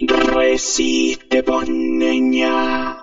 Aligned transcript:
Resiste, 0.00 1.42
pues 1.42 1.68
niña. 1.68 2.96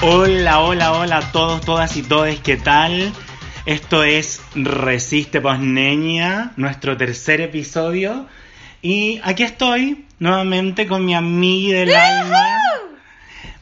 Hola, 0.00 0.60
hola, 0.60 0.92
hola 0.92 1.16
a 1.18 1.32
todos, 1.32 1.60
todas 1.62 1.96
y 1.96 2.02
todes, 2.02 2.38
¿qué 2.40 2.56
tal? 2.56 3.12
Esto 3.66 4.04
es 4.04 4.40
Resiste 4.54 5.40
Posneña, 5.40 6.52
nuestro 6.56 6.96
tercer 6.96 7.40
episodio. 7.40 8.26
Y 8.80 9.20
aquí 9.24 9.42
estoy 9.42 10.06
nuevamente 10.20 10.86
con 10.86 11.04
mi 11.04 11.14
amiga 11.14 11.80
del 11.80 11.94
alma, 11.94 12.67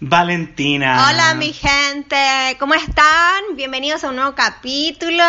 Valentina. 0.00 1.08
Hola 1.08 1.34
mi 1.34 1.52
gente, 1.54 2.16
¿cómo 2.58 2.74
están? 2.74 3.42
Bienvenidos 3.54 4.04
a 4.04 4.10
un 4.10 4.16
nuevo 4.16 4.34
capítulo. 4.34 5.24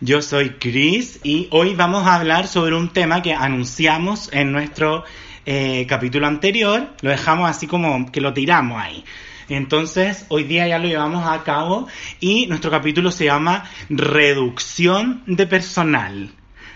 Yo 0.00 0.20
soy 0.20 0.50
Chris 0.58 1.20
y 1.22 1.48
hoy 1.52 1.76
vamos 1.76 2.04
a 2.06 2.16
hablar 2.16 2.48
sobre 2.48 2.74
un 2.74 2.92
tema 2.92 3.22
que 3.22 3.34
anunciamos 3.34 4.30
en 4.32 4.50
nuestro 4.50 5.04
eh, 5.46 5.86
capítulo 5.88 6.26
anterior. 6.26 6.88
Lo 7.02 7.10
dejamos 7.10 7.48
así 7.48 7.68
como 7.68 8.10
que 8.10 8.20
lo 8.20 8.32
tiramos 8.32 8.82
ahí. 8.82 9.04
Entonces, 9.48 10.26
hoy 10.28 10.42
día 10.42 10.66
ya 10.66 10.78
lo 10.78 10.88
llevamos 10.88 11.26
a 11.26 11.44
cabo 11.44 11.86
y 12.18 12.48
nuestro 12.48 12.72
capítulo 12.72 13.12
se 13.12 13.26
llama 13.26 13.70
Reducción 13.88 15.22
de 15.26 15.46
personal. 15.46 16.32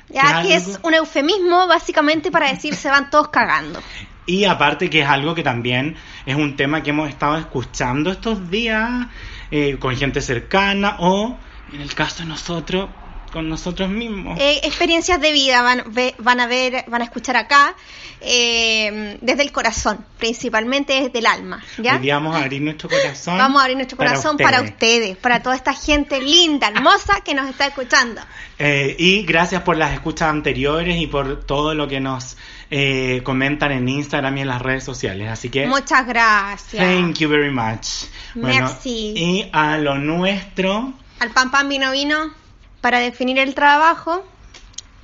Ya 0.09 0.43
Que 0.43 0.55
es 0.55 0.79
un 0.83 0.95
eufemismo 0.95 1.67
básicamente 1.67 2.31
para 2.31 2.49
decir 2.49 2.77
se 2.77 2.91
van 2.91 3.11
todos 3.11 3.29
cagando. 3.29 3.83
Y 4.27 4.45
aparte 4.45 4.89
que 4.89 5.01
es 5.01 5.09
algo 5.09 5.35
que 5.35 5.43
también 5.43 5.97
es 6.27 6.37
un 6.37 6.57
tema 6.57 6.83
que 6.83 6.91
hemos 6.91 7.09
estado 7.09 7.37
escuchando 7.39 8.11
estos 8.13 8.51
días 8.51 9.07
eh, 9.51 9.77
con 9.79 9.97
gente 9.97 10.21
cercana 10.21 10.97
o, 11.01 11.37
en 11.73 11.81
el 11.81 11.95
caso 11.95 12.23
de 12.23 12.29
nosotros, 12.29 12.89
con 13.33 13.49
nosotros 13.49 13.89
mismos. 13.89 14.39
Eh, 14.41 14.61
experiencias 14.63 15.21
de 15.21 15.33
vida 15.33 15.63
van, 15.63 15.85
ve- 15.89 16.15
van 16.19 16.39
a 16.39 16.47
ver, 16.47 16.85
van 16.87 17.01
a 17.01 17.05
escuchar 17.05 17.37
acá 17.37 17.75
eh, 18.21 19.19
desde 19.21 19.43
el 19.43 19.51
corazón, 19.53 20.05
principalmente 20.19 20.93
desde 21.03 21.19
el 21.19 21.27
alma. 21.27 21.63
¿ya? 21.79 21.97
Hoy 21.97 22.09
vamos 22.11 22.37
a 22.37 22.41
abrir 22.43 22.63
nuestro 22.63 22.89
corazón. 22.89 23.37
Vamos 23.39 23.61
a 23.61 23.65
abrir 23.65 23.77
nuestro 23.77 23.97
para 23.99 24.11
corazón 24.11 24.37
para 24.37 24.61
ustedes, 24.63 25.17
para 25.17 25.43
toda 25.43 25.57
esta 25.57 25.75
gente 25.75 26.21
linda, 26.21 26.69
hermosa 26.69 27.21
que 27.25 27.35
nos 27.35 27.49
está 27.49 27.67
escuchando. 27.67 28.21
Eh, 28.59 28.95
y 28.99 29.23
gracias 29.25 29.63
por 29.63 29.77
las 29.77 29.93
escuchas 29.93 30.29
anteriores 30.29 30.97
y 31.01 31.07
por 31.07 31.45
todo 31.45 31.75
lo 31.75 31.89
que 31.89 32.01
nos 32.01 32.37
eh, 32.75 33.21
comentan 33.23 33.71
en 33.71 33.87
Instagram 33.87 34.39
y 34.39 34.41
en 34.41 34.49
las 34.49 34.63
redes 34.63 34.83
sociales. 34.83 35.29
Así 35.31 35.51
que, 35.51 35.67
Muchas 35.67 36.07
gracias. 36.07 36.83
thank 36.83 37.19
you 37.19 37.29
very 37.29 37.51
much. 37.51 38.07
Merci. 38.35 39.13
y 39.15 39.51
a 39.53 39.77
lo 39.77 39.99
nuestro, 39.99 40.95
Al 41.21 41.31
pan 41.33 41.51
pan 41.51 41.69
vino 41.69 41.91
vino, 41.93 42.33
para 42.81 42.99
definir 42.99 43.39
el 43.39 43.55
trabajo, 43.55 44.25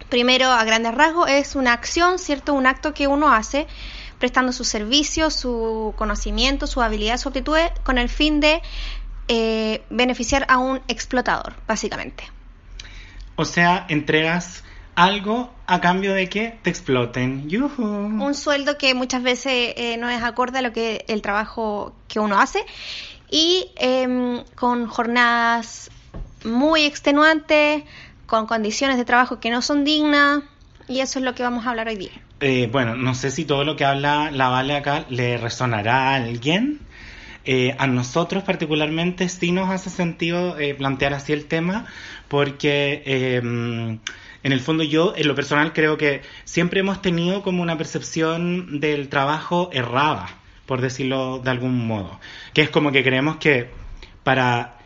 primero 0.09 0.51
a 0.51 0.65
grandes 0.65 0.95
rasgos 0.95 1.29
es 1.29 1.55
una 1.57 1.75
acción, 1.75 2.19
¿cierto? 2.19 2.55
Un 2.55 2.67
acto 2.67 2.95
que 2.95 3.07
uno 3.07 3.31
hace 3.33 3.67
prestando 4.19 4.53
su 4.53 4.65
servicio, 4.65 5.31
su 5.31 5.93
conocimiento, 5.97 6.67
su 6.67 6.81
habilidad, 6.81 7.19
su 7.19 7.29
aptitud 7.29 7.59
con 7.85 7.99
el 7.99 8.09
fin 8.09 8.41
de 8.41 8.63
eh, 9.29 9.83
beneficiar 9.91 10.47
a 10.49 10.57
un 10.57 10.81
explotador, 10.89 11.53
básicamente. 11.69 12.25
o 13.37 13.45
sea, 13.45 13.85
entregas 13.91 14.65
algo 14.99 15.49
a 15.69 15.81
cambio 15.81 16.13
de 16.13 16.29
que 16.29 16.59
te 16.63 16.71
exploten. 16.71 17.49
Un 17.89 18.35
sueldo 18.35 18.77
que 18.79 18.95
muchas 18.95 19.23
veces 19.23 19.75
eh, 19.77 19.97
no 19.97 20.11
es 20.11 20.21
acorde 20.25 20.59
a 20.59 20.63
lo 20.63 20.73
que 20.73 21.05
el 21.07 21.23
trabajo 21.23 21.95
que 22.09 22.19
uno 22.19 22.41
hace 22.41 22.65
y 23.31 23.71
em, 23.77 24.43
con 24.57 24.89
jornadas 24.89 25.93
muy 26.45 26.83
extenuantes, 26.83 27.85
con 28.27 28.47
condiciones 28.47 28.97
de 28.97 29.05
trabajo 29.05 29.39
que 29.39 29.51
no 29.51 29.63
son 29.63 29.85
dignas 29.85 30.43
y 30.89 30.99
eso 30.99 31.21
es 31.21 31.25
lo 31.25 31.33
que 31.37 31.45
vamos 31.45 31.65
a 31.65 31.71
hablar 31.71 31.87
hoy 31.87 31.97
día. 31.97 32.13
Eh, 32.41 32.69
bueno, 32.73 32.97
no 32.97 33.15
sé 33.15 33.31
si 33.31 33.45
todo 33.45 33.63
lo 33.63 33.77
que 33.77 33.85
habla 33.85 34.33
la 34.33 34.49
Vale 34.49 34.75
acá 34.75 35.05
le 35.11 35.39
resonará 35.39 36.11
a 36.11 36.15
alguien. 36.17 36.81
Eh, 37.45 37.77
a 37.79 37.87
nosotros 37.87 38.43
particularmente 38.43 39.29
sí 39.29 39.53
nos 39.53 39.71
hace 39.71 39.91
sentido 39.91 40.59
eh, 40.59 40.75
plantear 40.75 41.15
así 41.15 41.33
el 41.33 41.47
tema 41.47 41.87
porque 42.29 43.03
eh, 43.07 43.99
en 44.43 44.53
el 44.53 44.61
fondo 44.61 44.85
yo 44.85 45.15
en 45.17 45.29
lo 45.29 45.35
personal 45.35 45.73
creo 45.73 45.97
que 45.97 46.23
siempre 46.45 46.81
hemos 46.81 47.03
tenido 47.03 47.43
como 47.43 47.63
una 47.63 47.77
percepción 47.77 48.81
del 48.81 49.09
trabajo 49.09 49.71
errada, 49.73 50.29
por 50.67 50.81
decirlo 50.81 51.41
de 51.41 51.51
algún 51.51 51.87
modo, 51.87 52.21
que 52.55 52.63
es 52.63 52.71
como 52.71 52.93
que 52.93 53.03
creemos 53.03 53.37
que 53.37 53.71
para 54.23 54.79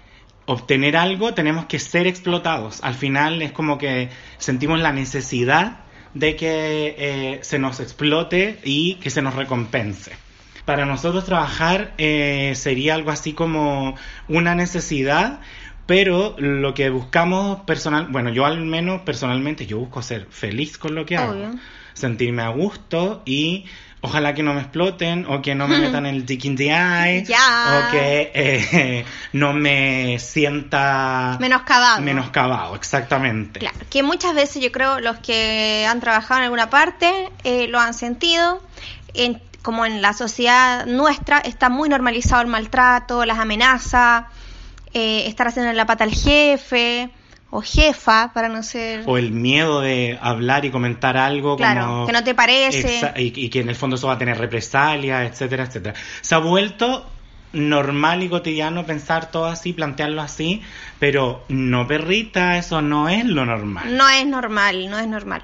obtener 0.46 0.96
algo 0.96 1.34
tenemos 1.34 1.66
que 1.66 1.78
ser 1.78 2.06
explotados. 2.06 2.82
Al 2.82 2.94
final 2.94 3.42
es 3.42 3.52
como 3.52 3.78
que 3.78 4.10
sentimos 4.38 4.80
la 4.80 4.92
necesidad 4.92 5.80
de 6.14 6.36
que 6.36 6.94
eh, 6.98 7.38
se 7.42 7.58
nos 7.58 7.80
explote 7.80 8.58
y 8.64 8.96
que 8.96 9.10
se 9.10 9.22
nos 9.22 9.34
recompense. 9.34 10.12
Para 10.64 10.86
nosotros 10.86 11.24
trabajar 11.24 11.92
eh, 11.98 12.52
sería 12.54 12.94
algo 12.94 13.10
así 13.10 13.32
como 13.32 13.96
una 14.28 14.54
necesidad, 14.54 15.40
pero 15.86 16.34
lo 16.38 16.74
que 16.74 16.90
buscamos 16.90 17.60
personal, 17.62 18.06
bueno, 18.10 18.30
yo 18.30 18.46
al 18.46 18.60
menos 18.64 19.02
personalmente 19.02 19.66
yo 19.66 19.78
busco 19.78 20.02
ser 20.02 20.26
feliz 20.30 20.78
con 20.78 20.94
lo 20.94 21.04
que 21.06 21.16
hago, 21.16 21.34
sentirme 21.94 22.42
a 22.42 22.48
gusto 22.48 23.22
y 23.26 23.66
ojalá 24.00 24.34
que 24.34 24.42
no 24.42 24.54
me 24.54 24.60
exploten 24.62 25.26
o 25.28 25.42
que 25.42 25.54
no 25.54 25.68
me 25.68 25.78
metan 25.80 26.06
el 26.06 26.24
dick 26.26 26.44
in 26.44 26.56
the 26.56 26.68
eye 26.70 27.24
o 27.28 27.90
que 27.90 28.30
eh, 28.34 29.04
no 29.32 29.52
me 29.52 30.18
sienta 30.18 31.36
Menoscabado. 31.40 32.00
menoscabado, 32.02 32.74
exactamente. 32.74 33.60
Claro, 33.60 33.76
que 33.90 34.02
muchas 34.02 34.34
veces 34.34 34.62
yo 34.62 34.72
creo 34.72 35.00
los 35.00 35.18
que 35.18 35.86
han 35.88 36.00
trabajado 36.00 36.38
en 36.40 36.44
alguna 36.44 36.70
parte 36.70 37.28
eh, 37.44 37.68
lo 37.68 37.78
han 37.80 37.94
sentido. 37.94 38.62
En- 39.14 39.40
como 39.62 39.86
en 39.86 40.02
la 40.02 40.12
sociedad 40.12 40.86
nuestra 40.86 41.38
está 41.38 41.68
muy 41.68 41.88
normalizado 41.88 42.42
el 42.42 42.48
maltrato, 42.48 43.24
las 43.24 43.38
amenazas, 43.38 44.24
eh, 44.94 45.26
estar 45.26 45.48
haciendo 45.48 45.72
la 45.72 45.86
pata 45.86 46.04
al 46.04 46.12
jefe 46.12 47.10
o 47.50 47.60
jefa 47.60 48.32
para 48.32 48.48
no 48.48 48.62
ser... 48.62 49.02
O 49.06 49.18
el 49.18 49.30
miedo 49.30 49.80
de 49.80 50.18
hablar 50.22 50.64
y 50.64 50.70
comentar 50.70 51.16
algo 51.18 51.56
Claro, 51.56 51.86
como... 51.86 52.06
que 52.06 52.12
no 52.12 52.24
te 52.24 52.34
parece. 52.34 53.12
Y, 53.16 53.44
y 53.44 53.48
que 53.50 53.60
en 53.60 53.68
el 53.68 53.76
fondo 53.76 53.96
eso 53.96 54.06
va 54.06 54.14
a 54.14 54.18
tener 54.18 54.38
represalias, 54.38 55.30
etcétera, 55.30 55.64
etcétera. 55.64 55.94
Se 56.22 56.34
ha 56.34 56.38
vuelto 56.38 57.06
normal 57.52 58.22
y 58.22 58.28
cotidiano 58.28 58.86
pensar 58.86 59.30
todo 59.30 59.46
así, 59.46 59.72
plantearlo 59.72 60.22
así, 60.22 60.62
pero 60.98 61.44
no 61.48 61.86
perrita, 61.86 62.56
eso 62.58 62.82
no 62.82 63.08
es 63.08 63.24
lo 63.24 63.44
normal. 63.44 63.96
No 63.96 64.08
es 64.08 64.26
normal, 64.26 64.88
no 64.90 64.98
es 64.98 65.06
normal. 65.06 65.42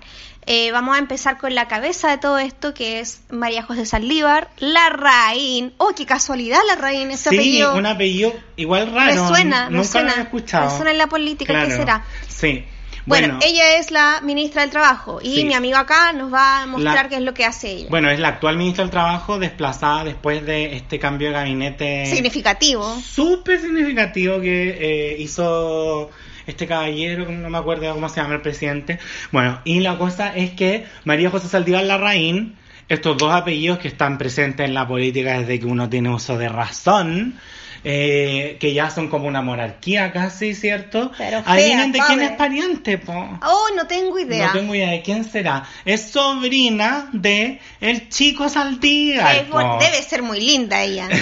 Eh, 0.50 0.72
vamos 0.72 0.96
a 0.96 0.98
empezar 0.98 1.36
con 1.36 1.54
la 1.54 1.68
cabeza 1.68 2.08
de 2.08 2.16
todo 2.16 2.38
esto, 2.38 2.72
que 2.72 3.00
es 3.00 3.20
María 3.28 3.62
José 3.62 3.84
Saldívar, 3.84 4.48
Larraín. 4.58 5.74
¡Oh, 5.76 5.90
qué 5.94 6.06
casualidad, 6.06 6.58
Larraín! 6.66 7.10
Ese 7.10 7.28
sí, 7.28 7.36
apellido. 7.36 7.74
un 7.76 7.84
apellido 7.84 8.32
igual 8.56 8.90
raro. 8.90 9.22
Me 9.24 9.28
suena, 9.28 9.66
me 9.68 9.76
Nunca 9.76 9.88
suena. 9.88 10.16
lo 10.16 10.22
escuchado. 10.22 10.70
Me 10.70 10.76
suena 10.76 10.90
en 10.92 10.98
la 10.98 11.06
política, 11.06 11.64
¿qué 11.66 11.72
será? 11.72 12.02
Sí. 12.28 12.64
Bueno, 13.08 13.38
ella 13.42 13.78
es 13.78 13.90
la 13.90 14.20
ministra 14.22 14.62
del 14.62 14.70
Trabajo 14.70 15.18
y 15.22 15.36
Sí. 15.36 15.44
mi 15.44 15.54
amigo 15.54 15.76
acá 15.76 16.12
nos 16.12 16.32
va 16.32 16.62
a 16.62 16.66
mostrar 16.66 16.94
La- 17.04 17.08
qué 17.08 17.16
es 17.16 17.22
lo 17.22 17.34
que 17.34 17.44
hace 17.44 17.70
ella. 17.72 17.86
Bueno, 17.90 18.10
es 18.10 18.18
la 18.20 18.28
actual 18.28 18.56
ministra 18.56 18.84
del 18.84 18.90
Trabajo 18.90 19.38
desplazada 19.38 20.04
después 20.04 20.44
de 20.44 20.76
este 20.76 20.98
cambio 20.98 21.28
de 21.28 21.34
gabinete. 21.34 22.06
Significativo. 22.06 22.98
súper 23.00 23.60
significativo 23.60 24.40
que 24.40 24.76
eh, 24.80 25.16
hizo 25.18 26.10
este 26.46 26.66
caballero, 26.66 27.30
no 27.30 27.50
me 27.50 27.58
acuerdo 27.58 27.92
cómo 27.94 28.08
se 28.08 28.20
llama 28.20 28.34
el 28.34 28.40
presidente. 28.42 28.98
Bueno, 29.32 29.60
y 29.64 29.80
la 29.80 29.98
cosa 29.98 30.34
es 30.34 30.50
que 30.52 30.86
María 31.04 31.30
José 31.30 31.48
Saldívar 31.48 31.84
Larraín, 31.84 32.56
estos 32.88 33.18
dos 33.18 33.32
apellidos 33.32 33.78
que 33.78 33.88
están 33.88 34.16
presentes 34.18 34.66
en 34.66 34.72
la 34.74 34.86
política 34.88 35.38
desde 35.40 35.60
que 35.60 35.66
uno 35.66 35.88
tiene 35.90 36.08
uso 36.08 36.38
de 36.38 36.48
razón, 36.48 37.38
eh, 37.84 38.56
que 38.60 38.72
ya 38.72 38.90
son 38.90 39.08
como 39.08 39.28
una 39.28 39.42
monarquía 39.42 40.12
casi, 40.12 40.54
¿cierto? 40.54 41.12
Pero 41.16 41.42
Adivinen 41.44 41.92
de 41.92 42.00
quién 42.06 42.20
es 42.22 42.32
pariente, 42.32 42.98
po. 42.98 43.12
Oh, 43.12 43.66
no 43.76 43.86
tengo 43.86 44.18
idea. 44.18 44.48
No 44.48 44.52
tengo 44.52 44.74
idea 44.74 44.90
de 44.90 45.02
quién 45.02 45.24
será. 45.24 45.64
Es 45.84 46.10
sobrina 46.10 47.08
de 47.12 47.60
el 47.80 48.08
chico 48.08 48.48
Saldívar. 48.48 49.46
Po. 49.46 49.78
debe 49.80 50.02
ser 50.02 50.22
muy 50.22 50.40
linda 50.40 50.82
ella. 50.82 51.08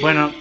Bueno, 0.00 0.32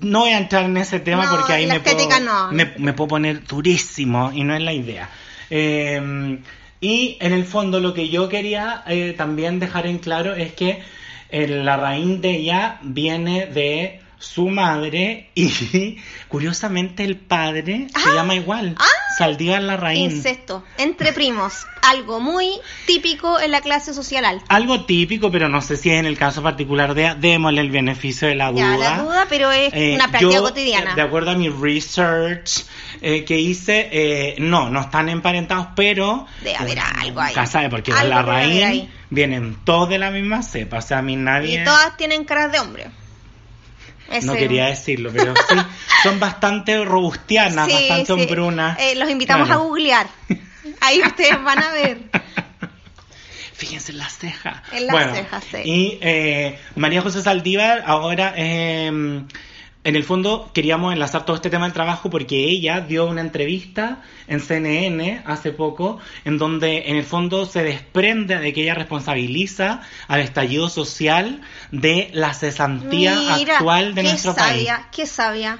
no 0.00 0.20
voy 0.20 0.30
a 0.30 0.38
entrar 0.38 0.64
en 0.64 0.76
ese 0.76 1.00
tema 1.00 1.24
No, 1.24 1.30
porque 1.30 1.52
ahí 1.52 1.66
me 1.66 1.80
puedo, 1.80 1.96
estética 1.96 2.20
no. 2.20 2.52
me, 2.52 2.72
me 2.78 2.92
puedo 2.92 3.08
poner 3.08 3.44
durísimo 3.44 4.30
y 4.32 4.44
no 4.44 4.54
es 4.54 4.62
la 4.62 4.72
idea. 4.72 5.10
Eh, 5.50 6.38
y 6.84 7.16
en 7.20 7.32
el 7.32 7.44
fondo 7.44 7.80
lo 7.80 7.94
que 7.94 8.10
yo 8.10 8.28
quería 8.28 8.82
eh, 8.86 9.14
también 9.16 9.58
dejar 9.58 9.86
en 9.86 9.98
claro 9.98 10.34
es 10.34 10.52
que 10.52 10.82
eh, 11.30 11.48
la 11.48 11.78
raíz 11.78 12.20
de 12.20 12.30
ella 12.30 12.78
viene 12.82 13.46
de 13.46 14.02
su 14.24 14.48
madre 14.48 15.30
y 15.34 15.98
curiosamente 16.28 17.04
el 17.04 17.16
padre 17.16 17.86
se 17.94 18.08
Ah, 18.10 18.14
llama 18.14 18.34
igual, 18.34 18.74
ah. 18.78 18.84
Saldívar 19.18 19.62
Larraín. 19.62 20.10
Incesto, 20.10 20.64
entre 20.78 21.12
primos, 21.12 21.66
algo 21.82 22.18
muy 22.20 22.48
típico 22.86 23.38
en 23.40 23.52
la 23.52 23.60
clase 23.60 23.94
social 23.94 24.24
alta. 24.24 24.44
Algo 24.48 24.84
típico, 24.86 25.30
pero 25.30 25.48
no 25.48 25.60
sé 25.60 25.76
si 25.76 25.90
es 25.90 26.00
en 26.00 26.06
el 26.06 26.18
caso 26.18 26.42
particular 26.42 26.94
de 26.94 27.14
démosle 27.14 27.60
el 27.60 27.70
beneficio 27.70 28.26
de 28.26 28.34
la 28.34 28.50
duda. 28.50 28.76
Ya, 28.76 28.76
la 28.96 29.02
duda, 29.02 29.26
pero 29.28 29.52
es 29.52 29.72
Eh, 29.72 29.92
una 29.94 30.08
práctica 30.08 30.32
yo, 30.34 30.42
cotidiana. 30.42 30.94
De 30.96 31.02
acuerdo 31.02 31.30
a 31.30 31.34
mi 31.34 31.48
research 31.48 32.64
eh, 33.02 33.24
que 33.24 33.38
hice, 33.38 33.88
eh, 33.92 34.34
no, 34.38 34.70
no 34.70 34.80
están 34.80 35.08
emparentados, 35.08 35.68
pero. 35.76 36.26
Debe 36.42 36.56
haber 36.56 36.78
algo 36.80 37.20
ahí. 37.20 37.34
sabe, 37.46 37.68
porque 37.68 37.92
Algo 37.92 38.08
la 38.08 38.22
debe 38.22 38.30
haber 38.32 38.46
raíz 38.48 38.64
ahí. 38.64 38.90
vienen 39.10 39.56
todos 39.64 39.88
de 39.88 39.98
la 39.98 40.10
misma 40.10 40.42
cepa. 40.42 40.78
O 40.78 40.82
sea, 40.82 40.98
a 40.98 41.02
mí 41.02 41.14
nadie. 41.14 41.60
Y 41.60 41.64
todas 41.64 41.96
tienen 41.96 42.24
caras 42.24 42.50
de 42.50 42.58
hombre. 42.58 42.86
No 44.22 44.34
quería 44.34 44.66
decirlo, 44.66 45.10
pero 45.12 45.34
sí, 45.34 45.56
son 46.02 46.20
bastante 46.20 46.84
robustianas, 46.84 47.66
Sí, 47.70 47.72
bastante 47.72 48.06
sí. 48.06 48.12
hombrunas. 48.12 48.78
Eh, 48.78 48.94
los 48.96 49.10
invitamos 49.10 49.50
a 49.50 49.56
googlear. 49.56 50.06
Ahí 50.80 51.00
ustedes 51.02 51.42
van 51.42 51.62
a 51.62 51.72
ver. 51.72 51.98
Fíjense 53.54 53.92
en 53.92 53.98
las 53.98 54.18
cejas. 54.18 54.62
En 54.72 54.86
las 54.86 54.92
bueno, 54.92 55.14
cejas, 55.14 55.44
sí. 55.50 55.58
Y 55.64 55.98
eh, 56.02 56.58
María 56.74 57.02
José 57.02 57.22
Saldívar 57.22 57.82
ahora, 57.86 58.34
eh, 58.36 59.22
en 59.84 59.96
el 59.96 60.04
fondo, 60.04 60.50
queríamos 60.54 60.94
enlazar 60.94 61.26
todo 61.26 61.36
este 61.36 61.50
tema 61.50 61.66
del 61.66 61.74
trabajo 61.74 62.08
porque 62.08 62.36
ella 62.44 62.80
dio 62.80 63.04
una 63.04 63.20
entrevista 63.20 63.98
en 64.26 64.40
CNN 64.40 65.22
hace 65.26 65.52
poco, 65.52 65.98
en 66.24 66.38
donde 66.38 66.84
en 66.86 66.96
el 66.96 67.04
fondo 67.04 67.44
se 67.44 67.62
desprende 67.62 68.38
de 68.38 68.54
que 68.54 68.62
ella 68.62 68.74
responsabiliza 68.74 69.82
al 70.08 70.20
estallido 70.20 70.70
social 70.70 71.42
de 71.70 72.08
la 72.14 72.32
cesantía 72.32 73.14
Mira, 73.36 73.56
actual 73.58 73.94
de 73.94 74.02
qué 74.02 74.08
nuestro 74.08 74.32
sabia, 74.32 74.76
país. 74.76 74.86
qué 74.90 75.06
sabia. 75.06 75.58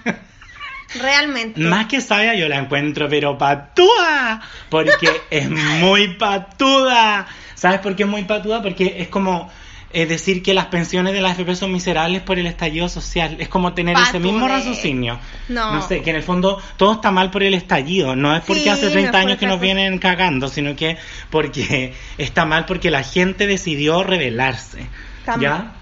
Realmente. 0.95 1.61
Más 1.61 1.87
que 1.87 2.01
sabia 2.01 2.35
yo 2.35 2.49
la 2.49 2.57
encuentro, 2.57 3.11
pero 3.11 3.37
patúa, 3.37 4.41
porque 4.71 5.11
es 5.31 5.51
muy 5.51 6.15
patuda. 6.15 7.27
¿Sabes 7.55 7.81
por 7.81 7.95
qué 7.95 8.05
es 8.05 8.09
muy 8.09 8.25
patuda? 8.25 8.63
Porque 8.63 8.97
es 8.99 9.09
como 9.09 9.51
eh, 9.95 10.07
decir 10.07 10.43
que 10.43 10.55
las 10.55 10.67
pensiones 10.67 11.13
de 11.13 11.23
la 11.23 11.31
AFP 11.31 11.55
son 11.55 11.73
miserables 11.73 12.21
por 12.21 12.39
el 12.39 12.47
estallido 12.47 12.89
social. 12.89 13.37
Es 13.39 13.49
como 13.49 13.75
tener 13.75 13.97
ese 13.97 14.19
mismo 14.19 14.49
raciocinio. 14.49 15.21
No. 15.49 15.81
sé, 15.87 16.03
que 16.03 16.11
en 16.11 16.17
el 16.17 16.25
fondo 16.25 16.61
todo 16.77 16.95
está 16.95 17.13
mal 17.13 17.31
por 17.31 17.45
el 17.45 17.55
estallido. 17.55 18.17
No 18.17 18.35
es 18.35 18.43
porque 18.43 18.65
Sí, 18.65 18.69
hace 18.69 18.87
no 18.87 18.91
30 18.93 19.07
es 19.07 19.13
por 19.13 19.21
años 19.21 19.39
que 19.39 19.47
nos 19.47 19.61
vienen 19.61 19.99
cagando, 19.99 20.49
sino 20.49 20.75
que 20.75 20.99
porque 21.31 21.95
está 22.19 22.45
mal 22.45 22.67
porque 22.67 22.91
la 22.91 23.05
gente 23.05 23.47
decidió 23.47 24.03
rebelarse. 24.03 24.87
Está 25.21 25.39
¿Ya? 25.39 25.51
mal. 25.51 25.73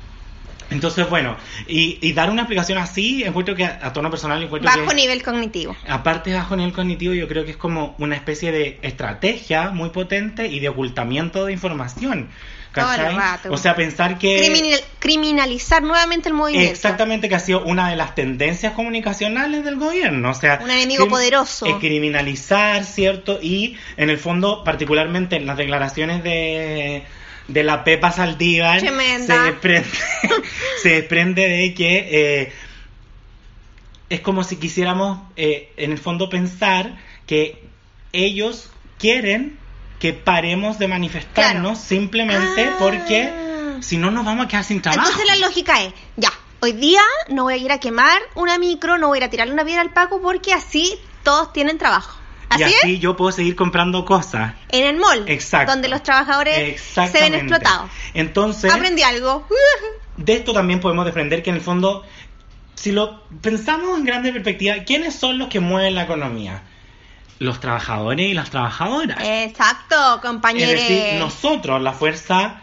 Entonces, 0.72 1.08
bueno, 1.08 1.36
y, 1.66 1.98
y 2.00 2.12
dar 2.12 2.30
una 2.30 2.42
explicación 2.42 2.78
así, 2.78 3.22
encuentro 3.24 3.54
que 3.54 3.64
a 3.64 3.92
tono 3.92 4.10
personal 4.10 4.42
encuentro 4.42 4.70
Bajo 4.70 4.88
que... 4.88 4.94
nivel 4.94 5.22
cognitivo. 5.22 5.76
Aparte 5.88 6.30
de 6.30 6.36
bajo 6.36 6.56
nivel 6.56 6.72
cognitivo, 6.72 7.14
yo 7.14 7.28
creo 7.28 7.44
que 7.44 7.52
es 7.52 7.56
como 7.56 7.94
una 7.98 8.16
especie 8.16 8.52
de 8.52 8.78
estrategia 8.82 9.70
muy 9.70 9.90
potente 9.90 10.48
y 10.48 10.60
de 10.60 10.68
ocultamiento 10.68 11.44
de 11.44 11.52
información. 11.52 12.28
¿Cachai? 12.72 13.14
rato. 13.14 13.52
O 13.52 13.56
sea, 13.56 13.74
pensar 13.76 14.18
que... 14.18 14.38
Criminal- 14.38 14.80
criminalizar 14.98 15.82
nuevamente 15.82 16.28
el 16.28 16.34
movimiento. 16.34 16.72
Exactamente, 16.72 17.28
que 17.28 17.34
ha 17.34 17.40
sido 17.40 17.62
una 17.64 17.90
de 17.90 17.96
las 17.96 18.14
tendencias 18.14 18.72
comunicacionales 18.72 19.64
del 19.64 19.76
gobierno. 19.76 20.30
O 20.30 20.34
sea, 20.34 20.60
Un 20.62 20.70
enemigo 20.70 21.08
poderoso. 21.08 21.66
eh, 21.66 21.76
criminalizar, 21.80 22.84
¿cierto? 22.84 23.38
Y 23.42 23.76
en 23.96 24.10
el 24.10 24.18
fondo, 24.18 24.64
particularmente 24.64 25.36
en 25.36 25.46
las 25.46 25.56
declaraciones 25.56 26.22
de, 26.24 27.04
de 27.48 27.62
la 27.62 27.84
Pepa 27.84 28.10
Saldívar, 28.12 28.80
se 28.80 29.38
desprende, 29.38 29.88
se 30.82 30.88
desprende 30.88 31.48
de 31.48 31.74
que 31.74 32.08
eh, 32.42 32.52
es 34.08 34.20
como 34.20 34.44
si 34.44 34.56
quisiéramos, 34.56 35.20
eh, 35.36 35.72
en 35.76 35.92
el 35.92 35.98
fondo, 35.98 36.28
pensar 36.28 36.96
que 37.26 37.62
ellos 38.12 38.70
quieren 38.98 39.58
que 40.02 40.12
paremos 40.12 40.80
de 40.80 40.88
manifestarnos 40.88 41.62
Claro. 41.62 41.76
simplemente 41.76 42.64
Ah. 42.64 42.76
porque 42.80 43.76
si 43.78 43.98
no 43.98 44.10
nos 44.10 44.24
vamos 44.24 44.46
a 44.46 44.48
quedar 44.48 44.64
sin 44.64 44.82
trabajo. 44.82 45.08
Entonces 45.08 45.28
la 45.28 45.46
lógica 45.46 45.80
es, 45.80 45.92
ya, 46.16 46.32
hoy 46.58 46.72
día 46.72 47.00
no 47.28 47.44
voy 47.44 47.54
a 47.54 47.56
ir 47.56 47.70
a 47.70 47.78
quemar 47.78 48.20
una 48.34 48.58
micro, 48.58 48.98
no 48.98 49.06
voy 49.06 49.18
a 49.18 49.20
ir 49.20 49.24
a 49.26 49.30
tirarle 49.30 49.52
una 49.52 49.64
piedra 49.64 49.80
al 49.80 49.90
Paco 49.90 50.20
porque 50.20 50.52
así 50.52 50.98
todos 51.22 51.52
tienen 51.52 51.78
trabajo. 51.78 52.18
y 52.50 52.54
¿Así 52.64 52.74
así 52.74 52.94
es? 52.94 53.00
yo 53.00 53.16
puedo 53.16 53.30
seguir 53.30 53.54
comprando 53.54 54.04
cosas. 54.04 54.54
En 54.70 54.82
el 54.84 54.96
mall, 54.96 55.22
Exacto. 55.28 55.70
donde 55.70 55.86
los 55.88 56.02
trabajadores 56.02 56.80
se 56.82 57.20
ven 57.20 57.34
explotados. 57.34 57.88
Entonces, 58.12 58.74
Aprendí 58.74 59.02
algo. 59.04 59.46
de 60.16 60.32
esto 60.34 60.52
también 60.52 60.80
podemos 60.80 61.04
desprender 61.04 61.44
que 61.44 61.50
en 61.50 61.56
el 61.56 61.62
fondo, 61.62 62.02
si 62.74 62.90
lo 62.90 63.22
pensamos 63.40 63.96
en 63.98 64.04
grande 64.04 64.32
perspectiva, 64.32 64.74
¿quiénes 64.84 65.14
son 65.14 65.38
los 65.38 65.48
que 65.48 65.60
mueven 65.60 65.94
la 65.94 66.02
economía? 66.02 66.64
Los 67.42 67.60
trabajadores 67.60 68.30
y 68.30 68.34
las 68.34 68.50
trabajadoras. 68.50 69.18
Exacto, 69.22 70.14
es 70.16 70.20
compañeros. 70.22 70.74
decir, 70.74 71.18
nosotros, 71.18 71.82
la 71.82 71.92
fuerza 71.92 72.62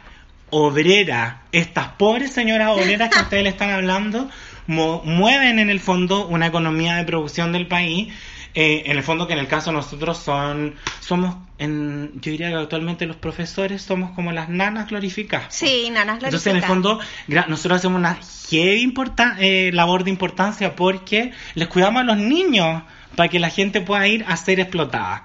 obrera, 0.51 1.41
estas 1.51 1.89
pobres 1.89 2.31
señoras 2.31 2.69
obreras 2.69 3.09
que 3.09 3.19
ustedes 3.19 3.43
le 3.43 3.49
están 3.49 3.69
hablando, 3.71 4.29
mueven 4.67 5.59
en 5.59 5.69
el 5.69 5.79
fondo 5.79 6.27
una 6.27 6.47
economía 6.47 6.95
de 6.95 7.03
producción 7.03 7.51
del 7.51 7.67
país. 7.67 8.13
eh, 8.55 8.83
en 8.87 8.97
el 8.97 9.03
fondo 9.03 9.27
que 9.27 9.33
en 9.33 9.39
el 9.39 9.47
caso 9.47 9.71
nosotros 9.71 10.17
son 10.17 10.73
somos 11.01 11.35
en, 11.59 12.11
yo 12.15 12.31
diría 12.31 12.49
que 12.49 12.55
actualmente 12.55 13.05
los 13.05 13.15
profesores 13.17 13.81
somos 13.83 14.09
como 14.11 14.31
las 14.31 14.49
nanas 14.49 14.87
glorificadas 14.89 15.53
Sí, 15.53 15.89
nanas 15.91 16.15
entonces, 16.23 16.47
en 16.47 16.55
el 16.55 16.61
glorificadas. 16.63 16.99
fondo, 17.27 17.47
nosotros 17.47 17.77
hacemos 17.77 17.99
una 17.99 18.17
heavy 18.49 18.91
eh, 19.39 19.69
labor 19.71 20.03
de 20.03 20.09
importancia 20.09 20.75
porque 20.75 21.31
les 21.53 21.67
cuidamos 21.67 22.01
a 22.01 22.05
los 22.05 22.17
niños 22.17 22.81
para 23.15 23.29
que 23.29 23.39
la 23.39 23.49
gente 23.49 23.81
pueda 23.81 24.07
ir 24.07 24.25
a 24.27 24.35
ser 24.37 24.59
explotada. 24.59 25.23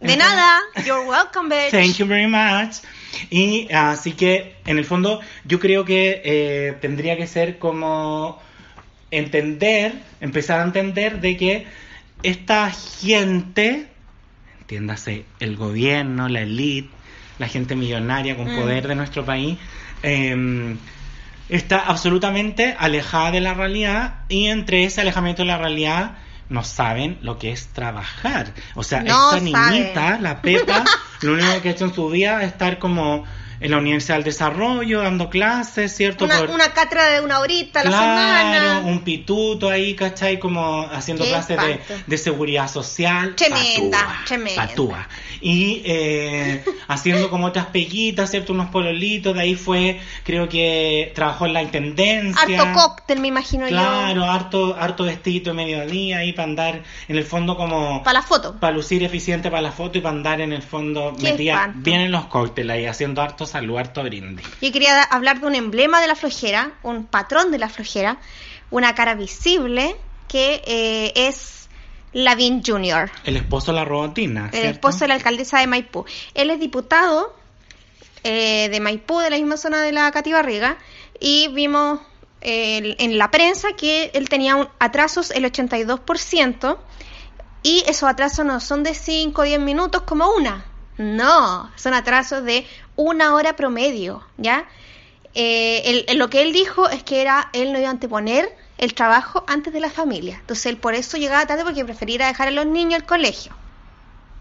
De 0.00 0.12
Entonces- 0.14 0.18
nada, 0.18 0.60
you're 0.86 1.06
welcome, 1.08 1.48
bitch. 1.54 1.70
Thank 1.70 1.96
you 1.98 2.06
very 2.06 2.26
much. 2.26 2.76
Y 3.30 3.68
así 3.72 4.12
que, 4.12 4.56
en 4.66 4.78
el 4.78 4.84
fondo, 4.84 5.20
yo 5.44 5.58
creo 5.60 5.84
que 5.84 6.22
eh, 6.24 6.74
tendría 6.80 7.16
que 7.16 7.26
ser 7.26 7.58
como 7.58 8.40
entender, 9.10 9.92
empezar 10.20 10.60
a 10.60 10.64
entender 10.64 11.20
de 11.20 11.36
que 11.36 11.66
esta 12.22 12.70
gente, 12.70 13.86
entiéndase, 14.60 15.24
el 15.40 15.56
gobierno, 15.56 16.28
la 16.28 16.42
elite, 16.42 16.88
la 17.38 17.48
gente 17.48 17.74
millonaria 17.74 18.36
con 18.36 18.52
Mm. 18.52 18.56
poder 18.60 18.86
de 18.88 18.94
nuestro 18.94 19.24
país, 19.24 19.58
eh, 20.02 20.76
está 21.48 21.80
absolutamente 21.80 22.74
alejada 22.78 23.32
de 23.32 23.40
la 23.40 23.54
realidad 23.54 24.20
y 24.28 24.46
entre 24.46 24.84
ese 24.84 25.00
alejamiento 25.00 25.42
de 25.42 25.48
la 25.48 25.58
realidad 25.58 26.18
no 26.50 26.64
saben 26.64 27.18
lo 27.22 27.38
que 27.38 27.52
es 27.52 27.68
trabajar. 27.68 28.52
O 28.74 28.82
sea, 28.82 29.02
No 29.02 29.32
esta 29.32 29.40
niñita, 29.40 30.18
la 30.20 30.42
Pepa, 30.42 30.84
lo 31.22 31.32
único 31.32 31.62
que 31.62 31.70
ha 31.70 31.72
hecho 31.72 31.86
en 31.86 31.94
su 31.94 32.08
vida 32.10 32.42
es 32.42 32.48
estar 32.48 32.78
como 32.78 33.24
en 33.60 33.70
la 33.70 33.76
Universidad 33.78 34.16
del 34.16 34.24
Desarrollo, 34.24 35.02
dando 35.02 35.28
clases, 35.30 35.94
¿cierto? 35.94 36.24
Una, 36.24 36.38
Por- 36.38 36.50
una 36.50 36.72
cátedra 36.72 37.10
de 37.10 37.20
una 37.20 37.40
horita 37.40 37.80
a 37.80 37.84
la 37.84 37.90
Claro, 37.90 38.58
semana. 38.58 38.80
un 38.86 39.00
pituto 39.04 39.68
ahí, 39.68 39.94
¿cachai? 39.94 40.38
Como 40.38 40.82
haciendo 40.90 41.24
Qué 41.24 41.30
clases 41.30 41.58
de, 41.60 41.80
de 42.06 42.18
seguridad 42.18 42.68
social. 42.68 43.34
Tremenda, 43.36 43.98
Patúa, 43.98 44.24
tremenda. 44.26 44.66
patúa. 44.66 45.08
Y 45.42 45.82
eh, 45.84 46.64
haciendo 46.88 47.30
como 47.30 47.46
otras 47.46 47.66
peguitas, 47.66 48.30
¿cierto? 48.30 48.52
Unos 48.52 48.70
pololitos. 48.70 49.34
De 49.34 49.40
ahí 49.42 49.54
fue, 49.54 50.00
creo 50.24 50.48
que 50.48 51.12
trabajó 51.14 51.46
en 51.46 51.52
la 51.52 51.62
intendencia. 51.62 52.60
Harto 52.62 52.72
cóctel, 52.80 53.20
me 53.20 53.28
imagino 53.28 53.66
Claro, 53.66 54.24
harto, 54.24 54.74
harto 54.78 55.04
vestido 55.04 55.52
de 55.52 55.52
mediodía 55.52 56.18
ahí 56.18 56.32
para 56.32 56.48
andar 56.48 56.82
en 57.08 57.16
el 57.16 57.24
fondo 57.24 57.56
como 57.56 57.98
yo. 57.98 58.02
Para 58.02 58.20
la 58.20 58.22
foto. 58.26 58.56
para 58.58 58.72
lucir 58.74 59.02
eficiente 59.04 59.50
para 59.50 59.62
la 59.62 59.72
foto 59.72 59.98
y 59.98 60.00
para 60.00 60.14
andar 60.16 60.40
en 60.40 60.52
el 60.52 60.62
fondo 60.62 61.14
espanto. 61.22 61.78
bien 61.82 62.00
en 62.00 62.10
los 62.12 62.26
cócteles 62.26 62.74
ahí 62.74 62.86
haciendo 62.86 63.22
harto 63.50 63.66
salud, 63.66 63.78
harto 63.78 64.02
brindis. 64.02 64.46
Yo 64.60 64.72
quería 64.72 65.02
hablar 65.02 65.40
de 65.40 65.46
un 65.46 65.54
emblema 65.54 66.00
de 66.00 66.06
la 66.06 66.14
flojera, 66.14 66.72
un 66.82 67.06
patrón 67.06 67.50
de 67.50 67.58
la 67.58 67.68
flojera, 67.68 68.18
una 68.70 68.94
cara 68.94 69.14
visible 69.14 69.96
que 70.28 70.62
eh, 70.66 71.12
es 71.14 71.68
Lavín 72.12 72.62
Jr., 72.64 73.10
El 73.24 73.36
esposo 73.36 73.72
de 73.72 73.78
la 73.78 73.84
robotina, 73.84 74.46
el 74.46 74.50
¿cierto? 74.52 74.68
esposo 74.70 74.98
de 75.00 75.08
la 75.08 75.14
alcaldesa 75.14 75.58
de 75.60 75.66
Maipú. 75.66 76.04
Él 76.34 76.50
es 76.50 76.58
diputado 76.60 77.34
eh, 78.24 78.68
de 78.70 78.80
Maipú, 78.80 79.18
de 79.20 79.30
la 79.30 79.36
misma 79.36 79.56
zona 79.56 79.80
de 79.82 79.92
la 79.92 80.10
Cati 80.10 80.32
Barriga, 80.32 80.76
y 81.20 81.48
vimos 81.48 82.00
eh, 82.42 82.96
en 82.98 83.18
la 83.18 83.30
prensa 83.30 83.68
que 83.76 84.10
él 84.14 84.28
tenía 84.28 84.56
un- 84.56 84.68
atrasos 84.78 85.30
el 85.30 85.44
82%, 85.44 86.78
y 87.62 87.82
esos 87.86 88.08
atrasos 88.08 88.44
no 88.46 88.58
son 88.60 88.82
de 88.82 88.94
5 88.94 89.42
o 89.42 89.44
10 89.44 89.60
minutos 89.60 90.02
como 90.02 90.30
una, 90.30 90.64
no, 91.00 91.70
son 91.76 91.94
atrasos 91.94 92.44
de 92.44 92.66
una 92.96 93.34
hora 93.34 93.56
promedio, 93.56 94.22
¿ya? 94.36 94.66
Eh, 95.34 95.82
él- 95.86 96.04
él- 96.08 96.18
lo 96.18 96.28
que 96.28 96.42
él 96.42 96.52
dijo 96.52 96.88
es 96.88 97.02
que 97.02 97.20
era 97.22 97.48
él 97.52 97.72
no 97.72 97.78
iba 97.78 97.88
a 97.88 97.92
anteponer 97.92 98.54
el 98.78 98.94
trabajo 98.94 99.44
antes 99.46 99.72
de 99.72 99.80
la 99.80 99.90
familia. 99.90 100.36
Entonces 100.40 100.66
él 100.66 100.76
por 100.76 100.94
eso 100.94 101.16
llegaba 101.16 101.46
tarde 101.46 101.64
porque 101.64 101.84
prefería 101.84 102.26
dejar 102.26 102.48
a 102.48 102.50
los 102.50 102.66
niños 102.66 103.00
al 103.00 103.06
colegio. 103.06 103.52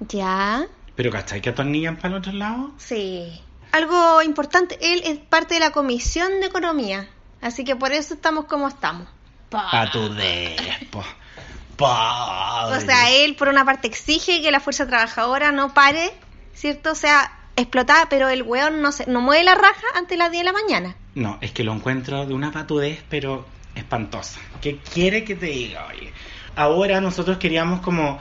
¿Ya? 0.08 0.66
Pero 0.96 1.12
¿cachai 1.12 1.42
que 1.42 1.50
atornillan 1.50 1.96
para 1.98 2.10
el 2.10 2.14
otro 2.16 2.32
lado? 2.34 2.72
Sí. 2.78 3.42
Algo 3.72 4.22
importante, 4.22 4.78
él 4.82 5.02
es 5.06 5.18
parte 5.20 5.54
de 5.56 5.60
la 5.60 5.72
Comisión 5.72 6.40
de 6.42 6.48
Economía, 6.48 7.08
así 7.42 7.64
que 7.64 7.76
por 7.76 7.92
eso 7.92 8.16
estamos 8.16 8.46
como 8.46 8.68
estamos. 8.68 9.08
Pa. 9.50 9.70
Patudez, 9.72 10.58
po. 10.90 11.04
Pobre. 11.78 12.78
O 12.78 12.82
sea, 12.82 13.10
él 13.12 13.36
por 13.36 13.48
una 13.48 13.64
parte 13.64 13.88
exige 13.88 14.42
que 14.42 14.52
la 14.52 14.60
fuerza 14.60 14.88
trabajadora 14.88 15.52
no 15.52 15.74
pare, 15.74 16.12
¿cierto? 16.60 16.92
O 16.92 16.96
sea, 16.96 17.32
explotada, 17.56 18.08
pero 18.10 18.28
el 18.28 18.44
weón 18.44 18.82
no, 18.82 18.92
se, 18.92 19.10
no 19.10 19.22
mueve 19.22 19.44
la 19.44 19.56
raja 19.56 19.86
antes 19.96 20.10
de 20.10 20.18
las 20.18 20.32
10 20.32 20.42
de 20.42 20.46
la 20.46 20.54
mañana. 20.54 20.96
No, 21.16 21.38
es 21.40 21.52
que 21.52 21.64
lo 21.64 21.74
encuentro 21.74 22.26
de 22.26 22.34
una 22.34 22.52
patudez, 22.52 23.02
pero 23.10 23.46
espantosa. 23.76 24.40
¿Qué 24.62 24.78
quiere 24.78 25.24
que 25.24 25.36
te 25.36 25.46
diga, 25.46 25.88
oye? 25.88 26.12
Ahora 26.56 27.00
nosotros 27.00 27.38
queríamos 27.38 27.80
como 27.80 28.20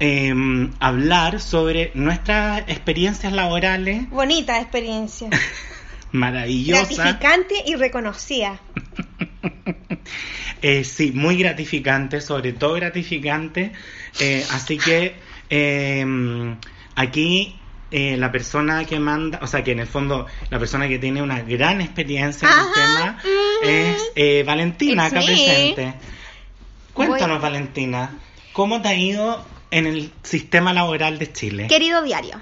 eh, 0.00 0.34
hablar 0.80 1.40
sobre 1.40 1.92
nuestras 1.94 2.64
experiencias 2.66 3.32
laborales 3.32 4.10
Bonita 4.10 4.60
experiencia. 4.60 5.30
maravillosas. 6.12 6.96
Gratificante 6.96 7.54
y 7.66 7.76
reconocida. 7.76 8.60
Eh, 10.62 10.84
sí, 10.84 11.12
muy 11.12 11.36
gratificante, 11.36 12.20
sobre 12.22 12.54
todo 12.54 12.72
gratificante. 12.74 13.72
Eh, 14.18 14.44
así 14.50 14.78
que 14.78 15.14
eh, 15.50 16.56
aquí 16.96 17.60
eh, 17.90 18.16
la 18.16 18.32
persona 18.32 18.84
que 18.84 18.98
manda, 18.98 19.38
o 19.42 19.46
sea, 19.46 19.62
que 19.62 19.72
en 19.72 19.80
el 19.80 19.86
fondo 19.86 20.26
la 20.50 20.58
persona 20.58 20.88
que 20.88 20.98
tiene 20.98 21.22
una 21.22 21.40
gran 21.42 21.80
experiencia 21.80 22.48
en 22.48 22.58
el 22.58 22.72
tema 22.74 23.18
es 23.62 24.02
eh, 24.16 24.42
Valentina, 24.46 25.06
acá 25.06 25.20
me. 25.20 25.26
presente. 25.26 25.94
Cuéntanos, 26.92 27.38
Voy- 27.38 27.42
Valentina, 27.50 28.10
¿cómo 28.52 28.80
te 28.82 28.88
ha 28.88 28.94
ido 28.94 29.44
en 29.70 29.86
el 29.86 30.12
sistema 30.22 30.72
laboral 30.72 31.18
de 31.18 31.32
Chile? 31.32 31.66
Querido 31.68 32.02
diario. 32.02 32.40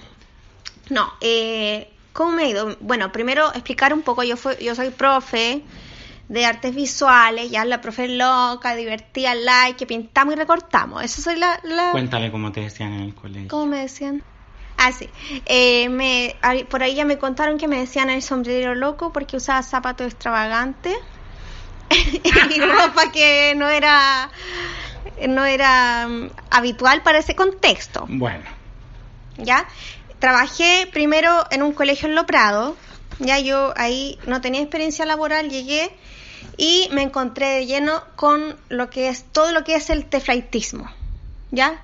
No, 0.91 1.13
eh, 1.21 1.91
¿cómo 2.13 2.33
me 2.33 2.45
ha 2.45 2.49
ido? 2.49 2.77
Bueno, 2.81 3.11
primero 3.13 3.53
explicar 3.53 3.93
un 3.93 4.03
poco, 4.03 4.23
yo, 4.23 4.37
fui, 4.37 4.53
yo 4.63 4.75
soy 4.75 4.91
profe 4.91 5.63
de 6.29 6.47
artes 6.47 6.75
visuales, 6.75 7.51
ya 7.51 7.65
la 7.65 7.81
profe 7.81 8.09
loca, 8.09 8.75
divertida, 8.77 9.35
like, 9.35 9.77
que 9.77 9.87
pintamos 9.87 10.35
y 10.35 10.37
recortamos. 10.39 11.03
Eso 11.05 11.21
soy 11.21 11.37
la... 11.37 11.59
la... 11.65 11.91
Cuéntale 11.91 12.31
cómo 12.31 12.51
te 12.53 12.61
decían 12.61 12.93
en 12.95 13.01
el 13.01 13.15
colegio. 13.15 13.49
¿Cómo 13.49 13.67
me 13.67 13.79
decían? 13.79 14.23
Ah, 14.85 14.93
sí. 14.93 15.09
Eh, 15.47 15.89
me, 15.89 16.37
por 16.69 16.83
ahí 16.83 16.95
ya 16.95 17.07
me 17.07 17.17
contaron 17.17 17.57
que 17.57 17.69
me 17.69 17.79
decían 17.79 18.11
el 18.11 18.21
sombrero 18.21 18.75
loco 18.75 19.15
porque 19.15 19.39
usaba 19.39 19.63
zapatos 19.63 20.09
extravagantes 20.09 20.95
y 21.91 22.61
ropa 22.61 23.11
que 23.11 23.55
no 23.57 23.67
era 23.71 24.31
no 25.27 25.47
era 25.47 26.07
mm, 26.07 26.31
habitual 26.51 27.03
para 27.03 27.21
ese 27.21 27.35
contexto. 27.35 28.05
Bueno, 28.11 28.45
¿ya? 29.39 29.67
Trabajé 30.19 30.87
primero 30.93 31.47
en 31.51 31.63
un 31.63 31.73
colegio 31.73 32.07
en 32.07 32.15
Lo 32.15 32.27
Prado, 32.27 32.77
ya 33.21 33.39
yo 33.39 33.73
ahí 33.79 34.19
no 34.27 34.43
tenía 34.43 34.61
experiencia 34.61 35.07
laboral, 35.07 35.49
llegué 35.49 35.97
y 36.59 36.91
me 36.93 37.01
encontré 37.01 37.47
de 37.47 37.67
lleno 37.67 38.03
con 38.17 38.55
lo 38.69 38.91
que 38.91 39.09
es 39.09 39.25
todo 39.25 39.51
lo 39.53 39.65
que 39.65 39.77
es 39.77 39.89
el 39.89 40.05
teflaitismo, 40.05 40.91
¿ya? 41.53 41.83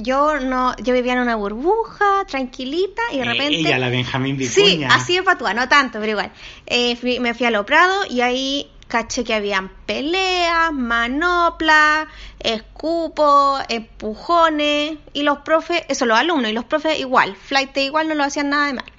Yo 0.00 0.38
no, 0.38 0.76
yo 0.76 0.94
vivía 0.94 1.14
en 1.14 1.18
una 1.18 1.34
burbuja, 1.34 2.24
tranquilita, 2.28 3.02
y 3.12 3.18
de 3.18 3.24
repente... 3.24 3.54
Eh, 3.56 3.60
ella, 3.60 3.78
la 3.78 3.88
Benjamín 3.88 4.36
Sí, 4.48 4.62
Vicuña. 4.64 4.94
así 4.94 5.16
de 5.16 5.22
patúa, 5.24 5.54
no 5.54 5.68
tanto, 5.68 5.98
pero 5.98 6.12
igual. 6.12 6.30
Eh, 6.66 6.94
fui- 6.96 7.18
me 7.18 7.34
fui 7.34 7.46
a 7.46 7.50
Lo 7.50 7.66
Prado 7.66 8.06
y 8.08 8.20
ahí 8.20 8.70
caché 8.86 9.24
que 9.24 9.34
habían 9.34 9.70
peleas, 9.86 10.72
manoplas, 10.72 12.06
escupos, 12.38 13.60
empujones, 13.68 14.98
y 15.12 15.22
los 15.22 15.38
profes, 15.38 15.82
eso 15.88 16.06
los 16.06 16.16
alumnos, 16.18 16.50
y 16.50 16.54
los 16.54 16.64
profes 16.64 16.98
igual, 17.00 17.34
flight 17.36 17.76
igual 17.78 18.08
no 18.08 18.14
lo 18.14 18.24
hacían 18.24 18.50
nada 18.50 18.66
de 18.66 18.74
mal, 18.74 18.92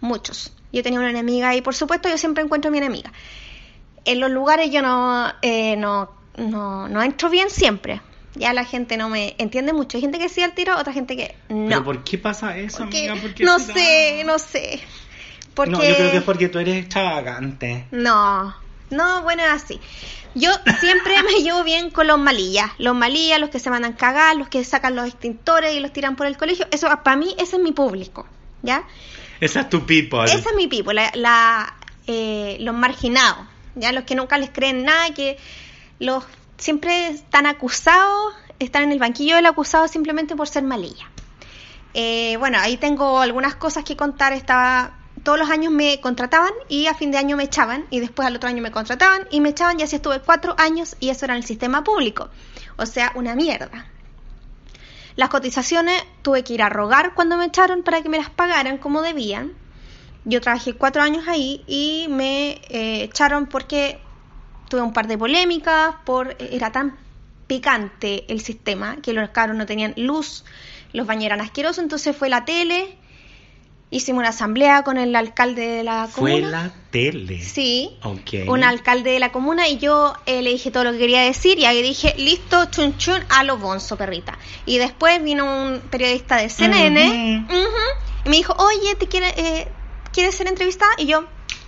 muchos. 0.00 0.52
Yo 0.72 0.82
tenía 0.82 0.98
una 0.98 1.10
enemiga 1.10 1.54
y 1.54 1.62
por 1.62 1.74
supuesto 1.74 2.08
yo 2.08 2.18
siempre 2.18 2.42
encuentro 2.42 2.68
a 2.68 2.72
mi 2.72 2.78
enemiga. 2.78 3.12
En 4.04 4.20
los 4.20 4.30
lugares 4.30 4.70
yo 4.70 4.82
no, 4.82 5.32
eh, 5.42 5.76
no, 5.76 6.10
no, 6.36 6.88
no 6.88 7.02
entro 7.02 7.28
bien 7.30 7.50
siempre. 7.50 8.00
Ya 8.36 8.52
la 8.52 8.64
gente 8.64 8.96
no 8.96 9.08
me 9.08 9.34
entiende 9.38 9.72
mucho. 9.72 9.96
Hay 9.96 10.02
gente 10.02 10.18
que 10.18 10.28
sí 10.28 10.42
al 10.42 10.54
tiro, 10.54 10.76
otra 10.78 10.92
gente 10.92 11.16
que 11.16 11.34
no. 11.48 11.68
¿Pero 11.68 11.84
por 11.84 12.04
qué 12.04 12.18
pasa 12.18 12.56
eso, 12.56 12.78
Porque- 12.78 13.08
amiga? 13.08 13.22
¿Por 13.22 13.34
qué 13.34 13.44
no 13.44 13.58
será? 13.58 13.74
sé, 13.74 14.22
no 14.24 14.38
sé. 14.38 14.80
Porque... 15.54 15.70
No, 15.72 15.82
yo 15.82 15.94
creo 15.96 16.10
que 16.10 16.16
es 16.18 16.22
porque 16.22 16.48
tú 16.48 16.58
eres 16.58 16.76
extravagante. 16.76 17.86
No, 17.90 18.54
no, 18.90 19.22
bueno, 19.22 19.42
es 19.42 19.50
así. 19.50 19.80
Yo 20.34 20.50
siempre 20.80 21.22
me 21.22 21.32
llevo 21.42 21.64
bien 21.64 21.90
con 21.90 22.06
los 22.06 22.18
malillas. 22.18 22.70
Los 22.78 22.94
malillas, 22.94 23.40
los 23.40 23.48
que 23.48 23.58
se 23.58 23.70
mandan 23.70 23.94
cagar, 23.94 24.36
los 24.36 24.48
que 24.48 24.62
sacan 24.64 24.94
los 24.96 25.06
extintores 25.08 25.74
y 25.74 25.80
los 25.80 25.92
tiran 25.94 26.14
por 26.14 26.26
el 26.26 26.36
colegio. 26.36 26.66
Eso, 26.70 26.88
para 27.02 27.16
mí, 27.16 27.34
ese 27.38 27.56
es 27.56 27.62
mi 27.62 27.72
público, 27.72 28.26
¿ya? 28.62 28.84
Esa 29.40 29.60
es 29.60 29.70
tu 29.70 29.86
people. 29.86 30.24
Ese 30.24 30.38
es 30.50 30.54
mi 30.56 30.66
people, 30.66 30.92
la, 30.94 31.10
la, 31.14 31.74
eh, 32.06 32.58
los 32.60 32.74
marginados, 32.74 33.46
¿ya? 33.76 33.92
Los 33.92 34.04
que 34.04 34.14
nunca 34.14 34.36
les 34.36 34.50
creen 34.50 34.84
nada, 34.84 35.14
que 35.14 35.38
los 35.98 36.22
siempre 36.58 37.08
están 37.08 37.46
acusados, 37.46 38.34
están 38.58 38.84
en 38.84 38.92
el 38.92 38.98
banquillo 38.98 39.36
del 39.36 39.46
acusado 39.46 39.88
simplemente 39.88 40.36
por 40.36 40.48
ser 40.48 40.62
malilla. 40.62 41.10
Eh, 41.94 42.36
bueno, 42.38 42.58
ahí 42.60 42.76
tengo 42.76 43.20
algunas 43.20 43.56
cosas 43.56 43.84
que 43.84 43.96
contar. 43.96 44.32
Estaba 44.32 44.98
todos 45.22 45.38
los 45.38 45.50
años 45.50 45.72
me 45.72 46.00
contrataban 46.00 46.52
y 46.68 46.86
a 46.86 46.94
fin 46.94 47.10
de 47.10 47.18
año 47.18 47.36
me 47.36 47.44
echaban 47.44 47.86
y 47.90 48.00
después 48.00 48.28
al 48.28 48.36
otro 48.36 48.48
año 48.48 48.62
me 48.62 48.70
contrataban 48.70 49.26
y 49.30 49.40
me 49.40 49.48
echaban 49.48 49.80
y 49.80 49.82
así 49.82 49.96
estuve 49.96 50.20
cuatro 50.20 50.54
años 50.58 50.96
y 51.00 51.08
eso 51.08 51.24
era 51.24 51.34
en 51.34 51.38
el 51.38 51.46
sistema 51.46 51.82
público. 51.82 52.28
O 52.76 52.86
sea, 52.86 53.12
una 53.14 53.34
mierda. 53.34 53.86
Las 55.16 55.30
cotizaciones 55.30 56.00
tuve 56.22 56.44
que 56.44 56.52
ir 56.52 56.62
a 56.62 56.68
rogar 56.68 57.14
cuando 57.14 57.38
me 57.38 57.46
echaron 57.46 57.82
para 57.82 58.02
que 58.02 58.08
me 58.08 58.18
las 58.18 58.30
pagaran 58.30 58.78
como 58.78 59.02
debían. 59.02 59.54
Yo 60.26 60.40
trabajé 60.40 60.74
cuatro 60.74 61.02
años 61.02 61.26
ahí 61.26 61.64
y 61.66 62.06
me 62.10 62.60
eh, 62.68 63.02
echaron 63.02 63.46
porque 63.46 63.98
tuve 64.68 64.82
un 64.82 64.92
par 64.92 65.06
de 65.06 65.16
polémicas, 65.18 65.94
por 66.04 66.36
era 66.38 66.72
tan 66.72 66.96
picante 67.46 68.24
el 68.32 68.40
sistema 68.40 68.96
que 69.02 69.12
los 69.12 69.30
cabros 69.30 69.56
no 69.56 69.66
tenían 69.66 69.94
luz, 69.96 70.44
los 70.92 71.06
baños 71.06 71.24
eran 71.26 71.40
asquerosos, 71.40 71.82
entonces 71.82 72.16
fue 72.16 72.28
la 72.28 72.44
tele, 72.44 72.96
hicimos 73.90 74.18
una 74.20 74.30
asamblea 74.30 74.82
con 74.82 74.98
el 74.98 75.14
alcalde 75.14 75.66
de 75.68 75.84
la 75.84 76.08
Fue 76.08 76.32
comuna. 76.40 76.50
la 76.50 76.72
tele. 76.90 77.40
Sí, 77.40 77.96
Ok. 78.02 78.48
un 78.48 78.64
alcalde 78.64 79.10
de 79.12 79.20
la 79.20 79.30
comuna 79.30 79.68
y 79.68 79.78
yo 79.78 80.12
eh, 80.26 80.42
le 80.42 80.50
dije 80.50 80.70
todo 80.72 80.82
lo 80.84 80.92
que 80.92 80.98
quería 80.98 81.20
decir 81.22 81.58
y 81.60 81.64
ahí 81.66 81.82
dije, 81.82 82.14
listo, 82.18 82.64
chun 82.66 82.96
chun, 82.98 83.20
a 83.28 83.44
lo 83.44 83.58
bonzo, 83.58 83.96
perrita. 83.96 84.36
Y 84.64 84.78
después 84.78 85.22
vino 85.22 85.44
un 85.44 85.80
periodista 85.88 86.36
de 86.36 86.48
CNN 86.48 87.46
y 88.24 88.28
me 88.28 88.36
dijo, 88.36 88.54
oye, 88.58 88.96
¿te 88.96 89.06
quiere, 89.06 89.28
eh, 89.36 89.68
¿quieres 90.12 90.34
ser 90.34 90.48
entrevistada? 90.48 90.90
Y 90.98 91.06
yo, 91.06 91.24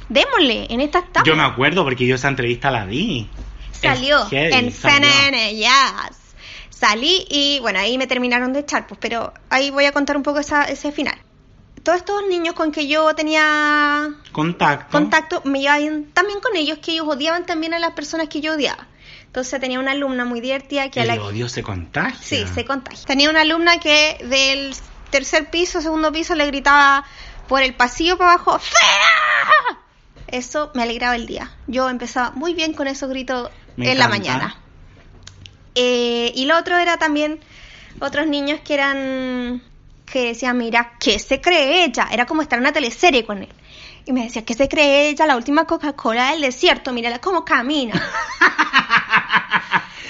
démosle, 0.09 0.67
en 0.71 0.81
esta 0.81 1.01
etapa. 1.01 1.23
Yo 1.25 1.37
me 1.37 1.43
acuerdo 1.43 1.85
porque 1.85 2.07
yo 2.07 2.15
esa 2.15 2.29
entrevista 2.29 2.71
la 2.71 2.85
vi. 2.85 3.29
Salió 3.73 4.27
heavy, 4.27 4.55
en 4.55 4.73
salió. 4.73 5.09
CNN, 5.09 5.55
yes. 5.55 6.19
Salí 6.71 7.27
y 7.29 7.59
bueno, 7.61 7.81
ahí 7.81 7.99
me 7.99 8.07
terminaron 8.07 8.53
de 8.53 8.61
echar, 8.61 8.87
pues, 8.87 8.99
pero 9.01 9.33
ahí 9.51 9.71
voy 9.71 9.85
a 9.85 9.93
contar 9.93 10.17
un 10.17 10.23
poco 10.23 10.39
esa, 10.39 10.65
ese 10.65 10.93
final. 10.93 11.19
Todos 11.83 11.99
estos 11.99 12.27
niños 12.29 12.55
con 12.55 12.71
que 12.71 12.87
yo 12.87 13.15
tenía 13.15 14.11
Contacto. 14.33 14.93
contacto 14.93 15.43
me 15.45 15.61
bien 15.61 16.11
también 16.13 16.41
con 16.41 16.55
ellos, 16.57 16.79
que 16.79 16.93
ellos 16.93 17.07
odiaban 17.09 17.47
también 17.47 17.75
a 17.75 17.79
las 17.79 17.93
personas 17.93 18.29
que 18.29 18.41
yo 18.41 18.55
odiaba. 18.55 18.87
Entonces 19.27 19.61
tenía 19.61 19.79
una 19.79 19.93
alumna 19.93 20.25
muy 20.25 20.41
divertida 20.41 20.91
que 20.91 21.01
a 21.01 21.03
El 21.03 21.09
la 21.09 21.23
odio 21.23 21.49
se 21.49 21.63
contagia. 21.63 22.19
Sí, 22.21 22.45
se 22.53 22.65
contagia. 22.65 23.05
Tenía 23.07 23.31
una 23.31 23.43
alumna 23.43 23.79
que 23.79 24.19
del 24.25 24.75
tercer 25.11 25.51
piso, 25.51 25.81
segundo 25.81 26.13
piso, 26.13 26.35
le 26.35 26.47
gritaba 26.47 27.05
por 27.49 27.63
el 27.63 27.75
pasillo 27.75 28.17
para 28.19 28.35
abajo, 28.35 28.59
¡Fea! 28.59 29.79
Eso 30.33 30.71
me 30.75 30.83
alegraba 30.83 31.17
el 31.17 31.27
día. 31.27 31.51
Yo 31.67 31.89
empezaba 31.89 32.31
muy 32.33 32.55
bien 32.55 32.73
con 32.75 32.87
esos 32.89 33.09
gritos 33.09 33.51
Me 33.77 33.93
en 33.93 33.99
la 33.99 34.09
mañana. 34.09 34.57
Eh, 35.75 36.33
y 36.35 36.47
lo 36.47 36.57
otro 36.57 36.77
era 36.77 36.97
también 36.97 37.41
otros 38.01 38.27
niños 38.27 38.61
que 38.61 38.75
eran 38.75 39.63
que 40.07 40.29
decían, 40.29 40.57
mira, 40.57 40.93
¿qué 40.99 41.19
se 41.19 41.41
cree 41.41 41.85
ella? 41.85 42.09
Era 42.11 42.25
como 42.25 42.43
estar 42.43 42.59
en 42.59 42.63
una 42.63 42.73
teleserie 42.73 43.25
con 43.25 43.43
él. 43.43 43.49
Y 44.07 44.13
me 44.13 44.25
decía, 44.25 44.43
¿qué 44.45 44.55
se 44.55 44.69
cree 44.69 45.11
ella? 45.11 45.27
La 45.27 45.37
última 45.37 45.67
Coca-Cola 45.67 46.31
del 46.31 46.41
desierto, 46.41 46.93
mírala 46.93 47.21
cómo 47.21 47.45
camina. 47.45 48.03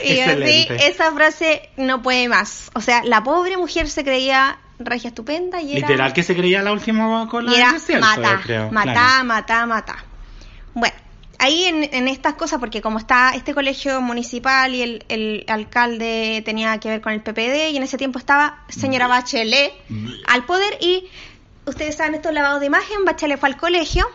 Y 0.03 0.21
así, 0.21 0.69
esa 0.71 1.13
frase 1.13 1.71
no 1.77 2.03
puede 2.03 2.29
más. 2.29 2.71
O 2.75 2.81
sea, 2.81 3.03
la 3.05 3.23
pobre 3.23 3.57
mujer 3.57 3.89
se 3.89 4.05
creía 4.05 4.59
regia 4.79 5.09
estupenda 5.09 5.61
y 5.61 5.77
era... 5.77 5.89
Literal 5.89 6.13
que 6.13 6.23
se 6.23 6.37
creía 6.37 6.63
la 6.63 6.73
última 6.73 7.29
cola 7.29 7.51
y 7.51 7.57
era 7.57 7.73
del 7.73 7.81
desierto, 7.81 8.07
mata, 8.07 8.71
mata, 8.71 9.25
mata, 9.25 9.67
mata. 9.67 9.97
Bueno, 10.79 10.95
ahí 11.39 11.65
en, 11.65 11.85
en 11.93 12.09
estas 12.09 12.35
cosas, 12.35 12.59
porque 12.59 12.83
como 12.83 12.99
está 12.99 13.31
este 13.35 13.55
colegio 13.55 14.01
municipal 14.01 14.75
y 14.75 14.83
el, 14.83 15.05
el 15.09 15.45
alcalde 15.49 16.43
tenía 16.45 16.79
que 16.79 16.89
ver 16.89 17.01
con 17.01 17.13
el 17.13 17.23
PPD, 17.23 17.71
y 17.73 17.77
en 17.77 17.83
ese 17.83 17.97
tiempo 17.97 18.19
estaba 18.19 18.65
señora 18.69 19.07
Bachelet 19.07 19.73
al 20.27 20.45
poder, 20.45 20.79
y 20.81 21.09
ustedes 21.67 21.97
saben 21.97 22.15
estos 22.15 22.33
lavados 22.33 22.61
de 22.61 22.67
imagen, 22.67 23.05
Bachelet 23.05 23.39
fue 23.39 23.49
al 23.49 23.57
colegio 23.57 24.07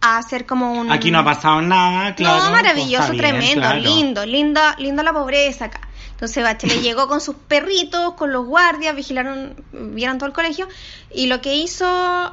a 0.00 0.18
hacer 0.18 0.46
como 0.46 0.72
un... 0.72 0.92
Aquí 0.92 1.10
no 1.10 1.18
ha 1.18 1.24
pasado 1.24 1.60
nada, 1.60 2.14
claro. 2.14 2.44
no, 2.44 2.50
maravilloso, 2.52 3.08
pues 3.08 3.18
bien, 3.18 3.32
tremendo, 3.32 3.60
claro. 3.60 3.80
lindo, 3.80 4.26
linda, 4.26 4.76
linda 4.78 5.02
la 5.02 5.12
pobreza 5.12 5.66
acá. 5.66 5.80
Entonces 6.10 6.44
Bachelet 6.44 6.82
llegó 6.82 7.08
con 7.08 7.20
sus 7.20 7.34
perritos, 7.34 8.14
con 8.14 8.32
los 8.32 8.46
guardias, 8.46 8.94
vigilaron, 8.94 9.56
vieron 9.72 10.18
todo 10.18 10.26
el 10.26 10.34
colegio, 10.34 10.68
y 11.12 11.26
lo 11.26 11.40
que 11.40 11.54
hizo 11.54 12.32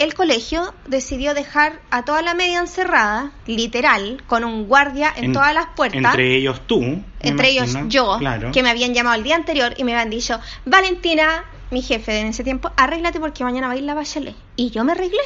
el 0.00 0.14
colegio 0.14 0.74
decidió 0.86 1.34
dejar 1.34 1.80
a 1.90 2.04
toda 2.04 2.22
la 2.22 2.34
media 2.34 2.58
encerrada, 2.58 3.32
literal, 3.46 4.22
con 4.26 4.44
un 4.44 4.66
guardia 4.66 5.12
en, 5.14 5.32
todas 5.32 5.54
las 5.54 5.66
puertas. 5.76 6.02
Entre 6.02 6.34
ellos 6.36 6.62
tú. 6.66 7.02
entre 7.20 7.50
ellos 7.50 7.76
yo, 7.88 8.16
Claro. 8.18 8.50
que 8.50 8.62
me 8.62 8.70
habían 8.70 8.94
llamado 8.94 9.14
el 9.16 9.22
día 9.22 9.36
anterior 9.36 9.74
y 9.76 9.84
me 9.84 9.92
habían 9.92 10.10
dicho, 10.10 10.40
Valentina, 10.64 11.44
mi 11.70 11.82
jefe 11.82 12.18
en 12.18 12.28
ese 12.28 12.42
tiempo, 12.42 12.72
arréglate 12.76 13.20
porque 13.20 13.44
mañana 13.44 13.66
va 13.68 13.74
a 13.74 13.76
ir 13.76 13.84
la 13.84 13.94
Bachelet. 13.94 14.34
Y 14.56 14.70
yo 14.70 14.82
me 14.84 14.92
arreglé. 14.92 15.20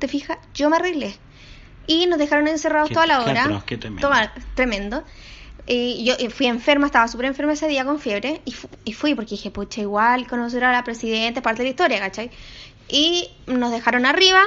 ¿Te 0.00 0.08
fijas? 0.08 0.36
Yo 0.52 0.68
me 0.68 0.76
arreglé. 0.76 1.16
Y 1.86 2.06
nos 2.06 2.18
dejaron 2.18 2.48
encerrados 2.48 2.88
Qué- 2.88 2.94
toda 2.94 3.06
la 3.06 3.22
hora. 3.22 3.62
qué 3.64 3.78
tremendo. 3.78 4.08
Toma- 4.08 4.32
tremendo. 4.54 5.04
Y 5.68 6.04
yo 6.04 6.14
fui 6.30 6.46
enferma, 6.46 6.86
estaba 6.86 7.08
súper 7.08 7.26
enferma 7.26 7.52
ese 7.52 7.66
día 7.68 7.84
con 7.84 7.98
fiebre. 7.98 8.40
Y, 8.44 8.52
fu- 8.52 8.68
y 8.84 8.92
fui 8.92 9.14
porque 9.14 9.30
dije, 9.30 9.50
pucha, 9.50 9.80
igual 9.80 10.26
conocer 10.26 10.62
a 10.64 10.72
la 10.72 10.84
presidenta 10.84 11.40
es 11.40 11.44
parte 11.44 11.62
de 11.62 11.68
la 11.68 11.70
historia, 11.70 11.98
¿cachai? 12.00 12.30
Y 12.88 13.30
nos 13.46 13.70
dejaron 13.70 14.06
arriba. 14.06 14.42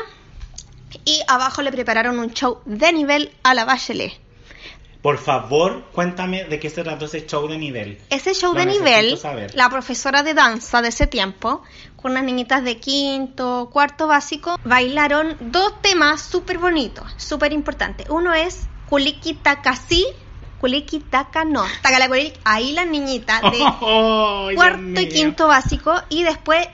Y 1.06 1.22
abajo 1.28 1.62
le 1.62 1.72
prepararon 1.72 2.20
un 2.20 2.32
show 2.34 2.62
de 2.66 2.92
nivel 2.94 3.32
a 3.44 3.54
la 3.54 3.66
Bachelet. 3.66 4.14
Por 5.02 5.18
favor, 5.18 5.86
cuéntame 5.94 6.44
de 6.44 6.60
qué 6.60 6.70
se 6.70 6.84
trató 6.84 7.06
ese 7.06 7.26
show 7.26 7.48
de 7.48 7.58
nivel. 7.58 7.98
Ese 8.10 8.34
show 8.34 8.54
Lo 8.54 8.60
de 8.60 8.66
nivel, 8.66 9.18
saber. 9.18 9.56
la 9.56 9.70
profesora 9.70 10.24
de 10.24 10.34
danza 10.34 10.82
de 10.82 10.90
ese 10.90 11.08
tiempo, 11.08 11.64
con 11.96 12.12
unas 12.12 12.26
niñitas 12.26 12.66
de 12.66 12.80
quinto, 12.80 13.70
cuarto 13.72 14.08
básico, 14.08 14.60
bailaron 14.66 15.38
dos 15.40 15.82
temas 15.82 16.22
súper 16.22 16.58
bonitos, 16.58 17.06
súper 17.16 17.54
importantes. 17.54 18.08
Uno 18.10 18.34
es 18.34 18.68
Kuliki 18.90 19.36
Takasi, 19.36 20.06
Kuliki 20.60 21.00
Taka 21.00 21.46
no, 21.46 21.64
Takalakulik, 21.82 22.38
ahí 22.44 22.74
las 22.74 22.88
niñitas 22.88 23.42
de 23.42 23.58
Oh, 23.80 24.50
cuarto 24.54 25.00
y 25.00 25.08
quinto 25.08 25.48
básico, 25.48 25.94
y 26.10 26.24
después 26.24 26.68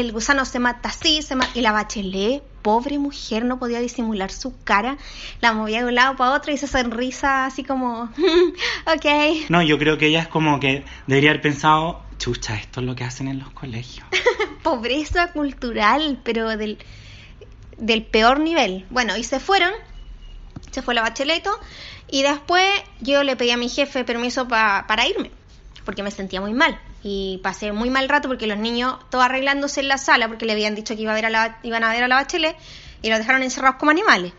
el 0.00 0.12
gusano 0.12 0.44
se 0.44 0.58
mata 0.58 0.88
así, 0.88 1.22
se 1.22 1.34
ma- 1.36 1.48
y 1.54 1.60
la 1.60 1.72
bachelet, 1.72 2.42
pobre 2.62 2.98
mujer, 2.98 3.44
no 3.44 3.58
podía 3.58 3.80
disimular 3.80 4.30
su 4.30 4.54
cara, 4.64 4.96
la 5.40 5.52
movía 5.52 5.80
de 5.82 5.86
un 5.88 5.94
lado 5.94 6.16
para 6.16 6.32
otro 6.32 6.50
y 6.52 6.54
esa 6.54 6.66
sonrisa 6.66 7.46
así 7.46 7.62
como, 7.64 8.04
ok. 8.86 9.48
No, 9.48 9.62
yo 9.62 9.78
creo 9.78 9.98
que 9.98 10.06
ella 10.06 10.20
es 10.22 10.28
como 10.28 10.58
que 10.60 10.84
debería 11.06 11.30
haber 11.30 11.42
pensado, 11.42 12.02
chucha, 12.18 12.54
esto 12.56 12.80
es 12.80 12.86
lo 12.86 12.94
que 12.94 13.04
hacen 13.04 13.28
en 13.28 13.38
los 13.38 13.50
colegios. 13.50 14.06
pobreza 14.62 15.32
cultural, 15.32 16.20
pero 16.24 16.56
del, 16.56 16.78
del 17.76 18.04
peor 18.04 18.40
nivel. 18.40 18.86
Bueno, 18.90 19.16
y 19.16 19.24
se 19.24 19.40
fueron, 19.40 19.72
se 20.70 20.82
fue 20.82 20.94
la 20.94 21.02
bacheleto, 21.02 21.50
y 22.08 22.22
después 22.22 22.64
yo 23.00 23.22
le 23.24 23.36
pedí 23.36 23.50
a 23.50 23.56
mi 23.56 23.68
jefe 23.68 24.04
permiso 24.04 24.46
pa- 24.48 24.84
para 24.86 25.06
irme, 25.06 25.30
porque 25.84 26.02
me 26.02 26.10
sentía 26.10 26.40
muy 26.40 26.54
mal. 26.54 26.78
Y 27.04 27.40
pasé 27.42 27.72
muy 27.72 27.90
mal 27.90 28.08
rato 28.08 28.28
porque 28.28 28.46
los 28.46 28.58
niños, 28.58 28.96
todos 29.10 29.24
arreglándose 29.24 29.80
en 29.80 29.88
la 29.88 29.98
sala, 29.98 30.28
porque 30.28 30.46
le 30.46 30.52
habían 30.52 30.74
dicho 30.74 30.94
que 30.94 31.02
iba 31.02 31.12
a 31.12 31.14
ver 31.16 31.26
a 31.26 31.30
la, 31.30 31.58
iban 31.62 31.82
a 31.84 31.90
ver 31.92 32.04
a 32.04 32.08
la 32.08 32.14
bachelet, 32.16 32.56
y 33.02 33.08
los 33.10 33.18
dejaron 33.18 33.42
encerrados 33.42 33.76
como 33.78 33.90
animales. 33.90 34.32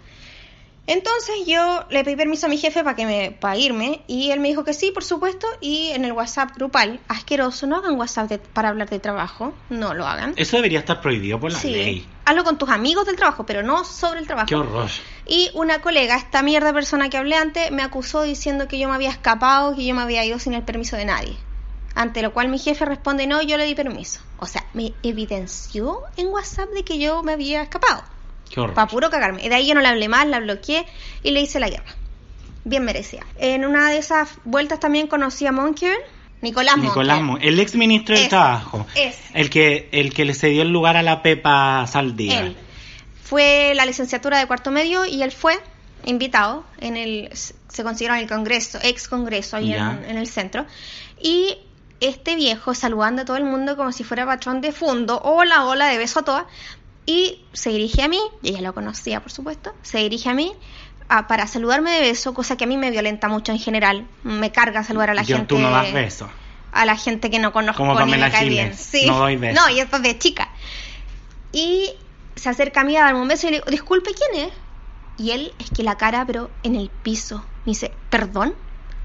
Entonces 0.85 1.35
yo 1.47 1.85
le 1.91 2.03
pedí 2.03 2.17
permiso 2.17 2.47
a 2.47 2.49
mi 2.49 2.57
jefe 2.57 2.83
para 2.83 2.95
que 2.97 3.05
me 3.05 3.31
para 3.31 3.55
irme 3.55 4.01
y 4.05 4.31
él 4.31 4.41
me 4.41 4.49
dijo 4.49 4.65
que 4.65 4.73
sí, 4.73 4.91
por 4.91 5.05
supuesto, 5.05 5.47
y 5.61 5.91
en 5.91 6.03
el 6.03 6.11
WhatsApp 6.11 6.51
grupal, 6.57 6.99
asqueroso, 7.07 7.67
no 7.67 7.77
hagan 7.77 7.97
WhatsApp 7.97 8.27
de- 8.29 8.39
para 8.39 8.67
hablar 8.67 8.89
de 8.89 8.99
trabajo, 8.99 9.53
no 9.69 9.93
lo 9.93 10.05
hagan. 10.05 10.33
Eso 10.35 10.57
debería 10.57 10.79
estar 10.79 10.99
prohibido 10.99 11.39
por 11.39 11.53
la 11.53 11.59
Sí, 11.59 11.71
ley. 11.71 12.07
hazlo 12.25 12.43
con 12.43 12.57
tus 12.57 12.67
amigos 12.69 13.05
del 13.05 13.15
trabajo, 13.15 13.45
pero 13.45 13.63
no 13.63 13.85
sobre 13.85 14.19
el 14.19 14.27
trabajo. 14.27 14.47
Qué 14.47 14.55
horror. 14.55 14.89
Y 15.25 15.51
una 15.53 15.79
colega, 15.81 16.17
esta 16.17 16.41
mierda 16.43 16.73
persona 16.73 17.09
que 17.09 17.15
hablé 17.17 17.37
antes, 17.37 17.71
me 17.71 17.81
acusó 17.81 18.23
diciendo 18.23 18.67
que 18.67 18.77
yo 18.77 18.89
me 18.89 18.95
había 18.95 19.09
escapado, 19.09 19.73
que 19.77 19.85
yo 19.85 19.95
me 19.95 20.01
había 20.01 20.25
ido 20.25 20.37
sin 20.37 20.53
el 20.53 20.63
permiso 20.63 20.97
de 20.97 21.05
nadie. 21.05 21.37
Ante 21.95 22.21
lo 22.21 22.33
cual 22.33 22.49
mi 22.49 22.57
jefe 22.57 22.85
responde, 22.85 23.27
no, 23.27 23.41
yo 23.41 23.57
le 23.57 23.65
di 23.65 23.75
permiso. 23.75 24.21
O 24.39 24.45
sea, 24.45 24.65
me 24.73 24.93
evidenció 25.03 26.01
en 26.17 26.27
WhatsApp 26.27 26.69
de 26.69 26.83
que 26.83 26.97
yo 26.97 27.21
me 27.23 27.33
había 27.33 27.61
escapado. 27.61 28.03
Qué 28.49 28.59
horror. 28.59 28.73
Para 28.73 28.87
puro 28.87 29.09
cagarme. 29.09 29.47
De 29.47 29.53
ahí 29.53 29.67
yo 29.67 29.75
no 29.75 29.81
le 29.81 29.87
hablé 29.87 30.09
más, 30.09 30.27
la 30.27 30.39
bloqueé 30.39 30.85
y 31.21 31.31
le 31.31 31.41
hice 31.41 31.59
la 31.59 31.69
guerra. 31.69 31.95
Bien 32.65 32.83
merecida. 32.83 33.25
En 33.37 33.65
una 33.65 33.89
de 33.89 33.97
esas 33.97 34.29
vueltas 34.43 34.79
también 34.79 35.07
conocí 35.07 35.45
a 35.45 35.51
Monker, 35.51 35.97
Nicolás. 36.41 36.77
Nicolás 36.77 37.21
el 37.41 37.59
ex 37.59 37.75
ministro 37.75 38.17
del 38.17 38.27
Trabajo. 38.27 38.85
El 39.33 39.49
que, 39.49 39.89
el 39.91 40.13
que 40.13 40.25
le 40.25 40.33
cedió 40.33 40.63
el 40.63 40.69
lugar 40.69 40.97
a 40.97 41.03
la 41.03 41.21
Pepa 41.21 41.85
Saldívar. 41.87 42.43
Él. 42.43 42.57
Fue 43.23 43.73
la 43.75 43.85
licenciatura 43.85 44.39
de 44.39 44.47
cuarto 44.47 44.71
medio 44.71 45.05
y 45.05 45.23
él 45.23 45.31
fue 45.31 45.57
invitado 46.05 46.65
en 46.79 46.97
el 46.97 47.29
se 47.33 47.83
consiguieron 47.83 48.17
el 48.17 48.27
congreso, 48.27 48.77
ex 48.83 49.07
congreso 49.07 49.57
ahí 49.57 49.73
en 49.73 50.17
el 50.17 50.27
centro. 50.27 50.65
Y 51.19 51.57
este 51.99 52.35
viejo 52.35 52.73
saludando 52.73 53.21
a 53.21 53.25
todo 53.25 53.37
el 53.37 53.43
mundo 53.45 53.75
como 53.77 53.91
si 53.91 54.03
fuera 54.03 54.25
patrón 54.25 54.61
de 54.61 54.71
fondo, 54.71 55.19
hola, 55.23 55.65
hola, 55.65 55.87
de 55.87 55.97
beso 55.97 56.19
a 56.19 56.23
todas. 56.23 56.45
Y 57.05 57.43
se 57.53 57.69
dirige 57.69 58.01
a 58.03 58.07
mí, 58.07 58.19
y 58.41 58.49
ella 58.49 58.61
lo 58.61 58.73
conocía 58.73 59.19
por 59.21 59.31
supuesto, 59.31 59.73
se 59.81 59.97
dirige 59.99 60.29
a 60.29 60.33
mí 60.33 60.53
a- 61.09 61.27
para 61.27 61.47
saludarme 61.47 61.91
de 61.91 61.99
beso, 62.01 62.33
cosa 62.33 62.55
que 62.55 62.63
a 62.63 62.67
mí 62.67 62.77
me 62.77 62.91
violenta 62.91 63.27
mucho 63.27 63.51
en 63.51 63.59
general. 63.59 64.07
Me 64.23 64.51
carga 64.51 64.83
saludar 64.83 65.09
a 65.09 65.13
la 65.13 65.23
Yo, 65.23 65.35
gente 65.37 65.49
tú 65.55 65.59
no 65.59 65.69
das 65.69 65.91
besos. 65.91 66.29
a 66.71 66.85
la 66.85 66.95
gente 66.95 67.29
que 67.29 67.39
no 67.39 67.51
conozco 67.51 67.85
Como 67.85 67.99
ni 68.05 68.13
me 68.17 68.31
cae 68.31 68.47
bien. 68.49 68.73
Sí. 68.73 69.05
no 69.05 69.17
doy 69.19 69.35
besos. 69.35 69.61
No, 69.61 69.69
y 69.69 69.79
esto 69.79 69.97
es 69.97 70.03
de 70.03 70.17
chica. 70.17 70.49
Y 71.51 71.91
se 72.35 72.49
acerca 72.49 72.81
a 72.81 72.83
mí 72.83 72.95
a 72.97 73.01
darme 73.03 73.21
un 73.21 73.27
beso 73.27 73.47
y 73.47 73.51
le 73.51 73.57
digo, 73.57 73.69
disculpe, 73.69 74.11
¿quién 74.13 74.47
es? 74.47 74.53
Y 75.17 75.31
él 75.31 75.53
es 75.59 75.69
que 75.69 75.83
la 75.83 75.97
cara, 75.97 76.25
pero 76.25 76.49
en 76.63 76.75
el 76.75 76.89
piso. 76.89 77.43
Me 77.65 77.71
dice, 77.71 77.91
¿perdón? 78.09 78.55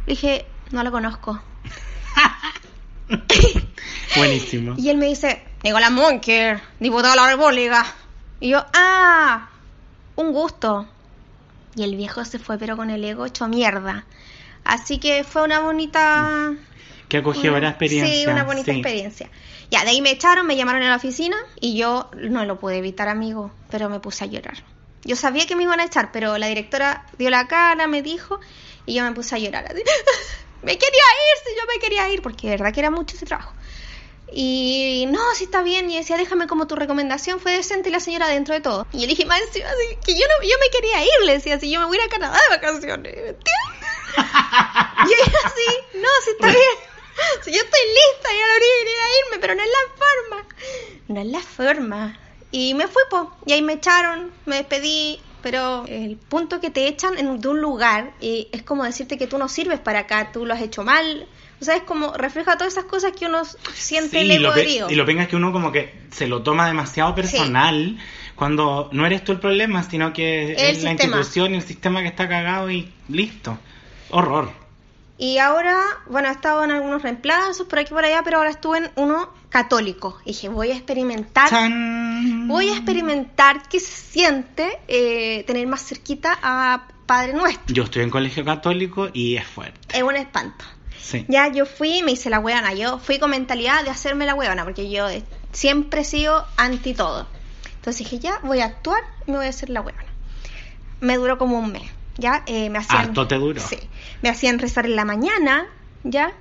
Le 0.07 0.13
dije, 0.15 0.47
no 0.71 0.83
lo 0.83 0.91
conozco. 0.93 1.43
Buenísimo. 4.17 4.75
Y 4.77 4.91
él 4.91 4.97
me 4.99 5.07
dice, 5.07 5.43
Nicolás 5.63 5.91
Monker, 5.91 6.61
diputado 6.81 7.15
de 7.15 7.21
la 7.21 7.29
República. 7.29 7.87
Y 8.41 8.51
yo, 8.51 8.65
ah, 8.75 9.49
un 10.17 10.33
gusto. 10.33 10.89
Y 11.75 11.83
el 11.83 11.97
viejo 11.97 12.25
se 12.25 12.39
fue, 12.39 12.59
pero 12.59 12.77
con 12.77 12.91
el 12.91 13.05
ego 13.05 13.27
hecho 13.27 13.49
mierda. 13.49 14.05
Así 14.65 14.99
que 14.99 15.25
fue 15.25 15.43
una 15.43 15.61
bonita... 15.61 16.53
Qué 17.09 17.19
acogedora 17.19 17.59
Una- 17.59 17.69
experiencia. 17.71 18.15
Sí, 18.15 18.27
una 18.27 18.45
bonita 18.45 18.73
sí. 18.73 18.79
experiencia. 18.79 19.31
Ya, 19.71 19.85
de 19.85 19.91
ahí 19.91 20.03
me 20.03 20.11
echaron, 20.11 20.47
me 20.47 20.57
llamaron 20.57 20.83
a 20.83 20.91
la 20.91 20.97
oficina 20.97 21.37
y 21.61 21.77
yo 21.77 22.11
no 22.17 22.45
lo 22.45 22.59
pude 22.59 22.79
evitar, 22.79 23.09
amigo, 23.09 23.51
pero 23.71 23.89
me 23.89 24.01
puse 24.01 24.25
a 24.25 24.27
llorar. 24.27 24.63
Yo 25.05 25.17
sabía 25.17 25.47
que 25.47 25.57
me 25.57 25.63
iban 25.63 25.81
a 25.81 25.85
echar, 25.85 26.11
pero 26.13 26.37
la 26.37 26.49
directora 26.49 27.07
dio 27.19 27.31
la 27.31 27.47
cara, 27.49 27.87
me 27.87 28.03
dijo, 28.03 28.41
y 28.85 28.95
yo 28.95 29.05
me 29.05 29.13
puse 29.13 29.35
a 29.35 29.39
llorar. 29.39 29.75
me 30.63 30.79
quería 30.79 30.89
ir, 30.89 31.39
si 31.45 31.57
yo 31.57 31.63
me 31.67 31.81
quería 31.81 32.09
ir, 32.11 32.23
porque 32.23 32.49
de 32.49 32.57
verdad 32.57 32.73
que 32.73 32.81
era 32.81 32.91
mucho 32.91 33.17
ese 33.17 33.27
trabajo. 33.27 33.53
Y 34.31 35.07
no, 35.09 35.21
si 35.35 35.45
está 35.45 35.63
bien, 35.63 35.91
y 35.91 35.97
decía, 35.97 36.17
déjame 36.17 36.47
como 36.47 36.67
tu 36.67 36.77
recomendación, 36.77 37.41
fue 37.41 37.53
decente 37.53 37.91
la 37.91 38.01
señora 38.01 38.29
dentro 38.29 38.55
de 38.55 38.61
todo. 38.61 38.87
Y 38.93 38.99
yo 38.99 39.03
le 39.03 39.09
dije, 39.09 39.25
más 39.25 39.41
encima, 39.41 39.69
que 40.05 40.13
yo, 40.13 40.27
no, 40.27 40.47
yo 40.47 40.57
me 40.61 40.71
quería 40.71 41.03
ir, 41.03 41.25
le 41.25 41.33
decía, 41.35 41.59
si 41.59 41.71
yo 41.71 41.81
me 41.81 41.87
voy 41.87 41.97
a 41.97 42.03
ir 42.03 42.07
a 42.07 42.11
Canadá 42.11 42.39
de 42.49 42.57
vacaciones, 42.57 43.15
¿me? 43.15 43.37
Y 45.09 45.13
ella 45.13 45.39
así, 45.45 45.99
no, 45.99 46.09
si 46.25 46.31
está 46.31 46.47
bien. 46.49 46.89
Si 47.43 47.53
yo 47.53 47.59
estoy 47.59 47.81
lista, 47.81 48.31
yo 48.31 48.47
no 48.47 48.55
quería 48.55 49.03
irme, 49.25 49.39
pero 49.41 49.55
no 49.55 49.63
es 49.63 49.69
la 49.69 49.85
forma. 49.97 50.49
No 51.09 51.21
es 51.21 51.27
la 51.27 51.41
forma. 51.41 52.19
Y 52.51 52.75
me 52.75 52.87
fui, 52.87 53.03
po. 53.11 53.33
Y 53.47 53.53
ahí 53.53 53.63
me 53.63 53.75
echaron, 53.75 54.33
me 54.45 54.57
despedí. 54.57 55.21
Pero 55.43 55.85
el 55.87 56.17
punto 56.17 56.61
que 56.61 56.71
te 56.71 56.89
echan 56.89 57.17
en, 57.19 57.41
de 57.41 57.49
un 57.49 57.61
lugar 57.61 58.13
eh, 58.21 58.49
es 58.53 58.63
como 58.63 58.85
decirte 58.85 59.17
que 59.19 59.27
tú 59.27 59.39
no 59.39 59.49
sirves 59.49 59.79
para 59.79 60.01
acá, 60.01 60.31
tú 60.33 60.45
lo 60.45 60.55
has 60.55 60.61
hecho 60.63 60.83
mal. 60.85 61.27
O 61.61 61.65
sea, 61.65 61.77
es 61.77 61.83
como 61.83 62.13
refleja 62.13 62.57
todas 62.57 62.73
esas 62.73 62.85
cosas 62.85 63.13
que 63.19 63.27
uno 63.27 63.43
siente 63.75 64.11
Sí, 64.11 64.19
el 64.19 64.31
y 64.31 64.35
ego 64.35 64.43
lo, 64.49 64.55
pe- 64.55 64.63
herido. 64.63 64.91
y 64.91 64.95
lo 64.95 65.05
venga 65.05 65.23
es 65.23 65.29
que 65.29 65.37
uno 65.37 65.53
como 65.53 65.73
que 65.73 65.93
se 66.11 66.27
lo 66.29 66.43
toma 66.43 66.67
demasiado 66.67 67.15
personal 67.15 67.99
cuando 68.37 68.89
no 68.93 69.07
eres 69.07 69.25
tú 69.25 69.33
el 69.33 69.41
problema, 69.41 69.83
sino 69.83 70.13
que 70.13 70.53
El 70.53 70.59
es 70.77 70.83
la 70.85 70.93
institución 70.93 71.55
y 71.55 71.57
el 71.59 71.63
sistema 71.63 72.03
que 72.03 72.09
está 72.09 72.29
cagado 72.29 72.71
y 72.71 72.93
listo. 73.09 73.59
Horror. 74.11 74.51
Y 75.21 75.39
ahora, 75.39 75.83
bueno, 76.09 76.29
he 76.29 76.31
estado 76.31 76.63
en 76.63 76.71
algunos 76.71 77.03
reemplazos 77.03 77.67
por 77.67 77.81
aquí 77.81 77.91
y 77.91 77.95
por 77.95 78.05
allá, 78.05 78.23
pero 78.23 78.37
ahora 78.39 78.51
estuve 78.51 78.79
en 78.79 78.91
uno 78.95 79.35
católico. 79.49 80.21
Y 80.25 80.29
dije, 80.29 80.49
voy 80.49 80.71
a 80.71 80.77
experimentar 80.77 81.51
¡Chan! 81.51 82.47
Voy 82.47 82.69
a 82.69 82.75
experimentar 82.75 83.69
qué 83.69 83.81
se 83.81 83.93
siente 83.93 84.79
eh, 84.87 85.43
tener 85.45 85.67
más 85.67 85.85
cerquita 85.85 86.39
a 86.41 86.87
Padre 87.05 87.33
Nuestro. 87.33 87.75
Yo 87.75 87.83
estoy 87.83 88.05
en 88.05 88.11
colegio 88.11 88.45
católico 88.45 89.09
y 89.13 89.37
es 89.37 89.45
fuerte. 89.45 89.81
Es 89.93 90.05
un 90.05 90.15
espanto. 90.15 90.65
Sí. 91.03 91.25
Ya 91.27 91.49
yo 91.49 91.67
fui 91.67 91.99
y 91.99 92.03
me 92.05 92.13
hice 92.13 92.31
la 92.31 92.39
huevona. 92.39 92.73
Yo 92.75 93.01
fui 93.01 93.19
con 93.19 93.31
mentalidad 93.31 93.83
de 93.83 93.91
hacerme 93.91 94.25
la 94.25 94.37
huevona, 94.37 94.63
porque 94.63 94.89
yo 94.89 95.09
eh, 95.09 95.25
siempre 95.51 96.03
he 96.03 96.05
sido 96.05 96.47
anti 96.57 96.95
todo. 96.95 97.27
Entonces 97.75 98.09
dije, 98.09 98.21
ya, 98.21 98.39
voy 98.45 98.61
a 98.61 98.67
actuar 98.67 99.03
y 99.27 99.33
me 99.33 99.39
voy 99.39 99.47
a 99.47 99.51
hacer 99.51 99.71
la 99.71 99.81
huevona. 99.81 100.05
Me 101.01 101.17
duró 101.17 101.39
como 101.39 101.59
un 101.59 101.73
mes. 101.73 101.98
Ya, 102.19 102.43
eh, 102.47 102.69
me 102.69 102.79
hacían. 102.79 103.01
Harto 103.03 103.27
te 103.27 103.37
duró. 103.37 103.61
Sí. 103.63 103.79
Me 104.23 104.29
hacían 104.29 104.59
rezar 104.59 104.85
en 104.87 104.97
la 104.97 105.05
mañana, 105.05 105.67
ya. 106.05 106.33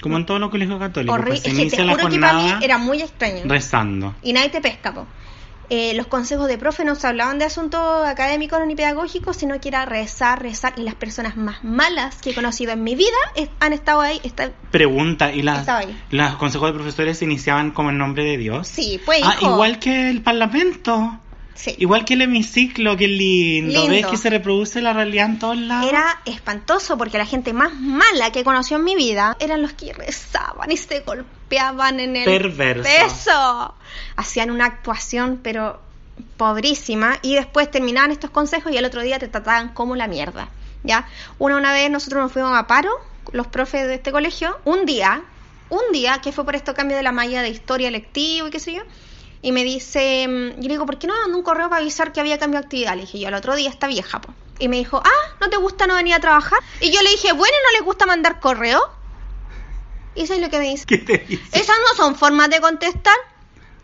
Como 0.00 0.16
en 0.16 0.26
todos 0.26 0.40
los 0.40 0.50
colegios 0.50 0.78
católicos. 0.80 1.14
Horrible. 1.14 1.40
pues 1.40 1.46
es 1.52 1.70
que 1.70 1.76
te 1.76 1.82
juro 1.88 2.08
que 2.08 2.18
para 2.18 2.32
mí 2.34 2.52
era 2.64 2.78
muy 2.78 3.00
extraño. 3.02 3.42
rezando. 3.44 4.14
y 4.22 4.32
nadie 4.32 4.48
te 4.48 4.60
pesca, 4.60 4.92
po. 4.92 5.06
Eh, 5.70 5.94
los 5.94 6.06
consejos 6.06 6.48
de 6.48 6.58
profe 6.58 6.84
no 6.84 6.94
se 6.96 7.06
hablaban 7.06 7.38
de 7.38 7.46
asuntos 7.46 8.06
académicos 8.06 8.60
ni 8.66 8.74
pedagógicos, 8.74 9.36
sino 9.36 9.58
que 9.58 9.68
era 9.68 9.86
rezar, 9.86 10.42
rezar. 10.42 10.74
Y 10.76 10.82
las 10.82 10.94
personas 10.96 11.36
más 11.36 11.64
malas 11.64 12.20
que 12.20 12.30
he 12.30 12.34
conocido 12.34 12.72
en 12.72 12.82
mi 12.84 12.94
vida 12.94 13.16
es- 13.36 13.48
han 13.60 13.72
estado 13.72 14.00
ahí. 14.02 14.20
Pregunta, 14.70 15.32
¿y 15.32 15.40
las, 15.42 15.66
los 16.10 16.34
consejos 16.36 16.68
de 16.68 16.74
profesores 16.74 17.18
se 17.18 17.24
iniciaban 17.24 17.70
como 17.70 17.88
en 17.90 17.96
nombre 17.96 18.24
de 18.24 18.36
Dios? 18.36 18.68
Sí, 18.68 19.00
pues 19.06 19.20
Ah, 19.24 19.34
hijo. 19.40 19.52
igual 19.52 19.78
que 19.78 20.10
el 20.10 20.20
parlamento. 20.22 21.18
Sí. 21.54 21.74
Igual 21.78 22.04
que 22.04 22.14
el 22.14 22.22
hemiciclo, 22.22 22.96
que 22.96 23.08
lindo. 23.08 23.80
Lindo. 23.80 23.88
¿Ves 23.88 24.06
que 24.06 24.16
se 24.16 24.30
reproduce 24.30 24.80
la 24.80 24.92
realidad 24.92 25.26
en 25.26 25.38
todos 25.38 25.56
lados? 25.56 25.88
Era 25.88 26.20
espantoso 26.24 26.96
porque 26.96 27.18
la 27.18 27.26
gente 27.26 27.52
más 27.52 27.74
mala 27.74 28.32
que 28.32 28.42
conoció 28.42 28.78
en 28.78 28.84
mi 28.84 28.94
vida 28.94 29.36
eran 29.38 29.62
los 29.62 29.72
que 29.74 29.92
rezaban 29.92 30.72
y 30.72 30.76
se 30.76 31.00
golpeaban 31.00 32.00
en 32.00 32.16
el 32.16 32.24
Perverso. 32.24 32.82
peso. 32.82 33.74
Hacían 34.16 34.50
una 34.50 34.66
actuación, 34.66 35.40
pero 35.42 35.80
pobrísima, 36.36 37.18
y 37.22 37.34
después 37.34 37.70
terminaban 37.70 38.10
estos 38.10 38.30
consejos 38.30 38.72
y 38.72 38.76
el 38.76 38.84
otro 38.84 39.02
día 39.02 39.18
te 39.18 39.28
trataban 39.28 39.70
como 39.70 39.96
la 39.96 40.08
mierda. 40.08 40.48
¿Ya? 40.84 41.06
Una, 41.38 41.56
una 41.56 41.72
vez 41.72 41.90
nosotros 41.90 42.22
nos 42.22 42.32
fuimos 42.32 42.52
a 42.56 42.66
paro, 42.66 42.90
los 43.32 43.46
profes 43.46 43.86
de 43.86 43.94
este 43.94 44.10
colegio, 44.10 44.58
un 44.64 44.84
día, 44.84 45.22
un 45.68 45.92
día 45.92 46.20
que 46.20 46.32
fue 46.32 46.44
por 46.44 46.56
esto 46.56 46.74
cambio 46.74 46.96
de 46.96 47.02
la 47.02 47.12
malla 47.12 47.42
de 47.42 47.50
historia 47.50 47.90
lectivo 47.90 48.48
y 48.48 48.50
qué 48.50 48.58
sé 48.58 48.74
yo, 48.74 48.82
y 49.42 49.50
me 49.50 49.64
dice, 49.64 50.26
mm, 50.28 50.60
yo 50.60 50.62
le 50.62 50.68
digo, 50.68 50.86
¿por 50.86 50.98
qué 50.98 51.08
no 51.08 51.14
mandó 51.20 51.36
un 51.36 51.42
correo 51.42 51.68
para 51.68 51.82
avisar 51.82 52.12
que 52.12 52.20
había 52.20 52.38
cambio 52.38 52.60
de 52.60 52.64
actividad? 52.66 52.94
Le 52.94 53.02
dije 53.02 53.18
yo, 53.18 53.28
el 53.28 53.34
otro 53.34 53.56
día 53.56 53.68
está 53.68 53.88
vieja, 53.88 54.20
po. 54.20 54.32
Y 54.60 54.68
me 54.68 54.76
dijo, 54.76 55.02
ah, 55.04 55.34
¿no 55.40 55.50
te 55.50 55.56
gusta 55.56 55.88
no 55.88 55.96
venir 55.96 56.14
a 56.14 56.20
trabajar? 56.20 56.60
Y 56.80 56.92
yo 56.92 57.02
le 57.02 57.10
dije, 57.10 57.32
bueno, 57.32 57.56
¿no 57.66 57.78
le 57.78 57.84
gusta 57.84 58.06
mandar 58.06 58.38
correo? 58.38 58.80
Y 60.14 60.22
eso 60.22 60.34
es 60.34 60.40
lo 60.40 60.48
que 60.48 60.58
me 60.58 60.68
dice. 60.68 60.84
¿Qué 60.86 60.98
te 60.98 61.18
dice? 61.18 61.42
Esas 61.52 61.76
no 61.76 61.96
son 61.96 62.14
formas 62.14 62.50
de 62.50 62.60
contestar. 62.60 63.16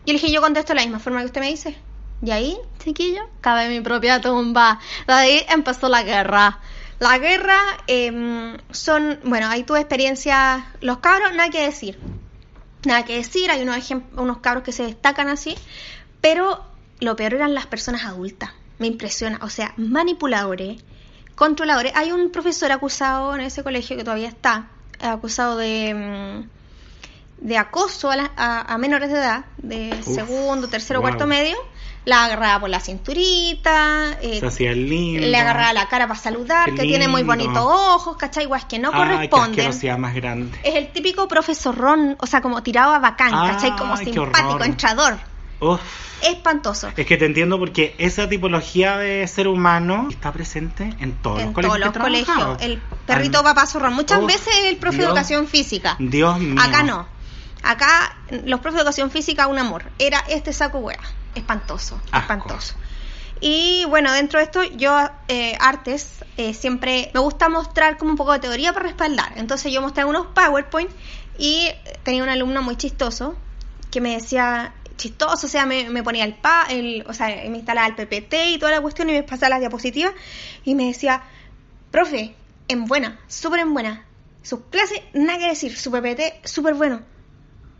Y 0.05 0.13
le 0.13 0.19
dije, 0.19 0.31
yo 0.31 0.41
contesto 0.41 0.69
de 0.69 0.75
la 0.75 0.81
misma 0.83 0.99
forma 0.99 1.19
que 1.19 1.25
usted 1.25 1.41
me 1.41 1.49
dice. 1.49 1.77
Y 2.21 2.31
ahí, 2.31 2.57
chiquillo, 2.83 3.27
cabe 3.41 3.67
mi 3.67 3.81
propia 3.81 4.21
tumba. 4.21 4.79
De 5.07 5.13
ahí 5.13 5.45
empezó 5.49 5.89
la 5.89 6.03
guerra. 6.03 6.59
La 6.99 7.17
guerra 7.17 7.59
em, 7.87 8.57
son, 8.71 9.19
bueno, 9.23 9.47
ahí 9.47 9.63
tuve 9.63 9.79
experiencia, 9.79 10.67
los 10.81 10.99
cabros, 10.99 11.33
nada 11.33 11.49
que 11.49 11.63
decir. 11.63 11.97
Nada 12.85 13.03
que 13.03 13.15
decir, 13.17 13.51
hay 13.51 13.61
unos, 13.61 13.91
unos 14.15 14.37
cabros 14.39 14.63
que 14.63 14.71
se 14.71 14.83
destacan 14.83 15.27
así, 15.27 15.55
pero 16.21 16.63
lo 16.99 17.15
peor 17.15 17.33
eran 17.33 17.53
las 17.53 17.65
personas 17.65 18.05
adultas. 18.05 18.51
Me 18.77 18.87
impresiona, 18.87 19.39
o 19.41 19.49
sea, 19.49 19.73
manipuladores, 19.77 20.81
controladores. 21.35 21.91
Hay 21.95 22.11
un 22.11 22.31
profesor 22.31 22.71
acusado 22.71 23.35
en 23.35 23.41
ese 23.41 23.63
colegio 23.63 23.97
que 23.97 24.03
todavía 24.03 24.29
está, 24.29 24.69
acusado 25.01 25.57
de, 25.57 25.93
mm, 25.93 27.45
de 27.47 27.57
acoso 27.57 28.11
a, 28.11 28.15
la- 28.15 28.31
a- 28.35 28.73
a 28.73 28.77
menores 28.77 29.09
de 29.09 29.15
edad, 29.17 29.45
de 29.57 29.97
Uf, 30.05 30.13
segundo, 30.15 30.67
tercero, 30.67 30.99
wow. 31.01 31.09
cuarto 31.09 31.27
medio. 31.27 31.57
La 32.05 32.25
agarraba 32.25 32.61
por 32.61 32.69
la 32.69 32.79
cinturita, 32.79 34.17
eh, 34.21 34.39
Se 34.39 34.45
hacía 34.47 34.71
lindo. 34.71 35.25
le 35.27 35.37
agarraba 35.37 35.73
la 35.73 35.87
cara 35.87 36.07
para 36.07 36.19
saludar, 36.19 36.73
que 36.73 36.81
tiene 36.83 37.07
muy 37.07 37.23
bonitos 37.23 37.57
ojos, 37.57 38.17
¿cachai? 38.17 38.45
Guas 38.45 38.65
que 38.65 38.79
no 38.79 38.89
Ay, 38.93 38.93
qué 38.93 38.99
corresponden. 39.29 39.49
asquerosidad 39.51 39.97
más 39.97 40.15
grande. 40.15 40.57
Es 40.63 40.75
el 40.75 40.91
típico 40.91 41.27
profesorrón, 41.27 42.15
o 42.19 42.25
sea, 42.27 42.41
como 42.41 42.63
tirado 42.63 42.93
a 42.93 42.99
bacán, 42.99 43.31
¿cachai? 43.31 43.75
Como 43.75 43.97
simpático, 43.97 44.63
entrador. 44.63 45.17
Uf. 45.59 45.81
Espantoso. 46.21 46.89
Es 46.97 47.05
que 47.05 47.15
te 47.17 47.25
entiendo 47.25 47.57
porque 47.59 47.95
esa 47.97 48.27
tipología 48.27 48.97
de 48.97 49.25
ser 49.27 49.47
humano 49.47 50.07
está 50.09 50.33
presente 50.33 50.93
en 50.99 51.13
todos 51.13 51.39
en 51.39 51.45
los 51.47 51.53
colegios. 51.53 51.79
todos 51.81 51.95
los 51.95 52.03
colegios. 52.03 52.61
El 52.61 52.81
perrito 53.05 53.37
Al- 53.39 53.43
papá 53.45 53.65
zorrón. 53.67 53.93
Muchas 53.93 54.19
Uf, 54.19 54.27
veces 54.27 54.53
el 54.65 54.75
profe 54.77 54.97
de 54.97 55.03
educación 55.05 55.47
física. 55.47 55.95
Dios 55.99 56.37
mío. 56.39 56.61
Acá 56.61 56.83
no. 56.83 57.07
Acá 57.63 58.15
los 58.45 58.59
profes 58.59 58.75
de 58.75 58.79
educación 58.81 59.11
física, 59.11 59.47
un 59.47 59.59
amor. 59.59 59.83
Era 59.99 60.19
este 60.29 60.53
saco 60.53 60.79
hueá. 60.79 60.99
Espantoso. 61.35 62.01
Asco. 62.11 62.33
Espantoso. 62.33 62.75
Y 63.41 63.85
bueno, 63.85 64.11
dentro 64.11 64.39
de 64.39 64.45
esto, 64.45 64.63
yo, 64.63 65.09
eh, 65.27 65.55
artes, 65.59 66.25
eh, 66.37 66.53
siempre 66.53 67.09
me 67.13 67.21
gusta 67.21 67.47
mostrar 67.47 67.97
como 67.97 68.11
un 68.11 68.17
poco 68.17 68.33
de 68.33 68.39
teoría 68.39 68.73
para 68.73 68.85
respaldar. 68.87 69.33
Entonces 69.37 69.71
yo 69.71 69.81
mostré 69.81 70.03
unos 70.03 70.27
PowerPoint 70.27 70.91
y 71.37 71.69
tenía 72.03 72.23
un 72.23 72.29
alumno 72.29 72.61
muy 72.61 72.75
chistoso 72.75 73.37
que 73.91 74.01
me 74.01 74.13
decía, 74.15 74.73
chistoso, 74.97 75.47
o 75.47 75.49
sea, 75.49 75.65
me, 75.65 75.89
me 75.89 76.03
ponía 76.03 76.25
el 76.25 76.35
pa, 76.35 76.65
el, 76.69 77.05
o 77.07 77.13
sea, 77.13 77.27
me 77.27 77.57
instalaba 77.57 77.87
el 77.87 77.95
PPT 77.95 78.33
y 78.49 78.59
toda 78.59 78.73
la 78.73 78.81
cuestión 78.81 79.09
y 79.09 79.13
me 79.13 79.23
pasaba 79.23 79.49
las 79.49 79.59
diapositivas 79.61 80.13
y 80.65 80.75
me 80.75 80.87
decía, 80.87 81.23
profe, 81.91 82.35
en 82.67 82.85
buena, 82.85 83.19
súper 83.27 83.61
en 83.61 83.73
buena. 83.73 84.05
Sus 84.43 84.59
clases, 84.69 85.01
nada 85.13 85.39
que 85.39 85.47
decir, 85.47 85.77
su 85.77 85.91
PPT, 85.91 86.45
súper 86.45 86.73
bueno. 86.73 87.01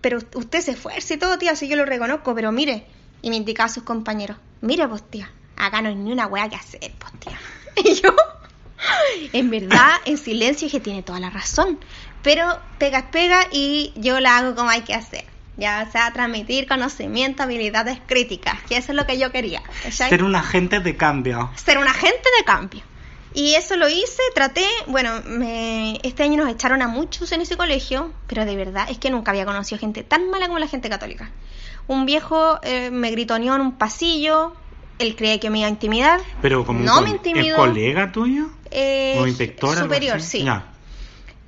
Pero 0.02 0.20
usted 0.36 0.62
se 0.62 0.72
esfuerza 0.72 1.14
y 1.14 1.18
todo, 1.18 1.38
tía, 1.38 1.56
si 1.56 1.68
yo 1.68 1.76
lo 1.76 1.86
reconozco, 1.86 2.34
pero 2.36 2.52
mire, 2.52 2.86
y 3.22 3.30
me 3.30 3.36
indicaba 3.36 3.66
a 3.68 3.74
sus 3.74 3.84
compañeros, 3.84 4.38
mire, 4.62 4.88
pues 4.88 5.04
tía, 5.10 5.30
acá 5.58 5.82
no 5.82 5.90
hay 5.90 5.96
ni 5.96 6.12
una 6.12 6.28
weá 6.28 6.50
que 6.50 6.56
hacer, 6.56 6.92
pues 6.98 7.14
tía. 7.20 7.40
Y 7.84 7.94
yo, 7.96 8.14
en 9.32 9.50
verdad, 9.50 9.92
en 10.06 10.18
silencio 10.18 10.66
dije, 10.66 10.80
tiene 10.80 11.02
toda 11.02 11.20
la 11.20 11.30
razón, 11.30 11.80
pero 12.24 12.60
pega 12.78 13.00
es 13.00 13.06
pega 13.06 13.48
y 13.52 13.94
yo 13.96 14.20
la 14.20 14.38
hago 14.38 14.56
como 14.56 14.70
hay 14.70 14.82
que 14.82 14.94
hacer. 14.94 15.26
Ya, 15.56 15.86
o 15.88 15.92
sea, 15.92 16.12
transmitir 16.14 16.68
conocimiento, 16.68 17.44
habilidades 17.44 18.00
críticas, 18.06 18.62
que 18.64 18.78
eso 18.78 18.94
es 18.94 18.96
lo 18.96 19.06
que 19.06 19.18
yo 19.18 19.32
quería. 19.32 19.62
¿cachai? 19.84 20.10
Ser 20.10 20.24
un 20.24 20.36
agente 20.36 20.80
de 20.80 20.96
cambio. 20.96 21.50
ser 21.56 21.78
un 21.78 21.88
agente 21.88 22.30
de 22.38 22.46
cambio. 22.46 22.82
Y 23.34 23.54
eso 23.56 23.76
lo 23.76 23.88
hice, 23.88 24.22
traté, 24.34 24.66
bueno, 24.88 25.12
me- 25.26 26.00
este 26.04 26.24
año 26.24 26.38
nos 26.38 26.50
echaron 26.50 26.82
a 26.82 26.88
muchos 26.88 27.32
en 27.32 27.42
ese 27.42 27.58
colegio, 27.58 28.12
pero 28.28 28.44
de 28.46 28.56
verdad 28.56 28.88
es 28.90 28.98
que 28.98 29.10
nunca 29.12 29.32
había 29.32 29.46
conocido 29.46 29.80
gente 29.80 30.04
tan 30.04 30.30
mala 30.32 30.48
como 30.48 30.58
la 30.60 30.68
gente 30.68 30.90
católica. 30.90 31.32
Un 31.88 32.06
viejo 32.06 32.60
eh, 32.64 32.90
me 32.92 33.12
gritoneó 33.12 33.56
en 33.56 33.62
un 33.62 33.78
pasillo, 33.78 34.54
él 34.98 35.16
cree 35.16 35.40
que 35.40 35.50
me 35.50 35.60
iba 35.60 35.68
a 35.68 35.72
intimidar. 35.72 36.20
Pero 36.42 36.66
como 36.66 36.80
un 36.80 36.86
no 36.86 36.96
col- 36.96 37.04
me 37.04 37.10
¿Es 37.12 37.16
intimidó. 37.18 37.56
colega 37.58 38.12
tuyo? 38.12 38.48
Eh, 38.72 39.18
¿O 39.20 39.28
inspector? 39.28 39.78
superior, 39.78 40.22
sí. 40.22 40.44
Ya. 40.44 40.66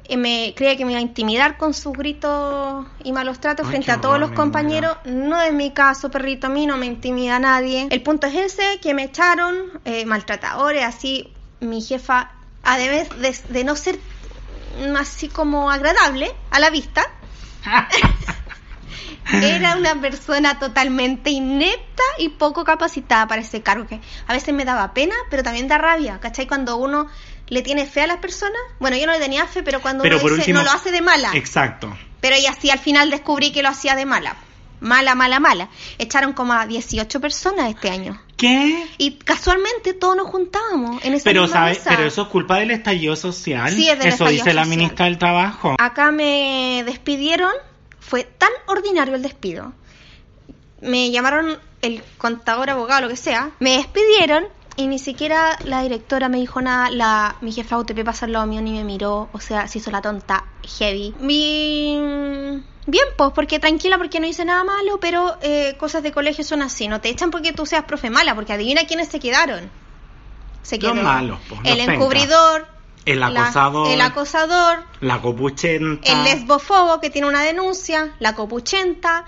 Eh, 0.06 0.18
me 0.18 0.54
creía 0.56 0.76
que 0.78 0.86
me 0.86 0.92
iba 0.92 1.00
a 1.00 1.04
intimidar 1.04 1.58
con 1.58 1.74
sus 1.74 1.94
gritos 1.98 2.86
y 3.04 3.12
malos 3.12 3.40
tratos 3.40 3.66
Ay, 3.66 3.72
frente 3.72 3.92
a 3.92 4.02
todos 4.02 4.20
los 4.20 4.32
compañeros. 4.32 4.98
No 5.06 5.42
es 5.42 5.54
mi 5.54 5.72
caso, 5.72 6.12
perrito, 6.12 6.48
a 6.48 6.50
mí 6.50 6.66
no 6.68 6.78
me 6.78 6.86
intimida 6.86 7.40
nadie. 7.40 7.88
El 7.90 8.02
punto 8.04 8.28
es 8.28 8.36
ese, 8.36 8.80
que 8.82 8.94
me 8.94 9.04
echaron, 9.06 9.56
eh, 9.86 10.06
maltratadores, 10.06 10.84
así, 10.84 11.32
mi 11.62 11.82
jefa, 11.82 12.32
además 12.64 13.08
de, 13.20 13.36
de 13.50 13.64
no 13.64 13.76
ser 13.76 13.98
así 14.98 15.28
como 15.30 15.72
agradable 15.72 16.32
a 16.52 16.60
la 16.60 16.70
vista, 16.70 17.04
era 19.34 19.76
una 19.78 20.00
persona 20.02 20.60
totalmente 20.60 21.30
inepta 21.30 22.04
y 22.18 22.30
poco 22.30 22.64
capacitada 22.64 23.28
para 23.28 23.42
ese 23.42 23.62
cargo 23.62 23.88
que 23.88 24.02
a 24.28 24.34
veces 24.34 24.54
me 24.54 24.66
daba 24.66 24.94
pena, 24.94 25.16
pero 25.30 25.44
también 25.44 25.68
da 25.68 25.78
rabia, 25.78 26.20
¿cachai? 26.20 26.48
Cuando 26.48 26.78
uno 26.78 27.08
le 27.48 27.62
tiene 27.62 27.86
fe 27.86 28.02
a 28.02 28.08
las 28.08 28.18
personas, 28.18 28.60
bueno, 28.80 28.98
yo 28.98 29.06
no 29.06 29.14
le 29.14 29.20
tenía 29.20 29.46
fe, 29.46 29.64
pero 29.64 29.82
cuando 29.82 30.04
Pero 30.04 30.18
uno 30.18 30.24
dice, 30.30 30.36
último- 30.42 30.60
no 30.60 30.66
lo 30.66 30.72
hace 30.72 30.92
de 30.92 31.02
mala, 31.02 31.32
Exacto. 31.34 31.96
pero 32.20 32.36
y 32.38 32.46
así 32.48 32.70
al 32.72 32.80
final 32.80 33.10
descubrí 33.12 33.52
que 33.52 33.62
lo 33.62 33.70
hacía 33.70 33.96
de 33.96 34.06
mala, 34.06 34.36
mala, 34.80 35.16
mala, 35.16 35.40
mala. 35.40 35.70
Echaron 36.00 36.34
como 36.34 36.54
a 36.54 36.66
18 36.66 37.20
personas 37.22 37.70
este 37.70 37.90
año. 37.90 38.20
¿Qué? 38.42 38.88
Y 38.98 39.20
casualmente 39.20 39.94
todos 39.94 40.16
nos 40.18 40.26
juntábamos 40.26 41.06
en 41.06 41.14
esa 41.14 41.26
Pero, 41.26 41.44
mesa. 41.44 41.72
Pero 41.88 42.06
eso 42.06 42.24
es 42.24 42.28
culpa 42.30 42.58
del 42.58 42.72
estallido 42.72 43.16
social. 43.16 43.72
Sí, 43.72 43.88
es 43.88 44.00
del 44.00 44.08
Eso 44.08 44.24
estallido 44.24 44.46
dice 44.46 44.56
la 44.56 44.66
ministra 44.66 45.06
del 45.06 45.20
Trabajo. 45.20 45.76
Acá 45.78 46.12
me 46.12 46.82
despidieron, 46.84 47.52
fue 48.00 48.24
tan 48.24 48.50
ordinario 48.66 49.14
el 49.14 49.22
despido. 49.22 49.74
Me 50.82 51.12
llamaron 51.12 51.60
el 51.84 52.02
contador, 52.18 52.72
abogado, 52.72 53.02
lo 53.02 53.10
que 53.10 53.16
sea, 53.16 53.52
me 53.60 53.78
despidieron 53.78 54.48
y 54.78 54.88
ni 54.88 55.00
siquiera 55.00 55.58
la 55.66 55.82
directora 55.84 56.30
me 56.30 56.38
dijo 56.38 56.62
nada, 56.62 56.90
la, 56.90 57.36
mi 57.42 57.52
jefa 57.52 57.78
UTP 57.78 58.04
pasó 58.04 58.26
al 58.26 58.32
lado 58.34 58.46
mío 58.48 58.62
ni 58.62 58.72
me 58.72 58.84
miró, 58.84 59.30
o 59.34 59.40
sea, 59.40 59.68
se 59.68 59.78
hizo 59.80 59.92
la 59.92 60.02
tonta, 60.02 60.46
heavy. 60.80 61.14
Mi... 61.20 62.64
Bien, 62.88 63.06
pues, 63.18 63.32
porque 63.36 63.60
tranquila, 63.60 63.98
porque 63.98 64.20
no 64.20 64.28
hice 64.28 64.44
nada 64.44 64.64
malo, 64.64 65.00
pero 65.00 65.38
eh, 65.42 65.76
cosas 65.78 66.02
de 66.04 66.12
colegio 66.12 66.44
son 66.44 66.62
así, 66.62 66.88
no 66.88 67.00
te 67.00 67.10
echan 67.10 67.30
porque 67.32 67.54
tú 67.54 67.66
seas 67.66 67.84
profe 67.86 68.10
mala, 68.10 68.34
porque 68.36 68.54
adivina 68.54 68.86
quiénes 68.86 69.08
se 69.10 69.20
quedaron. 69.20 69.70
Se 70.64 70.78
Los 70.80 70.92
quedó 70.94 71.04
malos, 71.04 71.40
pues, 71.48 71.62
los 71.62 71.70
el 71.70 71.78
pencas. 71.78 71.96
encubridor, 71.96 72.68
El 73.06 73.20
la- 73.20 73.28
acosador. 73.28 73.88
el 73.88 74.02
acosador, 74.02 74.80
La 75.00 75.22
copuchenta. 75.22 76.12
el 76.12 76.24
lesbofobo 76.24 77.00
que 77.00 77.10
tiene 77.10 77.28
una 77.28 77.42
denuncia, 77.44 78.14
la 78.20 78.34
copuchenta, 78.36 79.26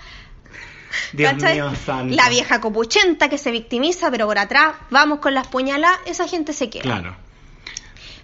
Dios 1.12 1.32
¿cachai? 1.32 1.54
mío 1.54 1.72
santo. 1.86 2.14
la 2.14 2.28
vieja 2.28 2.60
copuchenta 2.60 3.28
que 3.28 3.38
se 3.38 3.50
victimiza, 3.50 4.10
pero 4.10 4.26
por 4.26 4.38
atrás 4.38 4.74
vamos 4.90 5.18
con 5.20 5.34
las 5.34 5.46
puñaladas, 5.48 5.98
esa 6.06 6.26
gente 6.28 6.52
se 6.52 6.70
queda. 6.70 6.82
Claro. 6.82 7.16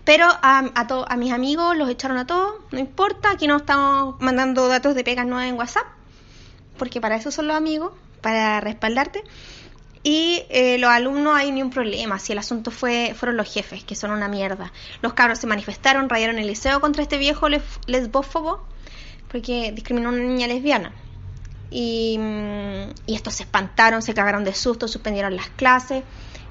Pero 0.05 0.27
a, 0.27 0.71
a, 0.75 0.87
to- 0.87 1.05
a 1.09 1.17
mis 1.17 1.33
amigos 1.33 1.77
los 1.77 1.89
echaron 1.91 2.17
a 2.17 2.27
todos, 2.27 2.55
no 2.71 2.79
importa, 2.79 3.31
aquí 3.33 3.47
no 3.47 3.57
estamos 3.59 4.17
mandando 4.21 4.67
datos 4.69 4.95
de 4.95 5.05
pegas 5.05 5.27
nuevas 5.27 5.47
en 5.49 5.57
WhatsApp, 5.57 5.85
porque 6.79 7.01
para 7.01 7.17
eso 7.17 7.31
son 7.31 7.47
los 7.49 7.57
amigos, 7.57 7.93
para 8.23 8.61
respaldarte. 8.61 9.23
Y 10.03 10.43
eh, 10.49 10.79
los 10.79 10.89
alumnos 10.91 11.37
hay 11.37 11.53
ni 11.53 11.61
un 11.63 11.69
problema, 11.69 12.19
si 12.19 12.33
el 12.33 12.39
asunto 12.39 12.71
fue 12.71 13.15
fueron 13.15 13.37
los 13.37 13.53
jefes, 13.53 13.85
que 13.85 13.95
son 13.95 14.11
una 14.11 14.29
mierda. 14.29 14.73
Los 15.03 15.13
cabros 15.13 15.39
se 15.39 15.47
manifestaron, 15.47 16.09
rayaron 16.09 16.39
el 16.39 16.47
liceo 16.47 16.81
contra 16.81 17.03
este 17.03 17.19
viejo 17.19 17.49
lesbófobo, 17.87 18.67
porque 19.29 19.73
discriminó 19.73 20.09
a 20.09 20.13
una 20.13 20.23
niña 20.23 20.47
lesbiana. 20.47 20.93
Y, 21.71 22.19
y 23.07 23.15
estos 23.15 23.35
se 23.35 23.45
espantaron, 23.45 24.03
se 24.03 24.13
cagaron 24.15 24.43
de 24.45 24.55
susto, 24.55 24.89
suspendieron 24.89 25.37
las 25.37 25.49
clases. 25.51 26.03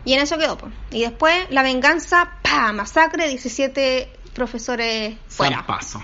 Y 0.06 0.14
en 0.14 0.22
eso 0.22 0.38
quedó. 0.38 0.58
pues. 0.58 0.74
Y 0.92 1.02
después 1.02 1.36
la 1.50 1.62
venganza, 1.64 2.32
¡pa! 2.42 2.72
Masacre, 2.72 3.28
17 3.28 4.12
profesores 4.34 5.18
fuera. 5.28 5.66
paso. 5.66 6.02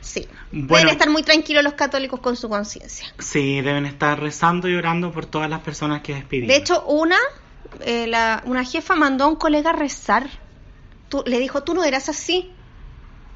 Sí. 0.00 0.28
Bueno. 0.52 0.76
Deben 0.86 0.88
estar 0.92 1.10
muy 1.10 1.22
tranquilos 1.22 1.62
los 1.64 1.74
católicos 1.74 2.20
con 2.20 2.36
su 2.36 2.48
conciencia. 2.48 3.06
Sí, 3.18 3.60
deben 3.60 3.86
estar 3.86 4.20
rezando 4.20 4.68
y 4.68 4.74
orando 4.74 5.12
por 5.12 5.26
todas 5.26 5.48
las 5.50 5.60
personas 5.60 6.02
que 6.02 6.14
despidieron. 6.14 6.48
De 6.48 6.56
hecho, 6.56 6.82
una 6.86 7.16
eh, 7.80 8.06
la- 8.06 8.42
una 8.46 8.64
jefa 8.64 8.94
mandó 8.96 9.24
a 9.24 9.26
un 9.28 9.36
colega 9.36 9.70
a 9.70 9.72
rezar. 9.74 10.28
Tú- 11.10 11.22
le 11.26 11.38
dijo, 11.38 11.62
tú 11.62 11.74
no 11.74 11.84
eras 11.84 12.08
así. 12.08 12.52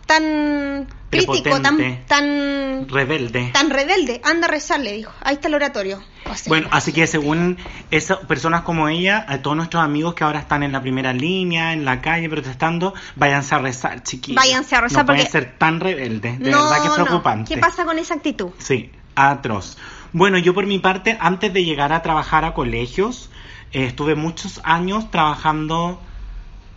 Tan 0.06 0.86
crítico, 1.12 1.61
tan, 1.61 2.05
tan, 2.07 2.88
Rebelde. 2.88 3.51
tan 3.53 3.70
rebelde. 3.70 4.20
Anda 4.25 4.46
a 4.46 4.51
rezar, 4.51 4.81
le 4.81 4.92
dijo. 4.92 5.12
Ahí 5.22 5.35
está 5.35 5.48
el 5.48 5.55
oratorio. 5.55 6.03
O 6.31 6.35
sea, 6.35 6.48
Bueno, 6.51 6.68
así 6.70 6.92
que 6.92 7.07
según 7.07 7.59
esas 7.90 8.18
personas 8.27 8.62
como 8.62 8.88
ella, 8.88 9.25
a 9.29 9.38
todos 9.38 9.57
nuestros 9.57 9.83
amigos 9.85 10.14
que 10.14 10.25
ahora 10.25 10.38
están 10.40 10.62
en 10.62 10.72
la 10.72 10.81
primera 10.81 11.12
línea, 11.12 11.72
en 11.72 11.85
la 11.85 12.01
calle 12.01 12.29
protestando, 12.29 12.94
váyanse 13.16 13.55
a 13.55 13.59
rezar, 13.59 14.03
chiquillos. 14.03 14.37
Váyanse 14.42 14.75
a 14.77 14.81
rezar 14.81 15.03
no 15.03 15.07
pueden 15.07 15.22
porque- 15.27 15.33
ser 15.33 15.59
tan 15.59 15.81
rebeldes, 15.81 16.38
de 16.38 16.51
no, 16.51 16.62
verdad 16.64 16.81
que 16.83 16.88
es 16.88 16.98
no. 16.98 17.05
preocupante. 17.05 17.55
¿Qué 17.55 17.61
pasa 17.61 17.85
con 17.85 17.98
esa 17.98 18.14
actitud? 18.14 18.51
Sí, 18.59 18.90
atroz. 19.14 19.77
Bueno, 20.12 20.38
yo 20.38 20.55
por 20.55 20.66
mi 20.66 20.79
parte, 20.79 21.16
antes 21.20 21.53
de 21.53 21.64
llegar 21.64 21.92
a 21.92 22.03
trabajar 22.03 22.44
a 22.44 22.55
colegios, 22.55 23.31
eh, 23.72 23.85
estuve 23.87 24.14
muchos 24.14 24.61
años 24.64 25.11
trabajando 25.11 26.01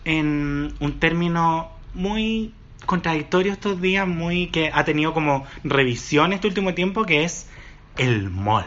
en 0.04 0.74
un 0.80 0.98
término 1.00 1.70
muy 1.94 2.52
contradictorio 2.84 3.52
estos 3.52 3.80
días, 3.80 4.06
muy 4.06 4.48
que 4.48 4.70
ha 4.72 4.84
tenido 4.84 5.12
como 5.14 5.44
revisión 5.64 6.32
este 6.32 6.48
último 6.48 6.74
tiempo, 6.74 7.04
que 7.04 7.24
es 7.24 7.48
el 7.96 8.30
mall. 8.30 8.66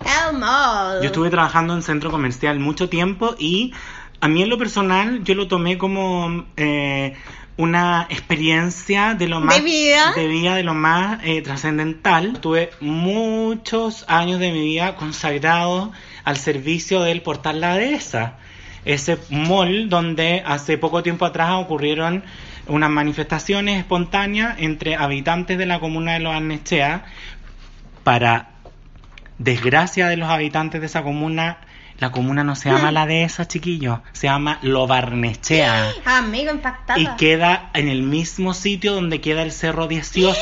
El 0.00 0.38
mall. 0.38 1.00
Yo 1.00 1.06
estuve 1.06 1.30
trabajando 1.30 1.74
en 1.74 1.82
centro 1.82 2.10
comercial 2.10 2.58
mucho 2.58 2.88
tiempo 2.88 3.34
y 3.38 3.72
a 4.20 4.28
mí 4.28 4.42
en 4.42 4.48
lo 4.48 4.58
personal 4.58 5.22
yo 5.24 5.34
lo 5.34 5.48
tomé 5.48 5.78
como 5.78 6.46
eh, 6.56 7.14
una 7.56 8.06
experiencia 8.08 9.14
de 9.14 9.28
lo 9.28 9.40
¿De 9.40 9.46
más 9.46 9.62
vida? 9.62 10.12
de 10.14 10.26
vida, 10.26 10.54
de 10.54 10.62
lo 10.62 10.74
más 10.74 11.20
eh, 11.24 11.42
trascendental. 11.42 12.40
Tuve 12.40 12.70
muchos 12.80 14.04
años 14.08 14.40
de 14.40 14.52
mi 14.52 14.64
vida 14.64 14.96
consagrados 14.96 15.90
al 16.24 16.36
servicio 16.36 17.02
del 17.02 17.22
portal 17.22 17.60
La 17.60 17.76
Dehesa. 17.76 18.38
Ese 18.84 19.18
mall 19.30 19.88
donde 19.88 20.42
hace 20.44 20.78
poco 20.78 21.02
tiempo 21.02 21.24
atrás 21.24 21.50
ocurrieron 21.52 22.24
unas 22.66 22.90
manifestaciones 22.90 23.78
espontáneas 23.78 24.56
entre 24.58 24.96
habitantes 24.96 25.58
de 25.58 25.66
la 25.66 25.80
comuna 25.80 26.14
de 26.14 26.20
Los 26.20 26.34
Arnechea 26.34 27.04
para 28.04 28.50
desgracia 29.38 30.08
de 30.08 30.16
los 30.16 30.28
habitantes 30.28 30.80
de 30.80 30.86
esa 30.86 31.02
comuna, 31.02 31.58
la 31.98 32.10
comuna 32.10 32.44
no 32.44 32.54
se 32.56 32.70
llama 32.70 32.90
Mm. 32.90 32.94
la 32.94 33.06
de 33.06 33.24
esa, 33.24 33.46
chiquillos, 33.46 34.00
se 34.12 34.26
llama 34.26 34.58
Lobarnechea. 34.62 35.92
Amigo, 36.04 36.50
impactada. 36.50 36.98
Y 36.98 37.06
queda 37.16 37.70
en 37.74 37.88
el 37.88 38.02
mismo 38.02 38.54
sitio 38.54 38.94
donde 38.94 39.20
queda 39.20 39.42
el 39.42 39.52
Cerro 39.52 39.88
18. 39.88 40.36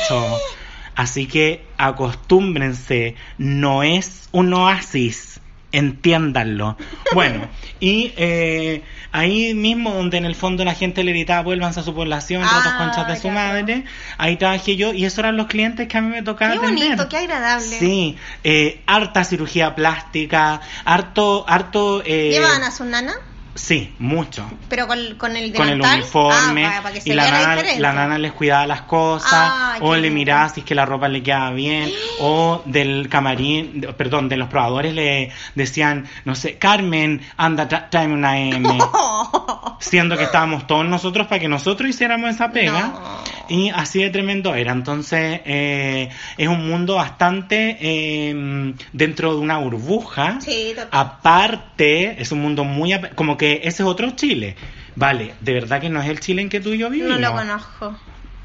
Así 0.95 1.25
que 1.25 1.65
acostúmbrense, 1.77 3.15
no 3.37 3.83
es 3.83 4.29
un 4.31 4.53
oasis, 4.53 5.40
entiéndanlo. 5.71 6.77
Bueno, 7.13 7.47
y 7.79 8.13
eh, 8.17 8.83
ahí 9.11 9.53
mismo 9.53 9.93
donde 9.93 10.17
en 10.17 10.25
el 10.25 10.35
fondo 10.35 10.63
la 10.65 10.73
gente 10.73 11.03
le 11.03 11.11
gritaba 11.11 11.41
vuélvanse 11.43 11.79
a 11.79 11.83
su 11.83 11.93
población, 11.93 12.43
Ah, 12.43 12.49
rotos 12.57 12.73
conchas 12.73 13.07
de 13.07 13.15
su 13.15 13.29
madre, 13.29 13.85
ahí 14.17 14.37
trabajé 14.37 14.75
yo 14.75 14.93
y 14.93 15.05
esos 15.05 15.19
eran 15.19 15.37
los 15.37 15.47
clientes 15.47 15.87
que 15.87 15.97
a 15.97 16.01
mí 16.01 16.09
me 16.09 16.21
tocaba 16.23 16.53
Qué 16.53 16.59
atender. 16.59 16.85
bonito, 16.89 17.09
qué 17.09 17.17
agradable. 17.17 17.79
Sí, 17.79 18.17
eh, 18.43 18.81
harta 18.85 19.23
cirugía 19.23 19.75
plástica, 19.75 20.61
harto, 20.85 21.45
harto... 21.47 22.03
Eh, 22.05 22.29
¿Llevaban 22.31 22.63
a 22.63 22.71
su 22.71 22.85
nana? 22.85 23.13
Sí, 23.53 23.93
mucho. 23.99 24.45
Pero 24.69 24.87
con, 24.87 24.97
con 25.17 25.35
el 25.35 25.51
Con 25.53 25.67
el 25.67 25.77
delantal. 25.77 25.99
uniforme 25.99 26.65
Ah, 26.65 26.69
para, 26.69 26.81
para 26.83 26.93
que 26.95 27.01
se 27.01 27.09
y 27.09 27.13
la 27.13 27.29
nana, 27.29 27.61
la 27.79 27.91
nana 27.93 28.17
les 28.17 28.31
cuidaba 28.31 28.65
las 28.65 28.83
cosas 28.83 29.29
Ah, 29.33 29.77
o 29.81 29.93
le 29.95 30.09
miraba 30.09 30.47
si 30.47 30.61
es 30.61 30.65
que 30.65 30.73
la 30.73 30.85
ropa 30.85 31.09
le 31.09 31.21
quedaba 31.21 31.51
bien 31.51 31.91
o 32.21 32.61
del 32.65 33.09
camarín, 33.09 33.85
perdón, 33.97 34.29
de 34.29 34.37
los 34.37 34.47
probadores 34.47 34.93
le 34.93 35.31
decían, 35.55 36.07
no 36.23 36.33
sé, 36.35 36.57
Carmen, 36.57 37.21
anda, 37.35 37.67
tra- 37.67 37.89
tráeme 37.89 38.13
una 38.13 38.39
M. 38.39 38.77
Siendo 39.79 40.15
que 40.17 40.23
estábamos 40.23 40.65
todos 40.67 40.85
nosotros 40.85 41.27
para 41.27 41.39
que 41.39 41.47
nosotros 41.47 41.89
hiciéramos 41.89 42.29
esa 42.29 42.51
pega. 42.51 42.87
No. 42.87 43.21
Y 43.51 43.69
así 43.69 44.01
de 44.01 44.09
tremendo 44.11 44.55
era. 44.55 44.71
Entonces, 44.71 45.41
eh, 45.43 46.07
es 46.37 46.47
un 46.47 46.65
mundo 46.69 46.95
bastante 46.95 47.77
eh, 47.81 48.73
dentro 48.93 49.33
de 49.35 49.41
una 49.41 49.57
burbuja. 49.57 50.39
Sí. 50.39 50.73
Aparte, 50.89 52.21
es 52.21 52.31
un 52.31 52.41
mundo 52.41 52.63
muy... 52.63 52.93
Como 53.15 53.35
que 53.35 53.55
ese 53.65 53.83
es 53.83 53.89
otro 53.89 54.11
Chile. 54.11 54.55
Vale, 54.95 55.33
de 55.41 55.53
verdad 55.53 55.81
que 55.81 55.89
no 55.89 56.01
es 56.01 56.07
el 56.07 56.21
Chile 56.21 56.41
en 56.43 56.49
que 56.49 56.61
tú 56.61 56.69
y 56.69 56.77
yo 56.77 56.87
No 56.87 56.93
vivimos. 56.93 57.19
lo 57.19 57.33
conozco. 57.33 57.99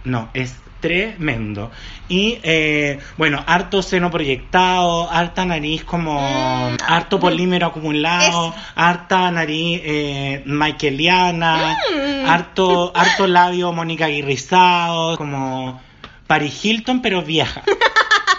No, 0.05 0.29
es 0.35 0.57
tremendo. 0.81 1.71
Y 2.09 2.39
eh, 2.43 2.99
bueno, 3.17 3.43
harto 3.47 3.83
seno 3.83 4.11
proyectado, 4.11 5.11
harta 5.11 5.45
nariz 5.45 5.85
como 5.85 6.17
Mm, 6.21 6.77
harto 6.87 7.19
polímero 7.19 7.67
acumulado, 7.67 8.49
Eso. 8.49 8.55
harta 8.75 9.31
nariz 9.31 9.81
eh, 9.85 10.43
michaeliana, 10.47 11.77
Mm. 11.93 12.27
harto, 12.29 12.93
harto 12.95 13.27
labio 13.27 13.73
Mónica 13.73 14.07
Aguirrizado, 14.07 15.17
como 15.17 15.81
Paris 16.27 16.65
Hilton 16.65 17.03
pero 17.03 17.23
vieja. 17.23 17.63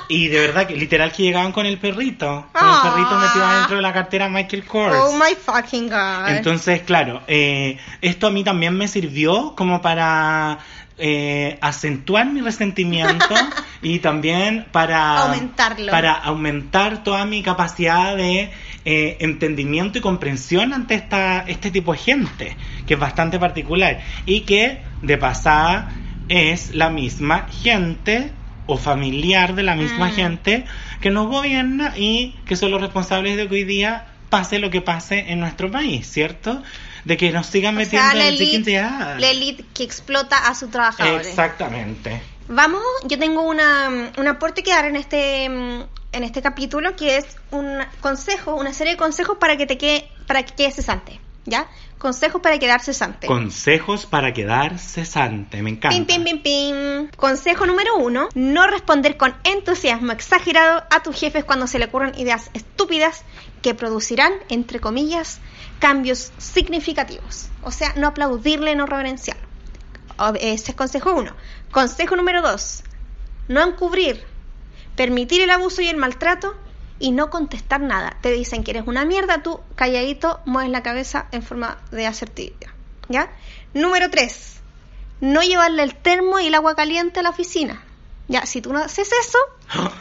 Y 0.10 0.30
de 0.30 0.40
verdad 0.40 0.66
que 0.68 0.76
literal 0.78 1.12
que 1.12 1.22
llegaban 1.24 1.52
con 1.52 1.66
el 1.66 1.78
perrito, 1.80 2.46
con 2.54 2.62
Ah. 2.64 2.82
el 2.86 2.92
perrito 2.94 3.18
metido 3.20 3.46
adentro 3.46 3.76
de 3.76 3.82
la 3.82 3.92
cartera 3.92 4.30
Michael 4.30 4.64
Kors. 4.64 4.96
Oh 5.02 5.12
my 5.18 5.36
fucking 5.36 5.90
god. 5.90 6.30
Entonces, 6.30 6.82
claro, 6.84 7.24
eh, 7.28 7.78
esto 8.00 8.28
a 8.28 8.30
mí 8.32 8.42
también 8.46 8.74
me 8.78 8.88
sirvió 8.88 9.54
como 9.58 9.82
para 9.82 10.60
eh, 10.98 11.58
acentuar 11.62 12.26
mi 12.32 12.42
resentimiento 12.42 13.36
y 13.82 14.00
también 14.00 14.66
para 14.72 15.24
Aumentarlo. 15.26 15.92
para 15.92 16.14
aumentar 16.14 17.04
toda 17.04 17.26
mi 17.26 17.44
capacidad 17.44 18.16
de 18.16 18.50
eh, 18.86 19.18
entendimiento 19.20 19.98
y 20.00 20.02
comprensión 20.02 20.74
ante 20.74 20.96
esta 20.96 21.42
este 21.48 21.70
tipo 21.72 21.92
de 21.94 22.00
gente 22.00 22.58
que 22.88 22.96
es 22.96 23.00
bastante 23.00 23.38
particular 23.40 24.00
y 24.26 24.42
que 24.42 24.82
de 25.02 25.18
pasada 25.18 25.92
es 26.30 26.74
la 26.74 26.90
misma 26.90 27.48
gente 27.64 28.32
o 28.66 28.78
familiar 28.78 29.56
de 29.56 29.64
la 29.64 29.76
misma 29.76 30.08
Mm. 30.08 30.12
gente 30.14 30.66
que 31.00 31.10
nos 31.10 31.28
gobierna 31.28 31.94
y 31.96 32.36
que 32.46 32.56
son 32.56 32.72
los 32.72 32.82
responsables 32.82 33.38
de 33.38 33.48
que 33.48 33.54
hoy 33.56 33.64
día 33.64 34.08
pase 34.30 34.60
lo 34.60 34.70
que 34.70 34.82
pase 34.82 35.32
en 35.32 35.40
nuestro 35.40 35.72
país, 35.72 36.06
¿cierto? 36.12 36.62
De 37.08 37.16
que 37.16 37.32
nos 37.32 37.48
sigan 37.48 37.76
O 37.76 37.80
metiendo 37.80 38.06
sea, 38.10 38.18
la 38.18 38.28
en 38.28 38.34
el 38.36 38.42
elite, 38.42 38.72
de- 38.72 38.82
la 38.82 39.30
elite 39.32 39.64
que 39.74 39.84
explota 39.84 40.38
a 40.48 40.54
sus 40.56 40.70
trabajadores. 40.70 41.28
Exactamente. 41.28 42.22
Vamos, 42.50 42.82
yo 43.06 43.18
tengo 43.18 43.42
una, 43.44 44.12
un 44.18 44.28
aporte 44.28 44.62
que 44.62 44.72
dar 44.72 44.86
en 44.86 44.98
este 44.98 45.46
en 45.46 46.24
este 46.24 46.42
capítulo 46.42 46.96
que 46.96 47.18
es 47.18 47.26
un 47.52 47.80
consejo, 48.02 48.56
una 48.56 48.74
serie 48.74 48.94
de 48.94 48.98
consejos 48.98 49.38
para 49.40 49.56
que 49.58 49.66
te 49.66 49.78
quede 49.78 50.10
para 50.26 50.44
que 50.44 50.54
quedes 50.54 50.76
cesante, 50.76 51.20
¿ya? 51.46 51.68
Consejos 51.98 52.42
para 52.42 52.60
quedar 52.60 52.82
cesante. 52.82 53.26
Consejos 53.26 54.06
para 54.06 54.34
quedar 54.34 54.78
cesante, 54.78 55.62
me 55.64 55.70
encanta. 55.72 55.96
Pim, 55.96 56.06
pim, 56.06 56.24
pim, 56.24 56.42
pim. 56.44 57.08
Consejo 57.16 57.66
número 57.66 57.96
uno, 57.98 58.28
no 58.36 58.68
responder 58.68 59.18
con 59.18 59.34
entusiasmo 59.44 60.12
exagerado 60.12 60.84
a 60.90 61.02
tus 61.04 61.16
jefes 61.18 61.44
cuando 61.46 61.68
se 61.68 61.80
le 61.80 61.86
ocurran 61.86 62.18
ideas 62.20 62.50
estúpidas 62.54 63.24
que 63.62 63.74
producirán, 63.74 64.34
entre 64.50 64.80
comillas, 64.80 65.40
cambios 65.80 66.32
significativos. 66.38 67.50
O 67.64 67.72
sea, 67.72 67.94
no 67.96 68.08
aplaudirle, 68.08 68.76
no 68.76 68.86
reverenciarlo. 68.86 69.48
Ese 70.40 70.72
es 70.72 70.76
consejo 70.76 71.14
uno. 71.14 71.36
Consejo 71.72 72.16
número 72.16 72.42
dos, 72.42 72.84
no 73.48 73.62
encubrir, 73.62 74.24
permitir 74.96 75.42
el 75.42 75.52
abuso 75.52 75.82
y 75.82 75.88
el 75.88 75.98
maltrato 75.98 76.56
y 77.00 77.12
no 77.12 77.30
contestar 77.30 77.82
nada. 77.82 78.18
Te 78.22 78.32
dicen 78.32 78.64
que 78.64 78.72
eres 78.72 78.88
una 78.88 79.06
mierda, 79.06 79.44
tú 79.44 79.60
calladito 79.76 80.40
mueves 80.46 80.72
la 80.72 80.84
cabeza 80.84 81.28
en 81.32 81.44
forma 81.44 81.78
de 81.92 82.08
asertividad. 82.08 82.72
¿Ya? 83.10 83.32
Número 83.74 84.10
3. 84.10 84.56
No 85.22 85.42
llevarle 85.42 85.84
el 85.84 85.96
termo 85.96 86.40
y 86.40 86.48
el 86.48 86.56
agua 86.56 86.76
caliente 86.76 87.20
a 87.20 87.24
la 87.24 87.30
oficina. 87.30 87.84
Ya, 88.28 88.46
si 88.46 88.62
tú 88.62 88.74
no 88.74 88.80
haces 88.80 89.10
eso, 89.12 89.38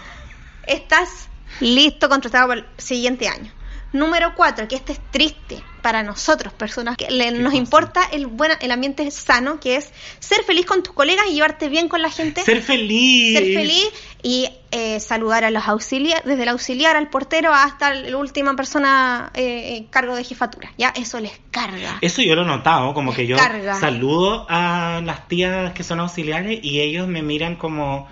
estás 0.67 1.29
listo, 1.61 2.09
contratado 2.09 2.49
para 2.49 2.61
el 2.61 2.67
siguiente 2.79 3.29
año. 3.29 3.53
Número 3.97 4.35
4, 4.35 4.69
que 4.69 4.77
este 4.77 4.93
es 4.93 5.01
triste 5.11 5.63
para 5.83 6.03
nosotros, 6.03 6.53
personas 6.53 6.97
que 6.97 7.09
le- 7.11 7.33
¿Qué 7.33 7.39
nos 7.39 7.55
importa 7.55 8.03
el, 8.13 8.27
buen, 8.27 8.53
el 8.61 8.71
ambiente 8.73 9.09
sano, 9.11 9.61
que 9.61 9.77
es 9.77 9.93
ser 10.19 10.43
feliz 10.45 10.67
con 10.67 10.83
tus 10.83 10.93
colegas 10.95 11.27
y 11.31 11.35
llevarte 11.35 11.69
bien 11.69 11.89
con 11.89 12.03
la 12.03 12.11
gente 12.11 12.43
Ser 12.43 12.61
feliz. 12.63 13.39
ser 13.39 13.55
feliz 13.55 13.89
y 14.23 14.49
eh, 14.73 14.99
saludar 15.01 15.45
a 15.45 15.51
los 15.51 15.67
auxiliares, 15.69 16.25
desde 16.25 16.43
el 16.43 16.49
auxiliar 16.49 16.97
al 16.97 17.09
portero 17.09 17.55
hasta 17.55 17.95
la 17.95 18.17
última 18.17 18.55
persona 18.57 19.31
eh, 19.35 19.77
en 19.77 19.85
cargo 19.87 20.17
de 20.17 20.25
jefatura. 20.25 20.73
Ya, 20.77 20.89
eso 20.97 21.21
les 21.21 21.33
carga. 21.53 21.99
Eso 22.01 22.21
yo 22.23 22.35
lo 22.35 22.43
he 22.43 22.47
notado, 22.47 22.93
como 22.95 23.15
que 23.15 23.27
yo 23.27 23.37
saludo 23.79 24.47
a 24.49 25.01
las 25.05 25.29
tías 25.29 25.73
que 25.73 25.85
son 25.85 26.01
auxiliares 26.01 26.59
y 26.63 26.81
ellos 26.81 27.07
me 27.07 27.23
miran 27.23 27.55
como 27.57 28.09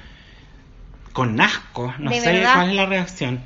con 1.12 1.40
asco. 1.40 1.92
No 1.98 2.10
¿De 2.10 2.20
sé 2.20 2.32
verdad? 2.32 2.54
cuál 2.54 2.70
es 2.70 2.76
la 2.76 2.86
reacción. 2.86 3.42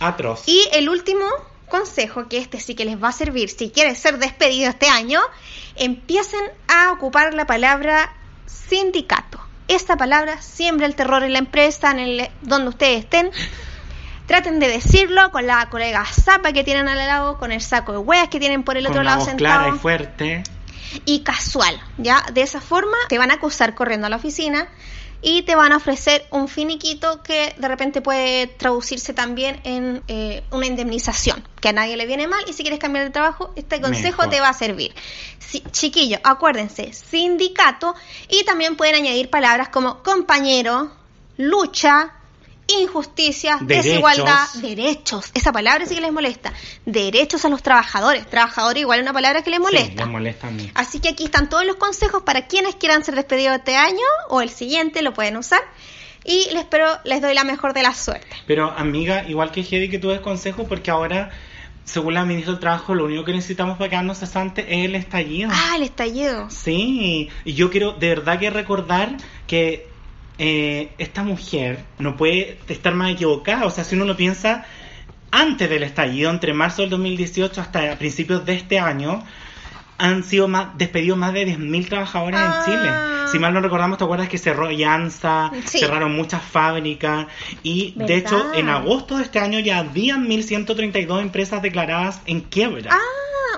Atroz. 0.00 0.42
Y 0.46 0.60
el 0.72 0.88
último 0.88 1.24
consejo, 1.72 2.28
que 2.28 2.36
este 2.36 2.60
sí 2.60 2.74
que 2.74 2.84
les 2.84 3.02
va 3.02 3.08
a 3.08 3.12
servir 3.12 3.48
si 3.48 3.70
quieres 3.70 3.98
ser 3.98 4.18
despedido 4.18 4.68
este 4.68 4.88
año, 4.90 5.20
empiecen 5.74 6.42
a 6.68 6.92
ocupar 6.92 7.32
la 7.32 7.46
palabra 7.46 8.12
sindicato. 8.44 9.40
Esta 9.68 9.96
palabra 9.96 10.42
siembra 10.42 10.86
el 10.86 10.94
terror 10.94 11.22
en 11.22 11.32
la 11.32 11.38
empresa, 11.38 11.90
en 11.90 11.98
el 11.98 12.30
donde 12.42 12.68
ustedes 12.68 13.04
estén. 13.04 13.30
Traten 14.26 14.60
de 14.60 14.68
decirlo 14.68 15.30
con 15.30 15.46
la 15.46 15.70
colega 15.70 16.04
zapa 16.04 16.52
que 16.52 16.62
tienen 16.62 16.88
al 16.88 16.98
lado, 16.98 17.38
con 17.38 17.52
el 17.52 17.62
saco 17.62 17.92
de 17.92 17.98
hueas 17.98 18.28
que 18.28 18.38
tienen 18.38 18.64
por 18.64 18.76
el 18.76 18.84
Con 18.84 18.92
otro 18.92 19.02
lado 19.02 19.20
voz 19.20 19.28
sentado 19.28 19.60
clara 19.62 19.74
y 19.74 19.78
fuerte. 19.78 20.42
y 21.06 21.20
casual, 21.20 21.80
¿ya? 21.96 22.22
De 22.34 22.42
esa 22.42 22.60
forma 22.60 22.98
te 23.08 23.16
van 23.16 23.30
a 23.30 23.34
acusar 23.34 23.74
corriendo 23.74 24.08
a 24.08 24.10
la 24.10 24.16
oficina 24.16 24.68
y 25.22 25.42
te 25.42 25.54
van 25.54 25.72
a 25.72 25.76
ofrecer 25.76 26.26
un 26.30 26.48
finiquito 26.48 27.22
que 27.22 27.54
de 27.56 27.68
repente 27.68 28.02
puede 28.02 28.48
traducirse 28.48 29.14
también 29.14 29.60
en 29.62 30.02
eh, 30.08 30.42
una 30.50 30.66
indemnización, 30.66 31.48
que 31.60 31.68
a 31.68 31.72
nadie 31.72 31.96
le 31.96 32.06
viene 32.06 32.26
mal 32.26 32.44
y 32.48 32.52
si 32.52 32.62
quieres 32.62 32.80
cambiar 32.80 33.04
de 33.04 33.10
trabajo, 33.10 33.52
este 33.54 33.80
consejo 33.80 34.22
Mejor. 34.22 34.30
te 34.30 34.40
va 34.40 34.48
a 34.48 34.54
servir. 34.54 34.92
Sí, 35.38 35.62
chiquillos, 35.70 36.20
acuérdense, 36.24 36.92
sindicato 36.92 37.94
y 38.28 38.44
también 38.44 38.76
pueden 38.76 38.96
añadir 38.96 39.30
palabras 39.30 39.68
como 39.68 40.02
compañero, 40.02 40.90
lucha, 41.36 42.12
injusticia, 42.68 43.58
Derechos. 43.60 43.84
desigualdad, 43.84 44.46
derechos. 44.60 45.30
Esa 45.34 45.52
palabra 45.52 45.84
sí 45.86 45.94
que 45.94 46.00
les 46.00 46.12
molesta. 46.12 46.52
Derechos 46.86 47.44
a 47.44 47.48
los 47.48 47.62
trabajadores. 47.62 48.26
Trabajador 48.28 48.78
igual 48.78 49.00
es 49.00 49.02
una 49.04 49.12
palabra 49.12 49.42
que 49.42 49.50
les 49.50 49.58
Sí, 49.58 49.62
molesta. 49.62 50.02
les 50.04 50.12
molesta 50.12 50.50
mucho. 50.50 50.70
Así 50.74 51.00
que 51.00 51.10
aquí 51.10 51.24
están 51.24 51.48
todos 51.48 51.66
los 51.66 51.76
consejos 51.76 52.22
para 52.22 52.46
quienes 52.46 52.74
quieran 52.76 53.04
ser 53.04 53.14
despedidos 53.14 53.56
este 53.58 53.76
año 53.76 53.98
o 54.28 54.40
el 54.40 54.50
siguiente, 54.50 55.02
lo 55.02 55.12
pueden 55.12 55.36
usar. 55.36 55.60
Y 56.24 56.46
les 56.52 56.60
espero, 56.62 56.86
les 57.04 57.20
doy 57.20 57.34
la 57.34 57.44
mejor 57.44 57.74
de 57.74 57.82
la 57.82 57.92
suerte. 57.94 58.28
Pero 58.46 58.70
amiga, 58.70 59.24
igual 59.28 59.50
que 59.50 59.60
Heidi 59.62 59.88
que 59.90 59.98
tú 59.98 60.10
des 60.10 60.20
consejo 60.20 60.68
porque 60.68 60.90
ahora, 60.92 61.30
según 61.84 62.14
la 62.14 62.24
ministra 62.24 62.52
del 62.52 62.60
Trabajo, 62.60 62.94
lo 62.94 63.06
único 63.06 63.24
que 63.24 63.32
necesitamos 63.32 63.76
para 63.76 63.90
quedarnos 63.90 64.18
cesantes 64.18 64.64
es 64.68 64.84
el 64.86 64.94
estallido. 64.94 65.50
Ah, 65.52 65.72
el 65.76 65.82
estallido. 65.82 66.48
Sí, 66.48 67.28
y 67.44 67.54
yo 67.54 67.70
quiero 67.70 67.92
de 67.94 68.08
verdad 68.08 68.38
que 68.38 68.50
recordar 68.50 69.16
que 69.48 69.90
eh, 70.38 70.90
esta 70.98 71.22
mujer 71.22 71.80
no 71.98 72.16
puede 72.16 72.58
estar 72.68 72.94
más 72.94 73.12
equivocada. 73.12 73.66
O 73.66 73.70
sea, 73.70 73.84
si 73.84 73.94
uno 73.96 74.04
lo 74.04 74.16
piensa, 74.16 74.64
antes 75.30 75.68
del 75.70 75.82
estallido, 75.82 76.30
entre 76.30 76.52
marzo 76.54 76.82
del 76.82 76.90
2018 76.90 77.60
hasta 77.60 77.96
principios 77.96 78.44
de 78.44 78.54
este 78.54 78.78
año, 78.78 79.24
han 79.98 80.24
sido 80.24 80.48
más, 80.48 80.76
despedidos 80.78 81.16
más 81.16 81.32
de 81.32 81.46
10.000 81.46 81.88
trabajadores 81.88 82.40
Ah. 82.42 82.64
en 82.66 82.72
Chile. 82.72 82.90
Si 83.30 83.38
mal 83.38 83.54
no 83.54 83.60
recordamos, 83.60 83.98
¿te 83.98 84.04
acuerdas 84.04 84.28
que 84.28 84.36
cerró 84.36 84.70
Llanza? 84.70 85.50
Sí. 85.64 85.78
Cerraron 85.78 86.14
muchas 86.14 86.42
fábricas. 86.42 87.26
Y 87.62 87.94
de 87.96 88.16
hecho, 88.16 88.52
en 88.52 88.68
agosto 88.68 89.16
de 89.16 89.22
este 89.24 89.38
año 89.38 89.58
ya 89.60 89.78
habían 89.78 90.26
1.132 90.28 91.20
empresas 91.22 91.62
declaradas 91.62 92.20
en 92.26 92.40
quiebra. 92.40 92.90
Ah, 92.92 92.98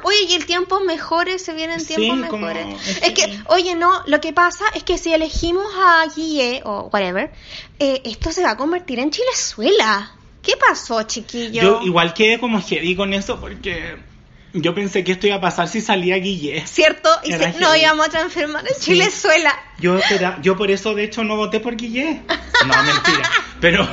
oye, 0.03 0.25
y 0.29 0.35
el 0.35 0.47
tiempo 0.47 0.81
mejores, 0.81 1.43
se 1.45 1.55
vienen 1.55 1.81
Sí, 1.81 1.95
tiempos 1.97 2.29
como- 2.29 2.47
mejores. 2.47 2.77
es 3.03 3.13
que- 3.13 3.39
oye, 3.49 3.75
no, 3.75 4.03
lo 4.07 4.21
que 4.21 4.33
pasa 4.33 4.65
es 4.75 4.83
que 4.83 4.99
si 4.99 5.13
elegimos 5.15 5.65
a 5.77 6.05
Guille 6.15 6.63
o 6.65 6.91
whatever, 6.93 7.33
eh, 7.79 8.03
esto 8.05 8.33
se 8.33 8.43
va 8.43 8.51
a 8.51 8.57
convertir 8.57 8.99
en 8.99 9.11
Chilezuela. 9.11 10.11
¿Qué 10.43 10.55
pasó, 10.57 11.03
chiquillo? 11.05 11.63
Yo 11.63 11.81
igual 11.83 12.13
quedé 12.13 12.39
como 12.39 12.61
heavy 12.61 12.95
con 12.97 13.15
eso 13.15 13.41
porque 13.41 13.97
yo 14.55 14.75
pensé 14.75 15.05
que 15.05 15.13
esto 15.13 15.27
iba 15.27 15.37
a 15.37 15.41
pasar 15.41 15.69
si 15.69 15.81
salía 15.81 16.17
Guille. 16.17 16.67
¿Cierto? 16.67 17.09
Y 17.25 17.33
se, 17.33 17.53
no 17.61 17.75
íbamos 17.77 18.07
a 18.07 18.11
transformar 18.11 18.63
en 18.67 18.75
Sí. 18.75 18.93
Chilezuela. 18.93 19.53
Yo, 19.79 19.99
era- 20.11 20.39
yo 20.43 20.57
por 20.57 20.71
eso, 20.71 20.95
de 20.95 21.05
hecho, 21.05 21.25
no 21.25 21.37
voté 21.37 21.61
por 21.61 21.77
Guille. 21.77 22.23
No, 22.67 22.83
mentira. 22.83 23.31
Pero, 23.61 23.89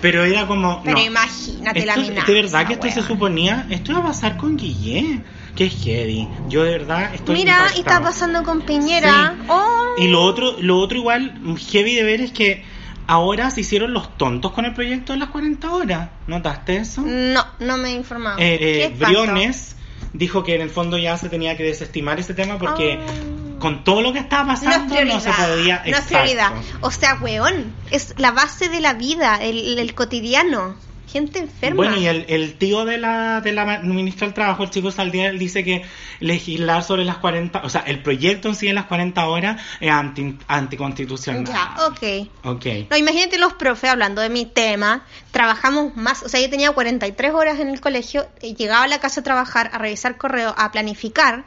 pero 0.00 0.24
era 0.24 0.46
como... 0.46 0.82
Pero 0.82 0.96
no. 0.98 1.04
imagínate 1.04 1.86
la 1.86 1.96
mina. 1.96 2.24
De 2.24 2.32
verdad 2.32 2.66
que 2.66 2.74
esto 2.74 2.90
se 2.90 3.02
suponía... 3.02 3.66
Esto 3.70 3.92
iba 3.92 4.00
a 4.00 4.04
pasar 4.04 4.36
con 4.36 4.56
Guille. 4.56 5.20
Que 5.56 5.68
heavy. 5.70 6.28
Yo 6.48 6.62
de 6.64 6.70
verdad 6.70 7.14
estoy 7.14 7.34
Mira, 7.36 7.62
y 7.62 7.66
está 7.66 7.78
impactado. 7.78 8.04
pasando 8.04 8.42
con 8.44 8.60
Piñera. 8.62 9.34
Sí. 9.36 9.44
Oh. 9.48 9.94
Y 9.98 10.06
lo 10.08 10.22
otro, 10.22 10.56
lo 10.60 10.78
otro 10.78 10.98
igual 10.98 11.34
heavy 11.72 11.94
de 11.96 12.02
ver 12.04 12.20
es 12.20 12.30
que 12.32 12.64
ahora 13.08 13.50
se 13.50 13.62
hicieron 13.62 13.92
los 13.92 14.16
tontos 14.16 14.52
con 14.52 14.64
el 14.64 14.74
proyecto 14.74 15.12
de 15.14 15.18
las 15.18 15.30
40 15.30 15.70
horas. 15.72 16.10
¿Notaste 16.28 16.76
eso? 16.76 17.00
No, 17.02 17.44
no 17.58 17.76
me 17.78 17.88
he 17.88 17.92
informado. 17.92 18.38
Eh, 18.38 18.58
¿Qué 18.58 18.84
eh? 18.84 18.94
Briones 18.96 19.74
dijo 20.12 20.44
que 20.44 20.54
en 20.54 20.60
el 20.60 20.70
fondo 20.70 20.96
ya 20.98 21.16
se 21.18 21.28
tenía 21.28 21.56
que 21.56 21.64
desestimar 21.64 22.20
ese 22.20 22.34
tema 22.34 22.58
porque 22.58 23.00
Ah. 23.00 23.58
con 23.58 23.82
todo 23.82 24.02
lo 24.02 24.12
que 24.12 24.20
estaba 24.20 24.46
pasando 24.48 24.94
no, 25.04 25.20
se 25.20 25.30
podía. 25.32 25.82
no 25.84 25.96
es 25.96 26.04
prioridad. 26.04 26.52
O 26.80 26.90
sea, 26.90 27.18
weón, 27.20 27.74
es 27.90 28.14
la 28.18 28.30
base 28.30 28.68
de 28.68 28.80
la 28.80 28.92
vida, 28.94 29.36
el, 29.42 29.78
el 29.78 29.94
cotidiano. 29.94 30.76
Gente 31.08 31.38
enferma. 31.38 31.76
Bueno, 31.76 31.96
y 31.96 32.06
el, 32.06 32.26
el 32.28 32.54
tío 32.54 32.84
de 32.84 32.98
la, 32.98 33.40
de 33.40 33.52
la 33.52 33.78
ministra 33.78 34.26
del 34.26 34.34
Trabajo, 34.34 34.64
el 34.64 34.70
chico 34.70 34.90
Saldiel, 34.90 35.38
dice 35.38 35.64
que 35.64 35.84
legislar 36.20 36.82
sobre 36.82 37.04
las 37.04 37.16
40, 37.16 37.62
o 37.64 37.68
sea, 37.68 37.80
el 37.82 38.02
proyecto 38.02 38.48
en 38.48 38.54
sí 38.54 38.66
de 38.66 38.74
las 38.74 38.84
40 38.84 39.26
horas 39.26 39.62
es 39.80 39.90
anti, 39.90 40.36
anticonstitucional. 40.46 41.46
Ya, 41.46 41.76
ok. 41.86 42.28
Ok. 42.44 42.66
No, 42.90 42.96
imagínate 42.96 43.38
los 43.38 43.54
profes 43.54 43.90
hablando 43.90 44.20
de 44.20 44.28
mi 44.28 44.44
tema. 44.44 45.04
Trabajamos 45.30 45.96
más, 45.96 46.22
o 46.22 46.28
sea, 46.28 46.40
yo 46.40 46.50
tenía 46.50 46.70
43 46.72 47.32
horas 47.32 47.58
en 47.58 47.68
el 47.68 47.80
colegio, 47.80 48.28
llegaba 48.40 48.84
a 48.84 48.88
la 48.88 49.00
casa 49.00 49.20
a 49.20 49.24
trabajar, 49.24 49.70
a 49.72 49.78
revisar 49.78 50.18
correo, 50.18 50.54
a 50.58 50.70
planificar. 50.72 51.44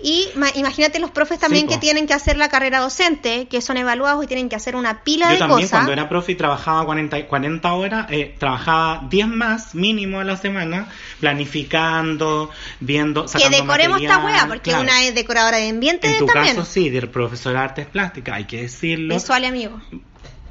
Y 0.00 0.28
ma- 0.34 0.50
imagínate 0.54 0.98
los 0.98 1.10
profes 1.12 1.38
también 1.38 1.66
Sí, 1.68 1.74
que 1.74 1.78
tienen 1.80 2.06
que 2.06 2.12
hacer 2.14 2.36
la 2.36 2.48
carrera 2.48 2.80
docente, 2.80 3.46
que 3.48 3.60
son 3.62 3.76
evaluados 3.76 4.22
y 4.24 4.26
tienen 4.26 4.48
que 4.48 4.56
hacer 4.56 4.76
una 4.76 5.02
pila 5.04 5.26
Yo 5.28 5.32
de 5.34 5.38
también 5.38 5.60
cosas. 5.60 5.70
cuando 5.70 5.92
era 5.92 6.08
profe 6.08 6.32
y 6.32 6.34
trabajaba 6.34 6.84
40, 6.84 7.26
40 7.26 7.72
horas, 7.72 8.06
eh, 8.10 8.34
trabajaba 8.38 9.06
10 9.08 9.28
más 9.28 9.74
mínimo 9.74 10.20
a 10.20 10.24
la 10.24 10.36
semana, 10.36 10.88
planificando, 11.20 12.50
viendo, 12.80 13.22
que 13.22 13.28
sacando 13.28 13.56
decoremos 13.56 14.00
esta 14.02 14.18
material, 14.18 14.42
wea, 14.42 14.48
porque 14.48 14.70
claro. 14.70 14.82
una 14.82 15.02
es 15.04 15.14
decoradora 15.14 15.56
de 15.58 15.68
ambiente 15.70 16.08
En 16.10 16.18
tu 16.18 16.26
también. 16.26 16.56
caso 16.56 16.66
sí, 16.70 16.90
del 16.90 17.08
profesor 17.08 17.52
de 17.52 17.58
artes 17.60 17.86
plásticas, 17.86 18.36
hay 18.36 18.44
que 18.44 18.62
decirlo. 18.62 19.14
Visual, 19.14 19.44
amigo. 19.44 19.80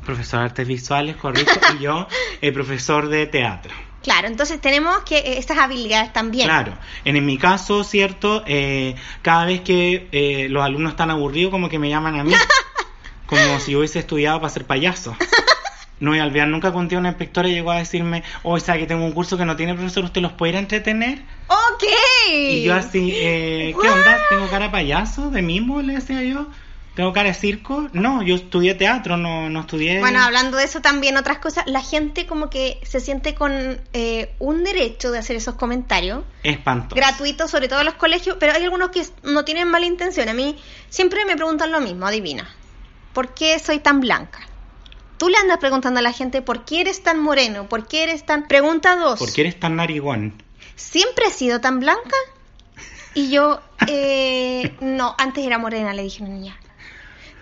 Profesor 0.06 0.40
de 0.40 0.46
artes 0.46 0.68
visuales, 0.68 1.16
correcto, 1.18 1.60
y 1.80 1.84
yo, 1.84 2.08
el 2.42 2.54
profesor 2.54 3.10
de 3.10 3.28
teatro. 3.28 3.74
Claro, 4.04 4.28
entonces 4.28 4.60
tenemos 4.60 5.00
que 5.04 5.18
eh, 5.18 5.38
estas 5.38 5.58
habilidades 5.58 6.12
también. 6.12 6.46
Claro, 6.48 6.78
en, 7.06 7.16
en 7.16 7.26
mi 7.26 7.38
caso, 7.38 7.84
cierto, 7.84 8.44
eh, 8.46 8.96
cada 9.22 9.46
vez 9.46 9.62
que 9.62 10.10
eh, 10.12 10.48
los 10.50 10.63
alumnos 10.63 10.92
están 10.92 11.10
aburridos, 11.10 11.52
como 11.52 11.70
que 11.70 11.80
me 11.80 11.89
llaman 11.89 12.20
a 12.20 12.24
mí, 12.24 12.34
como 13.26 13.60
si 13.60 13.72
yo 13.72 13.80
hubiese 13.80 14.00
estudiado 14.00 14.42
para 14.42 14.54
ser 14.54 14.66
payaso. 14.66 15.16
No 16.00 16.12
voy 16.12 16.20
a 16.20 16.26
olvidar 16.26 16.50
nunca 16.50 16.70
día 16.72 17.00
una 17.00 17.10
inspectora 17.10 17.48
llegó 17.48 17.72
a 17.72 17.78
decirme, 17.78 18.24
hoy 18.44 18.60
sabe 18.60 18.80
que 18.80 18.88
tengo 18.88 19.06
un 19.06 19.13
curso 19.13 19.38
que 19.38 19.46
no 19.46 19.56
tiene 19.56 19.74
profesor, 19.74 20.04
¿usted 20.04 20.22
los 20.22 20.34
puede 20.34 20.52
ir 20.52 20.58
a 20.58 20.60
entretener? 20.60 21.22
Ok. 21.48 21.84
Y 22.30 22.63
yo 22.63 22.76
así, 22.76 23.13
eh, 23.16 23.74
¿qué 23.82 23.88
onda? 23.88 24.18
¿Tengo 24.30 24.50
cara 24.50 24.66
de 24.66 24.72
payaso? 24.72 25.32
¿De 25.32 25.42
mimo? 25.42 25.82
Le 25.82 25.94
decía 25.94 26.22
yo. 26.24 26.48
¿Tengo 26.96 27.12
cara 27.12 27.30
de 27.30 27.34
circo? 27.34 27.90
No, 27.94 28.22
yo 28.22 28.36
estudié 28.36 28.76
teatro, 28.76 29.18
no, 29.18 29.50
no 29.50 29.62
estudié... 29.62 30.00
Bueno, 30.00 30.22
hablando 30.22 30.58
de 30.58 30.66
eso 30.66 30.80
también, 30.80 31.18
otras 31.18 31.40
cosas, 31.40 31.66
la 31.66 31.82
gente 31.82 32.28
como 32.28 32.52
que 32.52 32.80
se 32.84 33.00
siente 33.00 33.34
con 33.34 33.82
eh, 33.94 34.36
un 34.38 34.64
derecho 34.64 35.12
de 35.12 35.18
hacer 35.18 35.36
esos 35.36 35.56
comentarios 35.56 36.24
Espantoso. 36.44 36.96
gratuitos, 36.96 37.50
sobre 37.50 37.68
todo 37.68 37.80
en 37.80 37.88
los 37.88 37.96
colegios, 37.96 38.38
pero 38.40 38.54
hay 38.54 38.64
algunos 38.64 38.92
que 38.92 39.04
no 39.24 39.44
tienen 39.44 39.70
mala 39.70 39.88
intención. 39.88 40.30
A 40.30 40.36
mí 40.36 40.56
siempre 40.90 41.26
me 41.26 41.36
preguntan 41.36 41.72
lo 41.72 41.80
mismo, 41.80 42.06
adivina, 42.06 42.48
¿por 43.14 43.34
qué 43.34 43.58
soy 43.58 43.80
tan 43.80 44.00
blanca? 44.00 44.42
Tú 45.18 45.30
le 45.30 45.38
andas 45.38 45.58
preguntando 45.58 46.00
a 46.00 46.04
la 46.04 46.12
gente 46.12 46.44
por 46.44 46.64
qué 46.64 46.82
eres 46.82 47.02
tan 47.02 47.20
moreno, 47.20 47.68
por 47.70 47.88
qué 47.88 48.04
eres 48.04 48.24
tan... 48.24 48.48
Pregunta 48.48 48.96
dos. 48.98 49.18
¿Por 49.18 49.34
qué 49.34 49.42
eres 49.42 49.60
tan 49.60 49.78
narigón? 49.78 50.44
¿Siempre 50.76 51.26
he 51.28 51.32
sido 51.32 51.60
tan 51.60 51.80
blanca? 51.80 52.18
Y 53.16 53.30
yo, 53.30 53.62
eh, 53.88 54.76
no, 54.82 55.16
antes 55.18 55.46
era 55.46 55.58
morena, 55.58 55.94
le 55.94 56.04
dije 56.04 56.24
a 56.24 56.26
una 56.28 56.36
niña. 56.36 56.60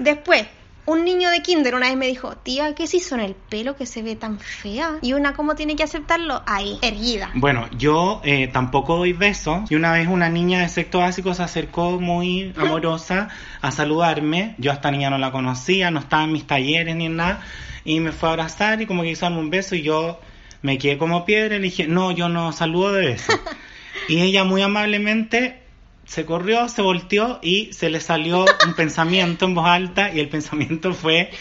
Después, 0.01 0.47
un 0.87 1.05
niño 1.05 1.29
de 1.29 1.43
kinder 1.43 1.75
una 1.75 1.87
vez 1.89 1.95
me 1.95 2.07
dijo, 2.07 2.35
tía, 2.37 2.73
¿qué 2.73 2.87
se 2.87 2.97
hizo 2.97 3.13
en 3.13 3.21
el 3.21 3.35
pelo 3.35 3.75
que 3.75 3.85
se 3.85 4.01
ve 4.01 4.15
tan 4.15 4.39
fea? 4.39 4.97
Y 5.03 5.13
una, 5.13 5.33
¿cómo 5.33 5.53
tiene 5.53 5.75
que 5.75 5.83
aceptarlo? 5.83 6.41
Ahí, 6.47 6.79
erguida. 6.81 7.29
Bueno, 7.35 7.69
yo 7.77 8.19
eh, 8.23 8.47
tampoco 8.47 8.97
doy 8.97 9.13
besos. 9.13 9.69
Y 9.69 9.75
una 9.75 9.93
vez 9.93 10.07
una 10.07 10.27
niña 10.29 10.59
de 10.61 10.69
sexto 10.69 10.99
básico 10.99 11.35
se 11.35 11.43
acercó 11.43 11.99
muy 11.99 12.51
amorosa 12.57 13.29
a 13.61 13.69
saludarme. 13.69 14.55
Yo 14.57 14.71
a 14.71 14.73
esta 14.73 14.89
niña 14.89 15.11
no 15.11 15.19
la 15.19 15.31
conocía, 15.31 15.91
no 15.91 15.99
estaba 15.99 16.23
en 16.23 16.31
mis 16.31 16.47
talleres 16.47 16.95
ni 16.95 17.05
en 17.05 17.17
nada. 17.17 17.41
Y 17.85 17.99
me 17.99 18.11
fue 18.11 18.29
a 18.29 18.31
abrazar 18.31 18.81
y 18.81 18.87
como 18.87 19.03
que 19.03 19.11
hizo 19.11 19.27
darme 19.27 19.39
un 19.39 19.51
beso 19.51 19.75
y 19.75 19.83
yo 19.83 20.19
me 20.63 20.79
quedé 20.79 20.97
como 20.97 21.25
piedra 21.25 21.55
y 21.55 21.59
le 21.59 21.65
dije, 21.65 21.87
no, 21.87 22.11
yo 22.11 22.27
no 22.27 22.53
saludo 22.53 22.93
de 22.93 23.05
beso. 23.05 23.33
y 24.09 24.19
ella 24.21 24.45
muy 24.45 24.63
amablemente 24.63 25.60
se 26.05 26.25
corrió, 26.25 26.67
se 26.67 26.81
volteó 26.81 27.39
y 27.41 27.71
se 27.73 27.89
le 27.89 27.99
salió 28.01 28.45
un 28.65 28.73
pensamiento 28.73 29.45
en 29.45 29.55
voz 29.55 29.67
alta 29.67 30.11
y 30.13 30.19
el 30.19 30.29
pensamiento 30.29 30.93
fue, 30.93 31.31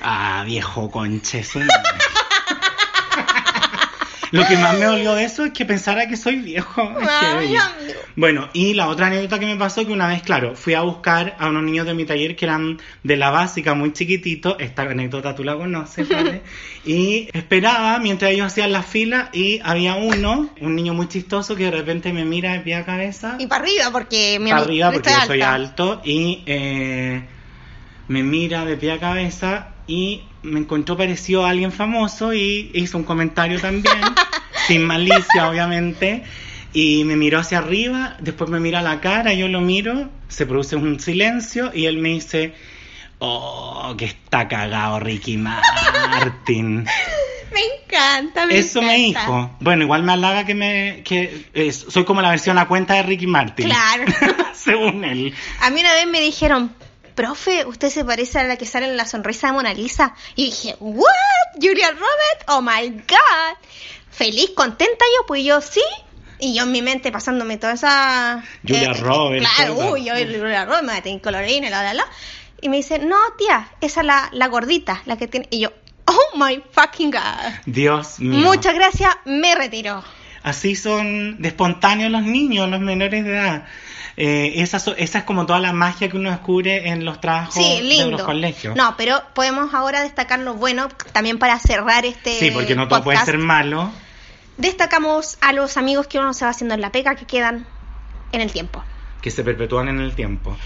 ah, 0.00 0.42
viejo 0.46 0.90
conche, 0.90 1.42
su 1.42 1.58
madre". 1.58 2.01
Lo 4.32 4.48
que 4.48 4.56
más 4.56 4.78
me 4.78 4.86
dolió 4.86 5.14
de 5.14 5.24
eso 5.24 5.44
es 5.44 5.52
que 5.52 5.66
pensara 5.66 6.08
que 6.08 6.16
soy 6.16 6.36
viejo. 6.36 6.82
Ay, 7.00 7.54
amigo. 7.54 8.00
Bueno, 8.16 8.48
y 8.54 8.72
la 8.72 8.88
otra 8.88 9.06
anécdota 9.06 9.38
que 9.38 9.46
me 9.46 9.56
pasó 9.56 9.86
que 9.86 9.92
una 9.92 10.08
vez, 10.08 10.22
claro, 10.22 10.56
fui 10.56 10.72
a 10.72 10.80
buscar 10.80 11.36
a 11.38 11.48
unos 11.48 11.62
niños 11.62 11.86
de 11.86 11.92
mi 11.92 12.06
taller 12.06 12.34
que 12.34 12.46
eran 12.46 12.80
de 13.02 13.16
la 13.16 13.30
básica, 13.30 13.74
muy 13.74 13.92
chiquititos. 13.92 14.56
Esta 14.58 14.82
anécdota 14.82 15.34
tú 15.34 15.44
la 15.44 15.56
conoces, 15.56 16.08
¿vale? 16.10 16.42
y 16.84 17.28
esperaba 17.32 17.98
mientras 17.98 18.32
ellos 18.32 18.46
hacían 18.46 18.72
la 18.72 18.82
fila 18.82 19.28
y 19.32 19.60
había 19.62 19.94
uno, 19.96 20.50
un 20.60 20.74
niño 20.74 20.94
muy 20.94 21.08
chistoso 21.08 21.54
que 21.54 21.64
de 21.64 21.70
repente 21.70 22.12
me 22.12 22.24
mira 22.24 22.54
de 22.54 22.60
pie 22.60 22.76
a 22.76 22.84
cabeza 22.84 23.36
Y 23.38 23.46
para 23.46 23.64
arriba, 23.64 23.90
porque 23.92 24.38
mi 24.40 24.50
para 24.50 24.62
arriba 24.62 24.92
porque 24.92 25.10
yo 25.10 25.26
soy 25.26 25.42
alto 25.42 26.00
y 26.04 26.42
eh, 26.46 27.22
me 28.08 28.22
mira 28.22 28.64
de 28.64 28.76
pie 28.76 28.92
a 28.92 28.98
cabeza 28.98 29.68
y 29.86 30.22
me 30.42 30.60
encontró 30.60 30.96
parecido 30.96 31.46
a 31.46 31.50
alguien 31.50 31.72
famoso 31.72 32.32
y 32.34 32.70
hizo 32.74 32.98
un 32.98 33.04
comentario 33.04 33.60
también, 33.60 34.00
sin 34.66 34.84
malicia 34.84 35.48
obviamente, 35.48 36.24
y 36.72 37.04
me 37.04 37.16
miró 37.16 37.38
hacia 37.38 37.58
arriba, 37.58 38.16
después 38.20 38.50
me 38.50 38.60
mira 38.60 38.80
a 38.80 38.82
la 38.82 39.00
cara, 39.00 39.32
yo 39.34 39.48
lo 39.48 39.60
miro, 39.60 40.10
se 40.28 40.46
produce 40.46 40.76
un 40.76 41.00
silencio 41.00 41.70
y 41.74 41.86
él 41.86 41.98
me 41.98 42.10
dice, 42.10 42.54
oh, 43.18 43.94
que 43.96 44.06
está 44.06 44.48
cagado 44.48 45.00
Ricky 45.00 45.36
Martin. 45.36 46.86
Me 47.52 47.60
encanta, 47.60 48.46
me 48.46 48.58
Eso 48.58 48.80
me 48.80 48.96
dijo. 48.96 49.50
Bueno, 49.60 49.84
igual 49.84 50.02
me 50.02 50.12
halaga 50.12 50.46
que 50.46 50.54
me 50.54 51.02
que 51.04 51.46
eh, 51.52 51.70
soy 51.72 52.04
como 52.04 52.22
la 52.22 52.30
versión 52.30 52.56
a 52.58 52.66
cuenta 52.66 52.94
de 52.94 53.02
Ricky 53.02 53.26
Martin. 53.26 53.66
Claro. 53.66 54.04
Según 54.54 55.04
él. 55.04 55.34
A 55.60 55.68
mí 55.68 55.80
una 55.80 55.92
vez 55.92 56.06
me 56.06 56.20
dijeron, 56.20 56.74
profe, 57.14 57.64
usted 57.66 57.90
se 57.90 58.04
parece 58.04 58.38
a 58.38 58.44
la 58.44 58.56
que 58.56 58.66
sale 58.66 58.86
en 58.86 58.96
la 58.96 59.06
sonrisa 59.06 59.48
de 59.48 59.52
Mona 59.54 59.74
Lisa. 59.74 60.14
Y 60.34 60.46
dije, 60.46 60.76
¿what? 60.80 61.06
¿Julia 61.60 61.90
Roberts? 61.90 62.44
Oh 62.48 62.62
my 62.62 62.88
god. 62.90 63.56
Feliz, 64.10 64.50
contenta 64.54 65.04
yo, 65.18 65.26
pues 65.26 65.44
yo 65.44 65.60
sí. 65.60 65.82
Y 66.38 66.54
yo 66.54 66.64
en 66.64 66.72
mi 66.72 66.82
mente 66.82 67.12
pasándome 67.12 67.56
toda 67.56 67.74
esa. 67.74 68.42
Julia 68.66 68.92
Roberts, 68.94 69.48
Claro, 69.54 69.92
uy, 69.92 70.04
yo 70.04 70.14
Julia 70.14 70.64
Roberts, 70.64 70.84
me 70.84 71.02
tengo 71.02 71.22
colorina, 71.22 71.70
la, 71.70 71.82
la, 71.82 71.94
la. 71.94 72.06
Y 72.60 72.68
me 72.68 72.76
dice, 72.76 72.98
no, 72.98 73.16
tía, 73.38 73.70
esa 73.80 74.00
es 74.00 74.06
la, 74.06 74.28
la 74.32 74.48
gordita, 74.48 75.02
la 75.06 75.16
que 75.16 75.28
tiene. 75.28 75.46
Y 75.50 75.60
yo, 75.60 75.72
oh 76.06 76.36
my 76.36 76.62
fucking 76.72 77.10
god. 77.10 77.52
Dios 77.66 78.18
mío. 78.20 78.38
Muchas 78.38 78.74
gracias, 78.74 79.10
me 79.24 79.54
retiro. 79.54 80.02
Así 80.42 80.74
son 80.76 81.40
de 81.40 81.48
espontáneos 81.48 82.10
los 82.10 82.22
niños, 82.22 82.68
los 82.68 82.80
menores 82.80 83.24
de 83.24 83.30
edad. 83.30 83.64
Eh, 84.16 84.54
esa, 84.56 84.78
so- 84.78 84.94
esa 84.96 85.18
es 85.20 85.24
como 85.24 85.46
toda 85.46 85.58
la 85.60 85.72
magia 85.72 86.08
que 86.10 86.16
uno 86.18 86.30
descubre 86.30 86.88
en 86.90 87.04
los 87.04 87.20
trabajos 87.20 87.54
Sí, 87.54 87.96
de 87.98 88.06
los 88.10 88.22
colegios. 88.22 88.76
No, 88.76 88.94
pero 88.96 89.22
podemos 89.34 89.72
ahora 89.72 90.02
destacar 90.02 90.40
lo 90.40 90.54
bueno, 90.54 90.88
también 91.12 91.38
para 91.38 91.58
cerrar 91.58 92.04
este. 92.04 92.38
sí, 92.38 92.50
porque 92.50 92.74
no 92.74 92.88
todo 92.88 93.02
puede 93.02 93.16
podcast. 93.16 93.30
ser 93.30 93.38
malo. 93.38 93.90
Destacamos 94.58 95.38
a 95.40 95.52
los 95.52 95.76
amigos 95.76 96.06
que 96.06 96.18
uno 96.18 96.34
se 96.34 96.44
va 96.44 96.50
haciendo 96.50 96.74
en 96.74 96.80
la 96.82 96.92
pega 96.92 97.14
que 97.14 97.24
quedan 97.26 97.66
en 98.32 98.40
el 98.40 98.50
tiempo. 98.52 98.82
que 99.22 99.30
se 99.30 99.44
perpetúan 99.44 99.88
en 99.88 100.00
el 100.00 100.14
tiempo. 100.16 100.56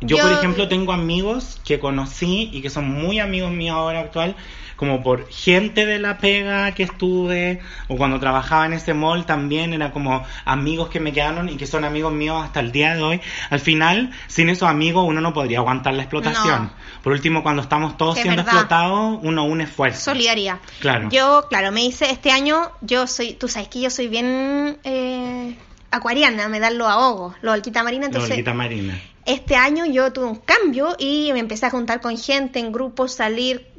Yo, 0.00 0.16
Yo- 0.16 0.22
por 0.24 0.32
ejemplo, 0.32 0.66
tengo 0.68 0.92
amigos 0.92 1.60
que 1.64 1.78
conocí 1.78 2.50
y 2.52 2.60
que 2.60 2.68
son 2.70 2.88
muy 2.90 3.20
amigos 3.20 3.52
míos 3.52 3.76
ahora 3.76 4.00
actual, 4.00 4.34
como 4.80 5.02
por 5.02 5.28
gente 5.28 5.84
de 5.84 5.98
la 5.98 6.16
pega 6.16 6.72
que 6.72 6.84
estuve, 6.84 7.60
o 7.86 7.98
cuando 7.98 8.18
trabajaba 8.18 8.64
en 8.64 8.72
ese 8.72 8.94
mall 8.94 9.26
también, 9.26 9.74
era 9.74 9.92
como 9.92 10.24
amigos 10.46 10.88
que 10.88 11.00
me 11.00 11.12
quedaron 11.12 11.50
y 11.50 11.58
que 11.58 11.66
son 11.66 11.84
amigos 11.84 12.14
míos 12.14 12.42
hasta 12.42 12.60
el 12.60 12.72
día 12.72 12.94
de 12.96 13.02
hoy. 13.02 13.20
Al 13.50 13.60
final, 13.60 14.10
sin 14.26 14.48
esos 14.48 14.70
amigos 14.70 15.04
uno 15.06 15.20
no 15.20 15.34
podría 15.34 15.58
aguantar 15.58 15.92
la 15.92 16.04
explotación. 16.04 16.62
No. 16.64 16.72
Por 17.02 17.12
último, 17.12 17.42
cuando 17.42 17.60
estamos 17.60 17.98
todos 17.98 18.16
Es 18.16 18.22
siendo 18.22 18.42
verdad. 18.42 18.54
explotados, 18.54 19.18
uno 19.22 19.44
une 19.44 19.64
esfuerzo. 19.64 20.00
Solidaridad. 20.12 20.60
Claro. 20.80 21.10
Yo, 21.10 21.44
claro, 21.50 21.72
me 21.72 21.84
hice 21.84 22.10
este 22.10 22.30
año, 22.30 22.72
yo 22.80 23.06
soy, 23.06 23.34
tú 23.34 23.48
sabes 23.48 23.68
que 23.68 23.82
yo 23.82 23.90
soy 23.90 24.08
bien 24.08 24.78
eh, 24.84 25.58
acuariana, 25.90 26.48
me 26.48 26.58
dan 26.58 26.78
los 26.78 26.88
ahogos, 26.88 27.34
los 27.42 27.52
olquita 27.52 27.82
marina, 27.82 28.06
entonces 28.06 28.42
Marina. 28.54 28.98
este 29.26 29.56
año 29.56 29.84
yo 29.84 30.10
tuve 30.10 30.24
un 30.24 30.36
cambio 30.36 30.96
y 30.98 31.30
me 31.34 31.40
empecé 31.40 31.66
a 31.66 31.70
juntar 31.70 32.00
con 32.00 32.16
gente 32.16 32.60
en 32.60 32.72
grupos, 32.72 33.12
salir 33.12 33.69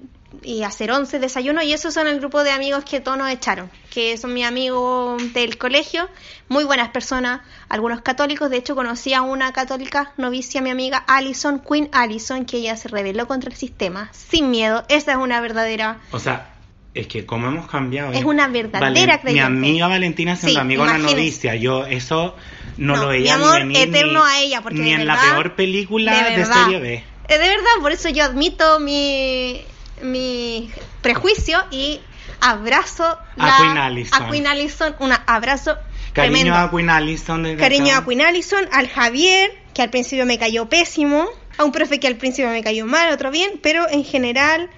y 0.43 0.63
hacer 0.63 0.91
once 0.91 1.19
desayunos 1.19 1.63
y 1.65 1.73
esos 1.73 1.93
son 1.93 2.07
el 2.07 2.19
grupo 2.19 2.43
de 2.43 2.51
amigos 2.51 2.83
que 2.83 2.99
todos 2.99 3.17
nos 3.17 3.29
echaron, 3.29 3.69
que 3.91 4.17
son 4.17 4.33
mis 4.33 4.45
amigos 4.45 5.33
del 5.33 5.57
colegio, 5.57 6.09
muy 6.49 6.63
buenas 6.63 6.89
personas, 6.89 7.41
algunos 7.69 8.01
católicos, 8.01 8.49
de 8.49 8.57
hecho 8.57 8.75
conocí 8.75 9.13
a 9.13 9.21
una 9.21 9.53
católica 9.53 10.13
novicia, 10.17 10.61
mi 10.61 10.69
amiga 10.71 10.97
Alison, 11.07 11.59
Queen 11.59 11.89
Alison, 11.91 12.45
que 12.45 12.57
ella 12.57 12.75
se 12.75 12.87
rebeló 12.89 13.27
contra 13.27 13.49
el 13.51 13.55
sistema, 13.55 14.09
sin 14.13 14.49
miedo, 14.49 14.83
esa 14.89 15.11
es 15.11 15.17
una 15.17 15.39
verdadera... 15.41 15.99
O 16.11 16.19
sea, 16.19 16.47
es 16.93 17.07
que 17.07 17.25
como 17.25 17.47
hemos 17.47 17.67
cambiado. 17.69 18.11
Es 18.11 18.21
¿eh? 18.21 18.25
una 18.25 18.47
verdadera 18.47 19.15
Mi 19.17 19.21
creyente. 19.21 19.41
amiga 19.45 19.87
Valentina 19.87 20.35
siendo 20.35 20.55
Sí, 20.55 20.59
amiga 20.59 20.83
una 20.83 20.97
novicia. 20.97 21.55
Yo 21.55 21.85
eso 21.85 22.35
no, 22.77 22.95
No, 22.97 23.03
lo 23.03 23.07
veía 23.09 23.37
mi 23.37 23.43
amor 23.45 23.65
ni 23.65 23.77
eterno 23.77 24.25
ni- 24.25 24.29
a 24.31 24.39
ella, 24.41 24.61
porque 24.61 24.79
ni 24.79 24.89
de 24.89 24.95
en 24.95 25.07
la 25.07 25.17
peor 25.21 25.55
película 25.55 26.13
de, 26.29 26.35
verdad. 26.35 26.63
serie 26.65 26.79
B. 26.81 26.93
Eh, 27.29 27.37
De 27.37 27.47
verdad, 27.47 27.69
por 27.81 27.93
eso 27.93 28.09
yo 28.09 28.25
admito 28.25 28.81
mi, 28.81 29.61
mi 30.03 30.69
prejuicio 31.01 31.63
y 31.71 31.99
abrazo 32.39 33.03
A 33.37 33.57
Queen 33.57 33.77
Allison. 33.77 34.21
a 34.23 34.29
Queen 34.29 34.47
Allison, 34.47 34.95
un 34.99 35.11
abrazo 35.27 35.77
Cariño 36.13 36.33
tremendo. 36.39 36.55
a 36.57 36.71
Queen 36.71 36.89
Allison. 36.89 37.43
desde 37.43 37.57
Cariño 37.57 37.93
acá. 37.93 37.97
a 37.97 38.05
Queen 38.05 38.21
Allison, 38.21 38.65
al 38.71 38.87
Javier, 38.89 39.51
que 39.73 39.81
al 39.81 39.89
principio 39.89 40.25
me 40.25 40.37
cayó 40.37 40.67
pésimo, 40.69 41.27
a 41.57 41.63
un 41.63 41.71
profe 41.71 41.99
que 41.99 42.07
al 42.07 42.15
principio 42.17 42.49
me 42.51 42.63
cayó 42.63 42.85
mal, 42.85 43.11
otro 43.13 43.31
bien, 43.31 43.59
pero 43.61 43.87
en 43.89 44.03
general, 44.03 44.69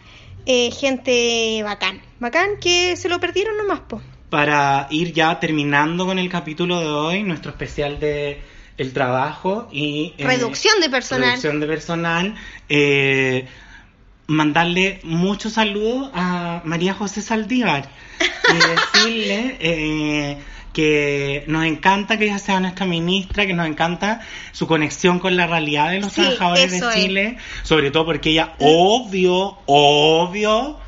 eh, 0.46 0.72
gente 0.72 1.62
bacán. 1.64 2.02
Bacán 2.20 2.58
que 2.62 2.96
se 2.98 3.10
lo 3.10 3.20
perdieron 3.20 3.58
nomás, 3.58 3.80
po. 3.82 4.02
Para 4.30 4.88
ir 4.90 5.14
ya 5.14 5.40
terminando 5.40 6.06
con 6.06 6.20
el 6.20 6.30
capítulo 6.30 6.80
de 6.80 6.88
hoy, 6.88 7.24
nuestro 7.24 7.52
especial 7.52 8.00
de 8.00 8.42
el 8.78 8.92
trabajo 8.92 9.70
y 9.72 10.16
eh, 10.18 10.26
Reducción 10.26 10.80
de 10.82 10.90
personal. 10.90 11.28
reducción 11.30 11.60
de 11.60 11.68
personal, 11.68 12.36
eh, 12.70 13.48
mandarle 14.34 15.00
muchos 15.04 15.54
saludos 15.54 16.10
a 16.14 16.62
María 16.66 16.94
José 16.94 17.22
Saldívar 17.22 17.90
y 18.20 19.04
decirle 19.06 19.58
eh, 19.60 20.38
que 20.74 21.44
nos 21.48 21.66
encanta 21.66 22.18
que 22.18 22.26
ella 22.26 22.40
sea 22.40 22.60
nuestra 22.60 22.86
ministra, 22.86 23.46
que 23.46 23.54
nos 23.54 23.68
encanta 23.68 24.22
su 24.52 24.68
conexión 24.68 25.20
con 25.20 25.36
la 25.38 25.48
realidad 25.48 25.92
de 25.92 26.00
los 26.00 26.12
Sí, 26.14 26.22
trabajadores 26.22 26.72
de 26.72 26.78
es. 26.78 26.94
Chile, 26.96 27.38
sobre 27.62 27.92
todo 27.92 28.06
porque 28.06 28.32
ella 28.32 28.54
obvio, 28.60 29.60
obvio 29.68 30.80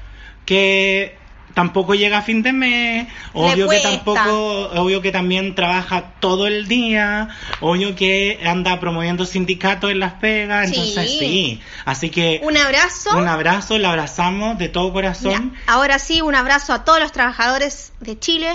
que 0.46 1.18
tampoco 1.56 1.96
llega 1.96 2.20
a 2.20 2.22
fin 2.22 2.44
de 2.44 2.54
mes, 2.54 3.08
obvio 3.34 3.68
que 3.68 3.80
tampoco, 3.80 4.70
obvio 4.76 5.02
que 5.02 5.12
también 5.12 5.56
trabaja 5.56 6.12
todo 6.20 6.46
el 6.46 6.68
día, 6.68 7.30
obvio 7.62 7.96
que 7.96 8.40
anda 8.46 8.80
promoviendo 8.80 9.26
sindicatos 9.26 9.90
en 9.90 10.00
las 10.00 10.14
pegas, 10.14 10.70
Sí. 10.70 10.76
entonces 10.76 11.10
sí, 11.18 11.62
así 11.86 12.12
que 12.12 12.42
Un 12.44 12.58
abrazo. 12.58 13.18
un 13.18 13.28
abrazo, 13.28 13.80
la 13.80 13.90
abrazamos 13.90 14.60
de 14.60 14.70
todo 14.70 14.94
corazón. 14.94 15.56
ahora 15.66 15.98
sí, 15.98 16.22
un 16.22 16.36
abrazo 16.36 16.74
a 16.74 16.84
todos 16.84 17.00
los 17.00 17.12
trabajadores 17.12 17.94
de 18.02 18.20
Chile 18.20 18.50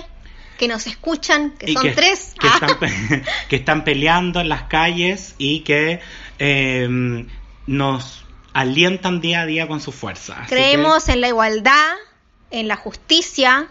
que 0.59 0.69
nos 0.69 0.87
escuchan, 0.87 1.53
que 1.59 1.71
y 1.71 1.75
son 1.75 1.83
que, 1.83 1.91
tres. 1.93 2.35
que 2.39 2.47
Ah. 2.47 2.59
están, 2.71 3.25
que 3.49 3.57
están 3.57 3.83
peleando 3.83 4.41
en 4.41 4.49
las 4.51 4.65
calles 4.65 5.35
y 5.39 5.61
que 5.61 6.01
eh, 6.39 7.27
nos 7.67 8.25
alientan 8.53 9.21
día 9.23 9.41
a 9.43 9.47
día 9.47 9.67
con 9.67 9.81
su 9.81 9.91
fuerza. 9.91 10.45
Creemos 10.49 11.09
en 11.09 11.23
la 11.23 11.29
igualdad, 11.29 11.95
en 12.51 12.69
la 12.69 12.77
justicia 12.77 13.69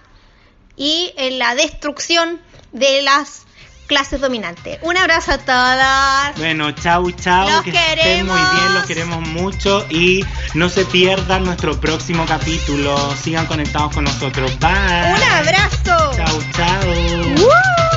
y 0.75 1.13
en 1.17 1.39
la 1.39 1.55
destrucción 1.55 2.39
de 2.71 3.01
las 3.01 3.43
clases 3.87 4.21
dominantes. 4.21 4.77
Un 4.83 4.97
abrazo 4.97 5.31
a 5.31 5.37
todas. 5.39 6.37
bueno, 6.37 6.71
chau, 6.71 7.09
chau, 7.11 7.49
Los 7.49 7.63
que 7.63 7.71
estén 7.71 8.27
muy 8.27 8.35
queremos. 8.37 8.53
bien, 8.53 8.73
los 8.75 8.85
queremos 8.85 9.27
mucho 9.29 9.85
y 9.89 10.23
no 10.53 10.69
se 10.69 10.85
pierdan 10.85 11.43
nuestro 11.43 11.79
próximo 11.81 12.25
capítulo. 12.27 12.95
Sigan 13.15 13.47
conectados 13.47 13.93
con 13.95 14.03
nosotros. 14.03 14.51
Bye. 14.59 14.69
Un 14.69 15.23
abrazo. 15.23 16.11
Chau, 16.15 16.41
chau. 16.55 16.87
¡Woo! 17.37 17.88